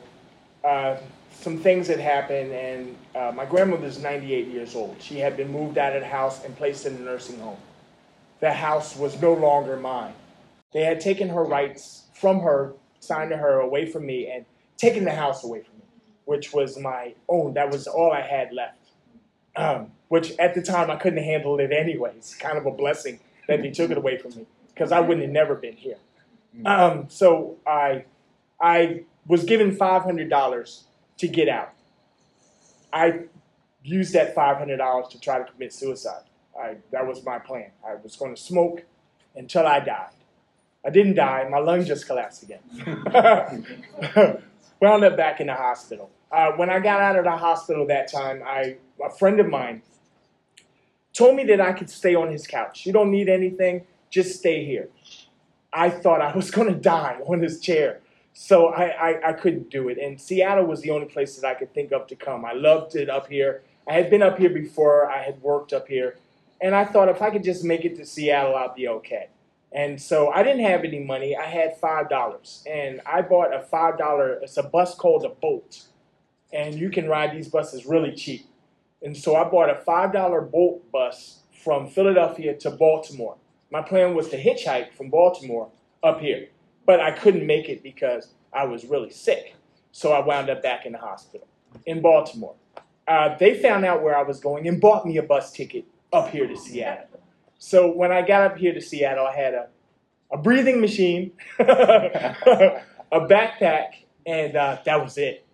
uh, 0.63 0.97
some 1.31 1.57
things 1.57 1.87
had 1.87 1.99
happened, 1.99 2.51
and 2.51 2.95
uh, 3.15 3.31
my 3.35 3.45
grandmother 3.45 3.85
is 3.85 3.99
98 3.99 4.47
years 4.47 4.75
old. 4.75 4.97
She 4.99 5.19
had 5.19 5.37
been 5.37 5.51
moved 5.51 5.77
out 5.77 5.95
of 5.95 6.01
the 6.01 6.07
house 6.07 6.43
and 6.43 6.55
placed 6.55 6.85
in 6.85 6.95
a 6.95 6.99
nursing 6.99 7.39
home. 7.39 7.57
The 8.39 8.51
house 8.51 8.95
was 8.95 9.21
no 9.21 9.33
longer 9.33 9.77
mine. 9.77 10.13
They 10.73 10.83
had 10.83 10.99
taken 10.99 11.29
her 11.29 11.43
rights 11.43 12.05
from 12.13 12.41
her, 12.41 12.73
signed 12.99 13.31
her 13.31 13.59
away 13.59 13.85
from 13.85 14.05
me, 14.05 14.29
and 14.29 14.45
taken 14.77 15.05
the 15.05 15.11
house 15.11 15.43
away 15.43 15.61
from 15.61 15.77
me, 15.77 15.85
which 16.25 16.51
was 16.51 16.77
my 16.77 17.13
own. 17.29 17.53
That 17.53 17.71
was 17.71 17.87
all 17.87 18.11
I 18.11 18.21
had 18.21 18.51
left. 18.51 18.84
Um, 19.55 19.91
which 20.09 20.37
at 20.37 20.53
the 20.53 20.61
time 20.61 20.91
I 20.91 20.97
couldn't 20.97 21.23
handle 21.23 21.59
it 21.59 21.71
anyways. 21.71 22.35
Kind 22.39 22.57
of 22.57 22.65
a 22.65 22.71
blessing 22.71 23.19
that 23.47 23.61
they 23.61 23.71
took 23.71 23.91
it 23.91 23.97
away 23.97 24.17
from 24.17 24.35
me 24.35 24.45
because 24.73 24.91
I 24.91 24.99
wouldn't 24.99 25.21
have 25.21 25.31
never 25.31 25.55
been 25.55 25.75
here. 25.75 25.97
Mm. 26.57 26.67
Um, 26.67 27.05
so 27.09 27.57
I, 27.65 28.05
I 28.59 29.03
was 29.27 29.43
given 29.43 29.75
five 29.75 30.03
hundred 30.03 30.29
dollars 30.29 30.85
to 31.17 31.27
get 31.27 31.49
out. 31.49 31.73
I 32.91 33.21
used 33.83 34.13
that 34.13 34.35
five 34.35 34.57
hundred 34.57 34.77
dollars 34.77 35.07
to 35.09 35.19
try 35.19 35.37
to 35.37 35.51
commit 35.51 35.73
suicide. 35.73 36.23
I, 36.59 36.77
that 36.91 37.05
was 37.05 37.23
my 37.23 37.39
plan. 37.39 37.71
I 37.85 37.95
was 37.95 38.15
going 38.15 38.33
to 38.33 38.41
smoke 38.41 38.83
until 39.35 39.67
I 39.67 39.79
died. 39.79 40.11
I 40.85 40.89
didn't 40.89 41.15
die. 41.15 41.47
My 41.49 41.57
lung 41.57 41.83
just 41.83 42.05
collapsed 42.05 42.43
again. 42.43 42.59
Wound 44.81 45.03
up 45.03 45.17
back 45.17 45.41
in 45.41 45.47
the 45.47 45.53
hospital. 45.53 46.11
Uh, 46.31 46.51
when 46.51 46.69
I 46.69 46.79
got 46.79 47.01
out 47.01 47.17
of 47.17 47.25
the 47.25 47.35
hospital 47.35 47.87
that 47.87 48.11
time, 48.11 48.43
I 48.45 48.77
a 49.03 49.09
friend 49.09 49.39
of 49.39 49.47
mine 49.47 49.81
told 51.13 51.35
me 51.35 51.43
that 51.45 51.61
I 51.61 51.73
could 51.73 51.89
stay 51.89 52.13
on 52.13 52.31
his 52.31 52.45
couch. 52.45 52.85
You 52.85 52.93
don't 52.93 53.11
need 53.11 53.29
anything, 53.29 53.85
just 54.09 54.37
stay 54.39 54.65
here. 54.65 54.89
I 55.73 55.89
thought 55.89 56.21
I 56.21 56.35
was 56.35 56.51
going 56.57 56.73
to 56.73 56.79
die 56.79 57.19
on 57.25 57.41
his 57.41 57.59
chair. 57.59 58.01
So 58.33 58.67
I, 58.67 58.85
I, 58.87 59.29
I, 59.29 59.33
couldn't 59.33 59.69
do 59.69 59.87
it. 59.87 59.97
And 59.97 60.19
Seattle 60.19 60.65
was 60.65 60.81
the 60.81 60.89
only 60.89 61.07
place 61.07 61.37
that 61.37 61.47
I 61.47 61.53
could 61.53 61.73
think 61.73 61.93
of 61.93 62.05
to 62.07 62.17
come. 62.17 62.43
I 62.43 62.51
loved 62.51 62.97
it 62.97 63.09
up 63.09 63.27
here. 63.27 63.63
I 63.87 63.93
had 63.93 64.09
been 64.09 64.21
up 64.21 64.37
here 64.37 64.49
before, 64.49 65.09
I 65.09 65.23
had 65.23 65.41
worked 65.41 65.71
up 65.71 65.87
here. 65.87 66.17
And 66.59 66.75
I 66.75 66.83
thought 66.83 67.07
if 67.07 67.21
I 67.21 67.29
could 67.29 67.45
just 67.45 67.63
make 67.63 67.85
it 67.85 67.95
to 67.95 68.05
Seattle, 68.05 68.55
I'd 68.55 68.75
be 68.75 68.89
okay. 68.89 69.29
And 69.71 70.01
so 70.01 70.29
I 70.29 70.43
didn't 70.43 70.65
have 70.65 70.83
any 70.83 70.99
money. 70.99 71.35
I 71.35 71.45
had 71.45 71.79
$5. 71.79 72.67
And 72.67 73.01
I 73.05 73.21
bought 73.21 73.53
a 73.53 73.59
$5, 73.59 74.43
it's 74.43 74.57
a 74.57 74.63
bus 74.63 74.95
called 74.95 75.23
a 75.23 75.29
Bolt. 75.29 75.85
And 76.51 76.75
you 76.75 76.89
can 76.89 77.07
ride 77.07 77.33
these 77.33 77.47
buses 77.47 77.85
really 77.85 78.13
cheap. 78.13 78.45
And 79.01 79.15
so 79.15 79.35
I 79.35 79.43
bought 79.43 79.69
a 79.69 79.75
$5 79.75 80.51
Bolt 80.51 80.91
bus 80.91 81.41
from 81.63 81.87
Philadelphia 81.87 82.55
to 82.57 82.71
Baltimore. 82.71 83.37
My 83.71 83.81
plan 83.81 84.15
was 84.15 84.29
to 84.29 84.41
hitchhike 84.41 84.93
from 84.93 85.09
Baltimore 85.09 85.69
up 86.03 86.19
here, 86.19 86.49
but 86.85 86.99
I 86.99 87.11
couldn't 87.11 87.45
make 87.45 87.67
it 87.69 87.83
because 87.83 88.33
I 88.53 88.65
was 88.65 88.85
really 88.85 89.09
sick. 89.09 89.55
So 89.91 90.11
I 90.11 90.25
wound 90.25 90.49
up 90.49 90.61
back 90.61 90.85
in 90.85 90.91
the 90.91 90.97
hospital 90.97 91.47
in 91.85 92.01
Baltimore. 92.01 92.55
Uh, 93.07 93.37
they 93.37 93.59
found 93.59 93.85
out 93.85 94.01
where 94.01 94.17
I 94.17 94.23
was 94.23 94.39
going 94.39 94.67
and 94.67 94.81
bought 94.81 95.05
me 95.05 95.17
a 95.17 95.23
bus 95.23 95.51
ticket 95.51 95.85
up 96.11 96.29
here 96.29 96.47
to 96.47 96.55
Seattle. 96.55 97.19
So 97.57 97.91
when 97.91 98.11
I 98.11 98.21
got 98.21 98.41
up 98.51 98.57
here 98.57 98.73
to 98.73 98.81
Seattle, 98.81 99.25
I 99.25 99.35
had 99.35 99.53
a, 99.53 99.67
a 100.31 100.37
breathing 100.37 100.81
machine, 100.81 101.31
a 101.59 102.81
backpack, 103.13 103.87
and 104.25 104.55
uh, 104.55 104.79
that 104.85 105.01
was 105.01 105.17
it. 105.17 105.45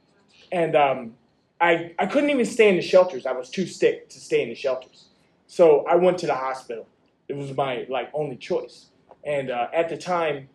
And 0.52 0.76
um, 0.76 1.14
I, 1.62 1.94
I 2.00 2.08
couldn't 2.08 2.32
even 2.32 2.46
stay 2.46 2.70
in 2.70 2.76
the 2.76 2.82
shelters. 2.82 3.28
I 3.28 3.34
was 3.34 3.50
too 3.50 3.68
sick 3.68 4.10
to 4.10 4.20
stay 4.20 4.42
in 4.42 4.50
the 4.50 4.56
shelters. 4.56 5.06
So 5.46 5.86
I 5.86 5.96
went 5.96 6.18
to 6.20 6.26
the 6.26 6.36
hospital. 6.36 6.88
It 7.28 7.36
was 7.36 7.56
my 7.56 7.86
like 7.88 8.10
only 8.14 8.36
choice. 8.36 8.88
And 9.24 9.52
uh, 9.52 9.68
at 9.72 9.88
the 9.88 9.98
time, 9.98 10.50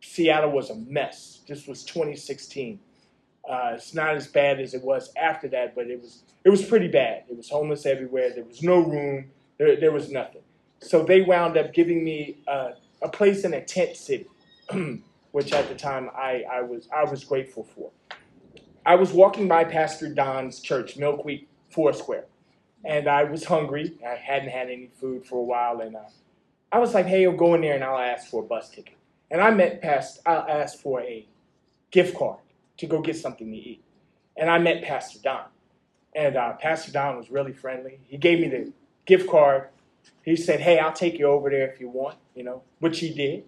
Seattle 0.00 0.50
was 0.50 0.70
a 0.70 0.76
mess. 0.76 1.40
This 1.46 1.66
was 1.66 1.84
2016. 1.84 2.80
Uh, 3.48 3.72
it's 3.74 3.92
not 3.92 4.14
as 4.14 4.26
bad 4.26 4.60
as 4.60 4.72
it 4.72 4.82
was 4.82 5.12
after 5.16 5.48
that, 5.48 5.74
but 5.74 5.88
it 5.88 6.00
was 6.00 6.22
it 6.44 6.48
was 6.48 6.64
pretty 6.64 6.88
bad. 6.88 7.24
It 7.28 7.36
was 7.36 7.50
homeless 7.50 7.84
everywhere. 7.84 8.30
There 8.34 8.44
was 8.44 8.62
no 8.62 8.78
room. 8.78 9.26
There, 9.58 9.78
there 9.78 9.92
was 9.92 10.10
nothing. 10.10 10.40
So 10.80 11.04
they 11.04 11.20
wound 11.20 11.56
up 11.58 11.74
giving 11.74 12.02
me 12.02 12.38
uh, 12.48 12.70
a 13.02 13.08
place 13.08 13.44
in 13.44 13.52
a 13.54 13.62
tent 13.62 13.96
city, 13.96 14.26
which 15.32 15.52
at 15.52 15.68
the 15.68 15.74
time 15.74 16.10
I, 16.16 16.44
I 16.50 16.62
was 16.62 16.88
I 16.94 17.04
was 17.04 17.24
grateful 17.24 17.64
for. 17.64 17.90
I 18.86 18.96
was 18.96 19.12
walking 19.12 19.48
by 19.48 19.64
Pastor 19.64 20.12
Don's 20.12 20.60
church, 20.60 20.96
Mill 20.98 21.16
Creek 21.16 21.48
Foursquare, 21.70 22.26
and 22.84 23.08
I 23.08 23.24
was 23.24 23.44
hungry. 23.44 23.96
I 24.06 24.14
hadn't 24.14 24.50
had 24.50 24.68
any 24.68 24.90
food 25.00 25.24
for 25.24 25.36
a 25.36 25.42
while, 25.42 25.80
and 25.80 25.96
uh, 25.96 26.00
I 26.70 26.78
was 26.78 26.92
like, 26.92 27.06
"Hey, 27.06 27.26
I'll 27.26 27.32
go 27.32 27.54
in 27.54 27.62
there 27.62 27.74
and 27.74 27.82
I'll 27.82 27.98
ask 27.98 28.28
for 28.28 28.42
a 28.42 28.46
bus 28.46 28.68
ticket." 28.68 28.96
And 29.30 29.40
I 29.40 29.50
met 29.52 29.80
Pastor. 29.80 30.20
I 30.26 30.34
asked 30.34 30.82
for 30.82 31.00
a 31.00 31.26
gift 31.90 32.16
card 32.16 32.40
to 32.76 32.86
go 32.86 33.00
get 33.00 33.16
something 33.16 33.50
to 33.50 33.56
eat, 33.56 33.82
and 34.36 34.50
I 34.50 34.58
met 34.58 34.84
Pastor 34.84 35.18
Don, 35.22 35.46
and 36.14 36.36
uh, 36.36 36.52
Pastor 36.54 36.92
Don 36.92 37.16
was 37.16 37.30
really 37.30 37.54
friendly. 37.54 38.00
He 38.06 38.18
gave 38.18 38.40
me 38.40 38.48
the 38.48 38.72
gift 39.06 39.30
card. 39.30 39.68
He 40.22 40.36
said, 40.36 40.60
"Hey, 40.60 40.78
I'll 40.78 40.92
take 40.92 41.18
you 41.18 41.26
over 41.26 41.48
there 41.48 41.70
if 41.70 41.80
you 41.80 41.88
want," 41.88 42.18
you 42.34 42.44
know, 42.44 42.62
which 42.80 43.00
he 43.00 43.14
did. 43.14 43.44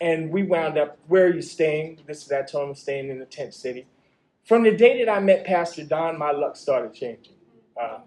And 0.00 0.30
we 0.30 0.44
wound 0.44 0.78
up. 0.78 0.96
Where 1.08 1.26
are 1.26 1.34
you 1.34 1.42
staying? 1.42 2.02
This 2.06 2.22
is 2.22 2.28
that. 2.28 2.44
I 2.44 2.46
told 2.46 2.68
him 2.68 2.74
staying 2.76 3.10
in 3.10 3.18
the 3.18 3.26
tent 3.26 3.52
city. 3.52 3.86
From 4.44 4.64
the 4.64 4.72
day 4.72 5.04
that 5.04 5.10
I 5.10 5.20
met 5.20 5.44
Pastor 5.44 5.84
Don, 5.84 6.18
my 6.18 6.32
luck 6.32 6.56
started 6.56 6.92
changing. 6.94 7.34
Uh, 7.80 7.98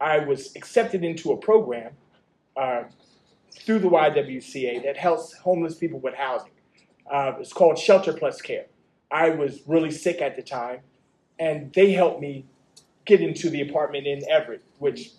I 0.00 0.18
was 0.18 0.54
accepted 0.56 1.04
into 1.04 1.32
a 1.32 1.36
program 1.36 1.92
uh, 2.56 2.84
through 3.52 3.80
the 3.80 3.88
YWCA 3.88 4.82
that 4.84 4.96
helps 4.96 5.34
homeless 5.34 5.74
people 5.74 6.00
with 6.00 6.14
housing. 6.14 6.50
Uh, 7.10 7.32
it's 7.38 7.52
called 7.52 7.78
Shelter 7.78 8.12
Plus 8.12 8.40
Care. 8.40 8.66
I 9.10 9.30
was 9.30 9.60
really 9.66 9.90
sick 9.90 10.20
at 10.20 10.34
the 10.34 10.42
time, 10.42 10.80
and 11.38 11.72
they 11.72 11.92
helped 11.92 12.20
me 12.20 12.44
get 13.04 13.20
into 13.20 13.48
the 13.48 13.60
apartment 13.62 14.06
in 14.06 14.28
Everett, 14.28 14.64
which 14.78 15.10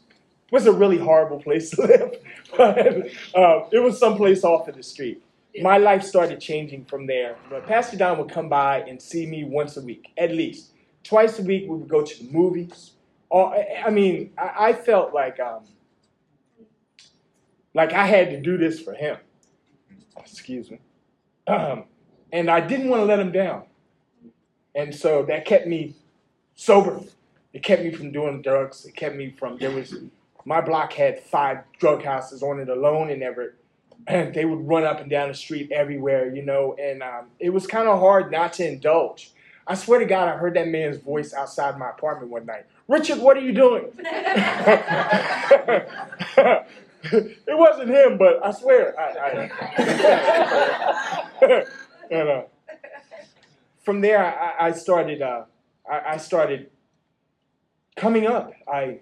was 0.52 0.68
a 0.68 0.72
really 0.72 0.98
horrible 0.98 1.42
place 1.42 1.70
to 1.72 1.82
live, 1.82 2.12
but 2.58 2.78
uh, 3.36 3.68
it 3.72 3.82
was 3.82 3.98
someplace 3.98 4.44
off 4.44 4.68
of 4.68 4.76
the 4.76 4.84
street 4.84 5.24
my 5.62 5.78
life 5.78 6.04
started 6.04 6.40
changing 6.40 6.86
from 6.86 7.08
there. 7.08 7.38
But 7.50 7.66
Pastor 7.66 7.98
Don 7.98 8.18
would 8.18 8.30
come 8.30 8.50
by 8.50 8.82
and 8.82 9.02
see 9.02 9.26
me 9.26 9.44
once 9.44 9.78
a 9.78 9.82
week, 9.82 10.12
at 10.18 10.32
least. 10.32 10.72
Twice 11.04 11.40
a 11.40 11.44
week, 11.44 11.64
we 11.70 11.78
would 11.78 11.90
go 11.90 12.04
to 12.04 12.24
the 12.24 12.32
movies. 12.32 12.92
Or, 13.30 13.56
I 13.86 13.90
mean, 13.90 14.32
I, 14.38 14.70
I 14.70 14.74
felt 14.74 15.14
like 15.14 15.40
um, 15.40 15.64
like 17.74 17.94
I 17.94 18.08
had 18.08 18.32
to 18.32 18.42
do 18.42 18.58
this 18.58 18.80
for 18.80 18.94
him. 18.94 19.18
Excuse 20.18 20.72
me. 20.72 20.80
Um, 21.46 21.86
and 22.32 22.50
I 22.50 22.60
didn't 22.60 22.90
want 22.90 23.02
to 23.02 23.06
let 23.06 23.20
him 23.20 23.32
down. 23.32 23.64
And 24.76 24.94
so 24.94 25.24
that 25.24 25.46
kept 25.46 25.68
me 25.68 25.96
sober. 26.56 27.02
It 27.54 27.64
kept 27.64 27.84
me 27.84 27.92
from 27.92 28.12
doing 28.12 28.42
drugs. 28.42 28.86
It 28.86 28.96
kept 28.96 29.16
me 29.16 29.36
from, 29.38 29.58
there 29.58 29.72
was, 29.72 29.96
my 30.44 30.60
block 30.60 30.94
had 30.94 31.22
five 31.24 31.60
drug 31.80 32.04
houses 32.04 32.44
on 32.44 32.60
it 32.60 32.70
alone 32.70 33.10
in 33.10 33.22
Everett 33.22 33.56
they 34.08 34.46
would 34.46 34.68
run 34.68 34.84
up 34.84 35.00
and 35.00 35.10
down 35.10 35.30
the 35.30 35.34
street 35.34 35.72
everywhere, 35.72 36.34
you 36.34 36.44
know, 36.44 36.76
and 36.82 37.04
um, 37.04 37.28
it 37.40 37.50
was 37.50 37.68
kind 37.68 37.88
of 37.88 38.00
hard 38.00 38.32
not 38.32 38.54
to 38.54 38.68
indulge. 38.68 39.32
I 39.66 39.76
swear 39.76 40.00
to 40.00 40.06
God, 40.06 40.30
I 40.30 40.38
heard 40.38 40.56
that 40.56 40.70
man's 40.70 40.98
voice 40.98 41.34
outside 41.34 41.78
my 41.78 41.90
apartment 41.90 42.32
one 42.32 42.46
night. 42.46 42.66
Richard, 42.88 43.20
what 43.20 43.36
are 43.36 43.42
you 43.42 43.52
doing? 43.52 43.92
it 47.12 47.58
wasn't 47.58 47.90
him, 47.90 48.18
but 48.18 48.44
I 48.44 48.52
swear. 48.52 49.00
I, 49.00 49.50
I 51.42 51.42
and, 52.12 52.30
uh, 52.30 52.42
from 53.84 54.02
there, 54.02 54.26
I, 54.26 54.68
I 54.68 54.72
started. 54.72 55.22
Uh, 55.22 55.44
I, 55.90 56.14
I 56.14 56.18
started 56.18 56.70
coming 57.96 58.26
up. 58.26 58.52
I 58.68 59.00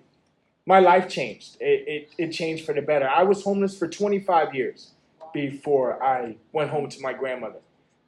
my 0.65 0.79
life 0.79 1.07
changed. 1.07 1.57
It, 1.59 1.87
it, 1.87 2.09
it, 2.17 2.31
changed 2.31 2.65
for 2.65 2.73
the 2.73 2.81
better. 2.81 3.07
I 3.07 3.23
was 3.23 3.43
homeless 3.43 3.77
for 3.77 3.87
25 3.87 4.55
years 4.55 4.91
before 5.33 6.01
I 6.03 6.37
went 6.51 6.71
home 6.71 6.89
to 6.89 7.01
my 7.01 7.13
grandmother. 7.13 7.59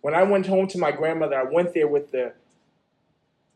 When 0.02 0.16
I 0.16 0.24
went 0.24 0.48
home 0.48 0.68
to 0.70 0.78
my 0.78 0.92
grandmother, 0.92 1.40
I 1.40 1.44
went 1.44 1.74
there 1.74 1.88
with 1.88 2.12
the 2.12 2.34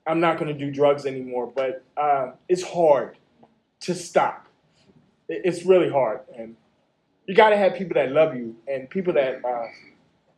I'm 0.05 0.19
not 0.19 0.39
going 0.39 0.51
to 0.51 0.57
do 0.57 0.71
drugs 0.71 1.05
anymore, 1.05 1.51
but 1.55 1.83
uh, 1.95 2.31
it's 2.49 2.63
hard 2.63 3.17
to 3.81 3.93
stop. 3.93 4.47
It's 5.29 5.63
really 5.63 5.89
hard. 5.89 6.21
And 6.35 6.55
you 7.27 7.35
got 7.35 7.49
to 7.49 7.57
have 7.57 7.75
people 7.75 7.93
that 7.95 8.11
love 8.11 8.35
you 8.35 8.55
and 8.67 8.89
people 8.89 9.13
that 9.13 9.45
uh, 9.45 9.67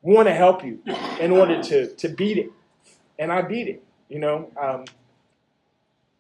want 0.02 0.28
to 0.28 0.34
help 0.34 0.64
you 0.64 0.80
in 1.20 1.32
order 1.32 1.64
to, 1.64 1.88
to 1.96 2.10
beat 2.10 2.38
it. 2.38 2.52
And 3.18 3.32
I 3.32 3.42
beat 3.42 3.68
it, 3.68 3.84
you 4.10 4.20
know. 4.20 4.52
Um, 4.60 4.86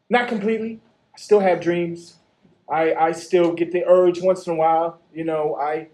not 0.10 0.28
completely. 0.30 0.80
I 1.14 1.20
still 1.20 1.41
have 1.41 1.60
dreams. 1.60 2.16
I, 2.74 3.09
I 3.09 3.11
still 3.11 3.53
get 3.53 3.71
the 3.71 3.86
urge 3.86 4.19
once 4.21 4.47
in 4.47 4.53
a 4.53 4.55
while. 4.55 4.99
You 5.13 5.26
know, 5.26 5.55
I 5.55 5.89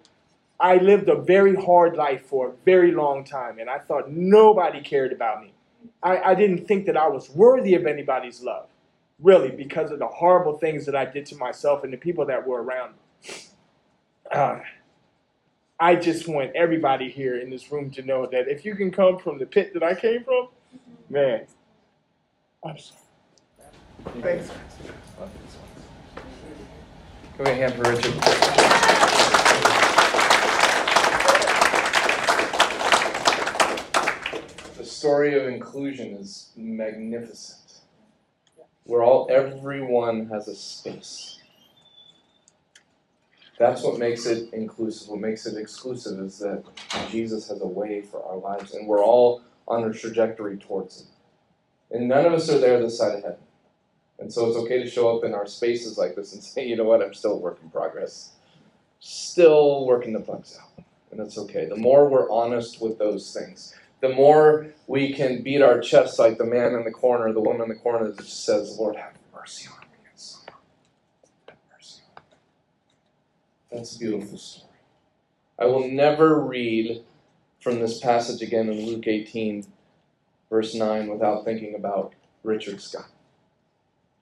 I 0.61 0.77
lived 0.77 1.09
a 1.09 1.15
very 1.15 1.55
hard 1.55 1.97
life 1.97 2.25
for 2.25 2.49
a 2.49 2.51
very 2.63 2.91
long 2.93 3.25
time, 3.25 3.59
and 3.59 3.69
I 3.69 3.79
thought 3.79 4.09
nobody 4.09 4.81
cared 4.81 5.11
about 5.11 5.41
me. 5.41 5.53
I, 6.01 6.17
I 6.31 6.35
didn't 6.35 6.67
think 6.67 6.85
that 6.85 6.95
I 6.95 7.07
was 7.07 7.29
worthy 7.29 7.75
of 7.75 7.85
anybody's 7.85 8.41
love, 8.41 8.67
really, 9.19 9.51
because 9.51 9.91
of 9.91 9.99
the 9.99 10.07
horrible 10.07 10.57
things 10.57 10.85
that 10.85 10.95
I 10.95 11.05
did 11.05 11.25
to 11.27 11.35
myself 11.35 11.83
and 11.83 11.91
the 11.91 11.97
people 11.97 12.25
that 12.27 12.47
were 12.47 12.63
around 12.63 12.93
me. 12.93 13.35
Uh, 14.31 14.59
I 15.81 15.95
just 15.95 16.27
want 16.27 16.51
everybody 16.55 17.09
here 17.09 17.39
in 17.39 17.49
this 17.49 17.71
room 17.71 17.89
to 17.91 18.01
know 18.01 18.25
that 18.25 18.47
if 18.47 18.63
you 18.63 18.75
can 18.75 18.91
come 18.91 19.17
from 19.17 19.37
the 19.37 19.45
pit 19.45 19.73
that 19.73 19.83
I 19.83 19.95
came 19.95 20.23
from, 20.23 20.47
man, 21.09 21.45
I'm 22.63 22.77
sorry. 22.77 23.01
Thanks. 24.21 24.49
Give 27.39 27.47
me 27.47 27.53
a 27.53 27.55
hand 27.55 27.73
for 27.75 27.83
Richard. 27.83 28.13
The 34.75 34.83
story 34.83 35.39
of 35.39 35.47
inclusion 35.47 36.17
is 36.17 36.49
magnificent. 36.57 37.79
Where 38.83 39.03
all 39.03 39.29
everyone 39.31 40.27
has 40.27 40.49
a 40.49 40.53
space. 40.53 41.39
That's 43.57 43.83
what 43.83 43.99
makes 43.99 44.25
it 44.25 44.53
inclusive. 44.53 45.07
What 45.07 45.21
makes 45.21 45.45
it 45.45 45.57
exclusive 45.57 46.19
is 46.19 46.39
that 46.39 46.65
Jesus 47.09 47.47
has 47.47 47.61
a 47.61 47.65
way 47.65 48.01
for 48.01 48.21
our 48.21 48.35
lives, 48.35 48.73
and 48.73 48.85
we're 48.85 49.01
all 49.01 49.43
on 49.65 49.85
a 49.85 49.93
trajectory 49.93 50.57
towards 50.57 51.03
it. 51.03 51.95
And 51.95 52.09
none 52.09 52.25
of 52.25 52.33
us 52.33 52.49
are 52.49 52.59
there 52.59 52.81
this 52.81 52.97
side 52.97 53.15
of 53.15 53.23
heaven. 53.23 53.39
And 54.19 54.31
so 54.31 54.47
it's 54.47 54.57
okay 54.57 54.83
to 54.83 54.89
show 54.89 55.17
up 55.17 55.23
in 55.23 55.33
our 55.33 55.47
spaces 55.47 55.97
like 55.97 56.15
this 56.15 56.33
and 56.33 56.43
say, 56.43 56.65
you 56.67 56.75
know 56.75 56.83
what, 56.83 57.01
I'm 57.01 57.13
still 57.13 57.33
a 57.33 57.37
work 57.37 57.59
in 57.63 57.69
progress. 57.69 58.33
Still 58.99 59.85
working 59.85 60.13
the 60.13 60.19
bugs 60.19 60.57
out. 60.61 60.83
And 61.11 61.19
that's 61.19 61.37
okay. 61.37 61.65
The 61.65 61.75
more 61.75 62.07
we're 62.07 62.29
honest 62.29 62.81
with 62.81 62.99
those 62.99 63.33
things, 63.33 63.73
the 64.01 64.09
more 64.09 64.67
we 64.87 65.13
can 65.13 65.41
beat 65.41 65.61
our 65.61 65.79
chests 65.79 66.19
like 66.19 66.37
the 66.37 66.45
man 66.45 66.75
in 66.75 66.83
the 66.83 66.91
corner, 66.91 67.33
the 67.33 67.39
woman 67.39 67.63
in 67.63 67.69
the 67.69 67.75
corner 67.75 68.07
that 68.07 68.17
just 68.17 68.45
says, 68.45 68.77
Lord, 68.77 68.95
have 68.95 69.13
mercy 69.33 69.67
on 69.71 69.79
me. 69.81 69.87
Have 71.47 71.57
mercy 71.71 72.01
on 72.15 72.23
me. 72.23 72.37
That's 73.71 73.95
a 73.95 73.99
beautiful 73.99 74.37
story. 74.37 74.65
I 75.57 75.65
will 75.65 75.89
never 75.89 76.39
read 76.39 77.03
from 77.59 77.79
this 77.79 77.99
passage 77.99 78.41
again 78.41 78.69
in 78.69 78.85
Luke 78.85 79.07
18, 79.07 79.65
verse 80.49 80.75
9, 80.75 81.07
without 81.07 81.43
thinking 81.43 81.75
about 81.75 82.13
Richard 82.43 82.81
Scott 82.81 83.09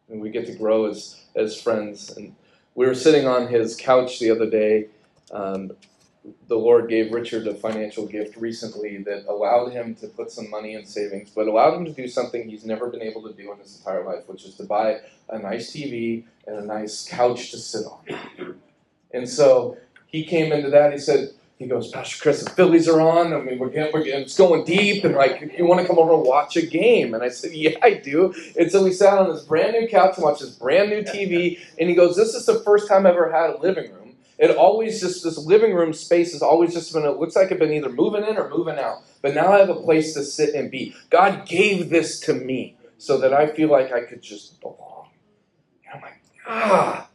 and 0.09 0.21
we 0.21 0.29
get 0.29 0.45
to 0.47 0.53
grow 0.55 0.85
as 0.85 1.23
as 1.35 1.59
friends. 1.59 2.15
And 2.15 2.35
we 2.75 2.85
were 2.85 2.95
sitting 2.95 3.27
on 3.27 3.47
his 3.47 3.75
couch 3.75 4.19
the 4.19 4.31
other 4.31 4.49
day. 4.49 4.87
Um, 5.31 5.71
the 6.47 6.57
Lord 6.57 6.89
gave 6.89 7.11
Richard 7.13 7.47
a 7.47 7.53
financial 7.53 8.05
gift 8.05 8.35
recently 8.35 8.97
that 9.03 9.25
allowed 9.27 9.71
him 9.71 9.95
to 9.95 10.07
put 10.07 10.29
some 10.31 10.49
money 10.49 10.73
in 10.73 10.85
savings, 10.85 11.29
but 11.29 11.47
allowed 11.47 11.75
him 11.75 11.85
to 11.85 11.93
do 11.93 12.07
something 12.07 12.49
he's 12.49 12.65
never 12.65 12.87
been 12.89 13.01
able 13.01 13.23
to 13.23 13.33
do 13.33 13.51
in 13.53 13.59
his 13.59 13.77
entire 13.77 14.03
life, 14.03 14.27
which 14.27 14.43
is 14.45 14.55
to 14.55 14.63
buy 14.63 14.99
a 15.29 15.39
nice 15.39 15.71
TV 15.71 16.25
and 16.45 16.57
a 16.57 16.65
nice 16.65 17.07
couch 17.07 17.51
to 17.51 17.57
sit 17.57 17.85
on. 17.85 18.55
And 19.11 19.27
so 19.27 19.77
he 20.07 20.25
came 20.25 20.51
into 20.51 20.69
that. 20.69 20.91
He 20.91 20.99
said, 20.99 21.29
he 21.57 21.65
goes, 21.65 21.89
Pastor 21.89 22.21
Chris, 22.21 22.43
the 22.43 22.51
Phillies 22.51 22.87
are 22.87 23.01
on. 23.01 23.33
I 23.33 23.41
mean, 23.41 23.57
we're 23.57 23.69
getting, 23.69 23.91
we're 23.91 24.03
getting, 24.03 24.21
it's 24.21 24.37
going 24.37 24.63
deep, 24.63 25.03
and 25.03 25.15
like, 25.15 25.55
you 25.57 25.65
want 25.65 25.81
to 25.81 25.87
come 25.87 25.97
over 25.97 26.13
and 26.13 26.23
watch 26.23 26.55
a 26.55 26.63
game? 26.63 27.15
And 27.15 27.23
I 27.23 27.29
said, 27.29 27.51
Yeah, 27.51 27.71
I 27.81 27.95
do. 27.95 28.33
And 28.59 28.71
so 28.71 28.83
we 28.83 28.93
sat 28.93 29.17
on 29.17 29.33
this 29.33 29.43
brand 29.43 29.73
new 29.73 29.87
couch 29.87 30.17
and 30.17 30.23
watched 30.23 30.41
this 30.41 30.51
brand 30.51 30.91
new 30.91 31.01
TV. 31.01 31.59
And 31.79 31.89
he 31.89 31.95
goes, 31.95 32.15
This 32.15 32.35
is 32.35 32.45
the 32.45 32.59
first 32.59 32.87
time 32.87 33.07
I've 33.07 33.13
ever 33.13 33.31
had 33.31 33.49
a 33.49 33.57
living 33.57 33.91
room. 33.91 34.15
It 34.37 34.55
always 34.55 35.01
just 35.01 35.23
this 35.23 35.39
living 35.39 35.73
room 35.73 35.93
space 35.93 36.33
has 36.33 36.43
always 36.43 36.73
just 36.73 36.93
been. 36.93 37.05
It 37.05 37.17
looks 37.17 37.35
like 37.35 37.51
I've 37.51 37.57
been 37.57 37.73
either 37.73 37.89
moving 37.89 38.23
in 38.23 38.37
or 38.37 38.49
moving 38.49 38.77
out. 38.77 39.01
But 39.23 39.33
now 39.33 39.51
I 39.51 39.57
have 39.57 39.69
a 39.69 39.75
place 39.75 40.13
to 40.13 40.23
sit 40.23 40.53
and 40.53 40.69
be. 40.69 40.93
God 41.09 41.47
gave 41.47 41.89
this 41.89 42.19
to 42.21 42.33
me 42.33 42.77
so 42.99 43.17
that 43.17 43.33
I 43.33 43.47
feel 43.47 43.69
like 43.69 43.91
I 43.91 44.01
could 44.01 44.21
just 44.21 44.61
belong. 44.61 45.09
And 45.85 45.95
I'm 45.95 46.01
like, 46.01 46.21
ah. 46.45 47.09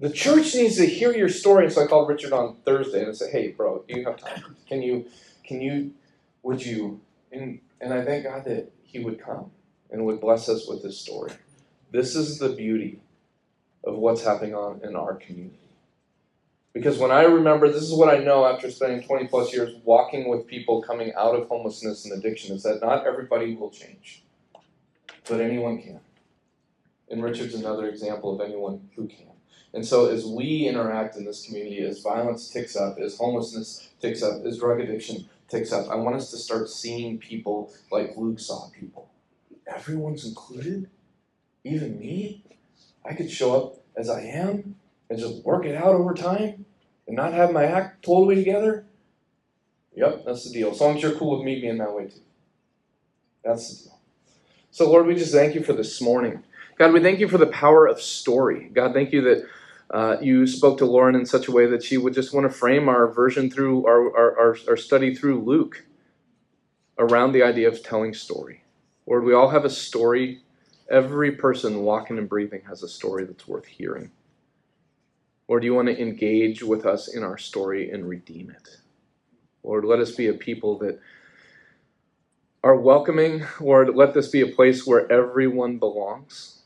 The 0.00 0.10
church 0.10 0.54
needs 0.54 0.76
to 0.76 0.86
hear 0.86 1.12
your 1.12 1.28
story. 1.28 1.64
And 1.64 1.72
so 1.72 1.82
I 1.82 1.86
called 1.86 2.08
Richard 2.08 2.32
on 2.32 2.56
Thursday 2.64 3.00
and 3.00 3.08
I 3.08 3.12
said, 3.12 3.32
"Hey, 3.32 3.48
bro, 3.48 3.84
do 3.88 3.98
you 3.98 4.04
have 4.04 4.16
time? 4.16 4.56
Can 4.68 4.82
you, 4.82 5.06
can 5.44 5.60
you, 5.60 5.92
would 6.42 6.64
you?" 6.64 7.00
And 7.32 7.60
and 7.80 7.92
I 7.92 8.04
thank 8.04 8.24
God 8.24 8.44
that 8.44 8.70
he 8.82 9.00
would 9.00 9.20
come 9.20 9.50
and 9.90 10.04
would 10.04 10.20
bless 10.20 10.48
us 10.48 10.68
with 10.68 10.82
his 10.82 10.98
story. 10.98 11.32
This 11.90 12.14
is 12.14 12.38
the 12.38 12.50
beauty 12.50 13.00
of 13.84 13.96
what's 13.96 14.22
happening 14.22 14.54
on 14.54 14.80
in 14.84 14.94
our 14.94 15.14
community. 15.14 15.58
Because 16.72 16.98
when 16.98 17.10
I 17.10 17.22
remember, 17.22 17.68
this 17.70 17.82
is 17.82 17.92
what 17.92 18.14
I 18.14 18.18
know 18.18 18.46
after 18.46 18.70
spending 18.70 19.02
20 19.02 19.26
plus 19.28 19.52
years 19.52 19.74
walking 19.84 20.28
with 20.28 20.46
people 20.46 20.82
coming 20.82 21.12
out 21.16 21.34
of 21.34 21.48
homelessness 21.48 22.04
and 22.04 22.14
addiction 22.16 22.54
is 22.54 22.62
that 22.62 22.80
not 22.80 23.06
everybody 23.06 23.54
will 23.56 23.70
change, 23.70 24.22
but 25.28 25.40
anyone 25.40 25.80
can. 25.80 26.00
And 27.10 27.22
Richard's 27.22 27.54
another 27.54 27.88
example 27.88 28.34
of 28.34 28.46
anyone 28.46 28.90
who 28.94 29.08
can. 29.08 29.37
And 29.74 29.84
so, 29.84 30.08
as 30.08 30.24
we 30.24 30.66
interact 30.66 31.16
in 31.16 31.24
this 31.24 31.44
community, 31.44 31.80
as 31.80 32.00
violence 32.00 32.48
ticks 32.48 32.74
up, 32.74 32.98
as 32.98 33.18
homelessness 33.18 33.90
ticks 34.00 34.22
up, 34.22 34.44
as 34.44 34.58
drug 34.58 34.80
addiction 34.80 35.28
ticks 35.48 35.72
up, 35.72 35.88
I 35.88 35.96
want 35.96 36.16
us 36.16 36.30
to 36.30 36.38
start 36.38 36.70
seeing 36.70 37.18
people 37.18 37.72
like 37.90 38.16
Luke 38.16 38.40
saw 38.40 38.70
people. 38.70 39.10
Everyone's 39.66 40.26
included, 40.26 40.88
even 41.64 41.98
me. 41.98 42.44
I 43.04 43.14
could 43.14 43.30
show 43.30 43.56
up 43.56 43.84
as 43.96 44.08
I 44.08 44.22
am 44.22 44.76
and 45.10 45.18
just 45.18 45.44
work 45.44 45.66
it 45.66 45.74
out 45.74 45.94
over 45.94 46.14
time 46.14 46.64
and 47.06 47.16
not 47.16 47.34
have 47.34 47.52
my 47.52 47.64
act 47.64 48.04
totally 48.04 48.36
together. 48.36 48.86
Yep, 49.94 50.24
that's 50.24 50.44
the 50.44 50.52
deal. 50.52 50.70
As 50.70 50.80
long 50.80 50.96
as 50.96 51.02
you're 51.02 51.12
cool 51.16 51.36
with 51.36 51.44
me 51.44 51.60
being 51.60 51.78
that 51.78 51.94
way 51.94 52.06
too. 52.06 52.20
That's 53.44 53.68
the 53.68 53.84
deal. 53.84 53.98
So, 54.70 54.90
Lord, 54.90 55.06
we 55.06 55.14
just 55.14 55.32
thank 55.32 55.54
you 55.54 55.62
for 55.62 55.72
this 55.72 56.00
morning. 56.00 56.42
God, 56.78 56.92
we 56.92 57.00
thank 57.00 57.18
you 57.18 57.28
for 57.28 57.38
the 57.38 57.46
power 57.46 57.86
of 57.86 58.00
story. 58.00 58.70
God, 58.72 58.92
thank 58.92 59.12
you 59.12 59.22
that 59.22 59.46
uh, 59.90 60.16
you 60.20 60.46
spoke 60.46 60.78
to 60.78 60.84
Lauren 60.84 61.14
in 61.14 61.24
such 61.24 61.48
a 61.48 61.52
way 61.52 61.66
that 61.66 61.82
she 61.82 61.96
would 61.96 62.14
just 62.14 62.34
want 62.34 62.44
to 62.44 62.56
frame 62.56 62.88
our 62.88 63.08
version 63.08 63.50
through 63.50 63.86
our, 63.86 64.16
our, 64.16 64.38
our, 64.38 64.56
our 64.68 64.76
study 64.76 65.14
through 65.14 65.42
Luke 65.42 65.86
around 66.98 67.32
the 67.32 67.42
idea 67.42 67.68
of 67.68 67.82
telling 67.82 68.12
story. 68.12 68.64
Lord, 69.06 69.24
we 69.24 69.32
all 69.32 69.48
have 69.48 69.64
a 69.64 69.70
story. 69.70 70.42
Every 70.90 71.32
person 71.32 71.82
walking 71.82 72.18
and 72.18 72.28
breathing 72.28 72.62
has 72.68 72.82
a 72.82 72.88
story 72.88 73.24
that's 73.24 73.48
worth 73.48 73.66
hearing. 73.66 74.10
Lord, 75.48 75.62
do 75.62 75.66
you 75.66 75.74
want 75.74 75.88
to 75.88 76.00
engage 76.00 76.62
with 76.62 76.84
us 76.84 77.08
in 77.08 77.22
our 77.22 77.38
story 77.38 77.90
and 77.90 78.06
redeem 78.06 78.50
it. 78.50 78.68
Lord, 79.62 79.84
let 79.86 80.00
us 80.00 80.12
be 80.12 80.26
a 80.26 80.34
people 80.34 80.78
that 80.78 81.00
are 82.62 82.76
welcoming. 82.76 83.44
Lord, 83.60 83.94
let 83.96 84.12
this 84.12 84.28
be 84.28 84.42
a 84.42 84.46
place 84.46 84.86
where 84.86 85.10
everyone 85.10 85.78
belongs 85.78 86.57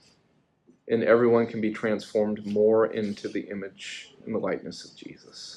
and 0.88 1.02
everyone 1.04 1.46
can 1.46 1.60
be 1.60 1.72
transformed 1.72 2.44
more 2.46 2.86
into 2.86 3.28
the 3.28 3.42
image 3.50 4.14
and 4.26 4.34
the 4.34 4.38
likeness 4.38 4.84
of 4.84 4.96
Jesus. 4.96 5.56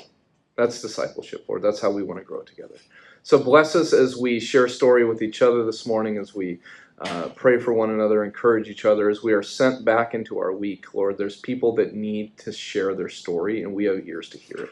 That's 0.55 0.82
discipleship, 0.82 1.45
Lord. 1.47 1.61
That's 1.61 1.82
how 1.82 1.91
we 1.91 2.03
want 2.03 2.19
to 2.19 2.26
grow 2.26 2.41
together. 2.41 2.76
So 3.23 3.39
bless 3.39 3.76
us 3.76 3.91
as 3.91 4.15
we 4.15 4.39
share 4.39 4.67
story 4.67 5.03
with 5.03 5.21
each 5.21 5.41
other 5.41 5.65
this 5.65 5.86
morning, 5.86 6.17
as 6.17 6.34
we 6.36 6.59
uh, 6.99 7.30
pray 7.36 7.59
for 7.59 7.73
one 7.73 7.89
another, 7.89 8.23
encourage 8.23 8.69
each 8.69 8.86
other, 8.86 9.09
as 9.09 9.23
we 9.23 9.34
are 9.34 9.43
sent 9.43 9.84
back 9.84 10.13
into 10.13 10.38
our 10.39 10.53
week. 10.53 10.93
Lord, 10.93 11.17
there's 11.17 11.38
people 11.38 11.76
that 11.76 11.93
need 11.93 12.38
to 12.38 12.53
share 12.53 12.95
their 12.95 13.09
story, 13.09 13.63
and 13.63 13.73
we 13.73 13.86
have 13.86 14.07
ears 14.07 14.30
to 14.30 14.38
hear 14.38 14.65
it. 14.65 14.69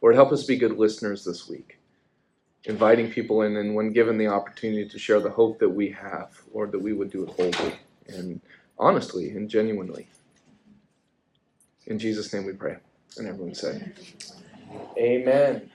Lord, 0.00 0.14
help 0.14 0.30
us 0.32 0.44
be 0.44 0.56
good 0.56 0.76
listeners 0.78 1.24
this 1.24 1.48
week, 1.48 1.78
inviting 2.64 3.10
people 3.10 3.42
in, 3.42 3.56
and 3.56 3.74
when 3.74 3.92
given 3.92 4.18
the 4.18 4.28
opportunity 4.28 4.88
to 4.88 4.98
share 4.98 5.18
the 5.18 5.30
hope 5.30 5.58
that 5.58 5.68
we 5.68 5.90
have, 5.90 6.40
Lord, 6.52 6.70
that 6.72 6.82
we 6.82 6.92
would 6.92 7.10
do 7.10 7.24
it 7.24 7.36
boldly 7.36 7.74
and 8.06 8.40
honestly 8.78 9.30
and 9.30 9.48
genuinely. 9.48 10.08
In 11.86 11.98
Jesus' 11.98 12.32
name 12.32 12.46
we 12.46 12.52
pray. 12.52 12.76
And 13.16 13.28
everyone 13.28 13.54
say, 13.54 13.92
Amen. 14.98 15.70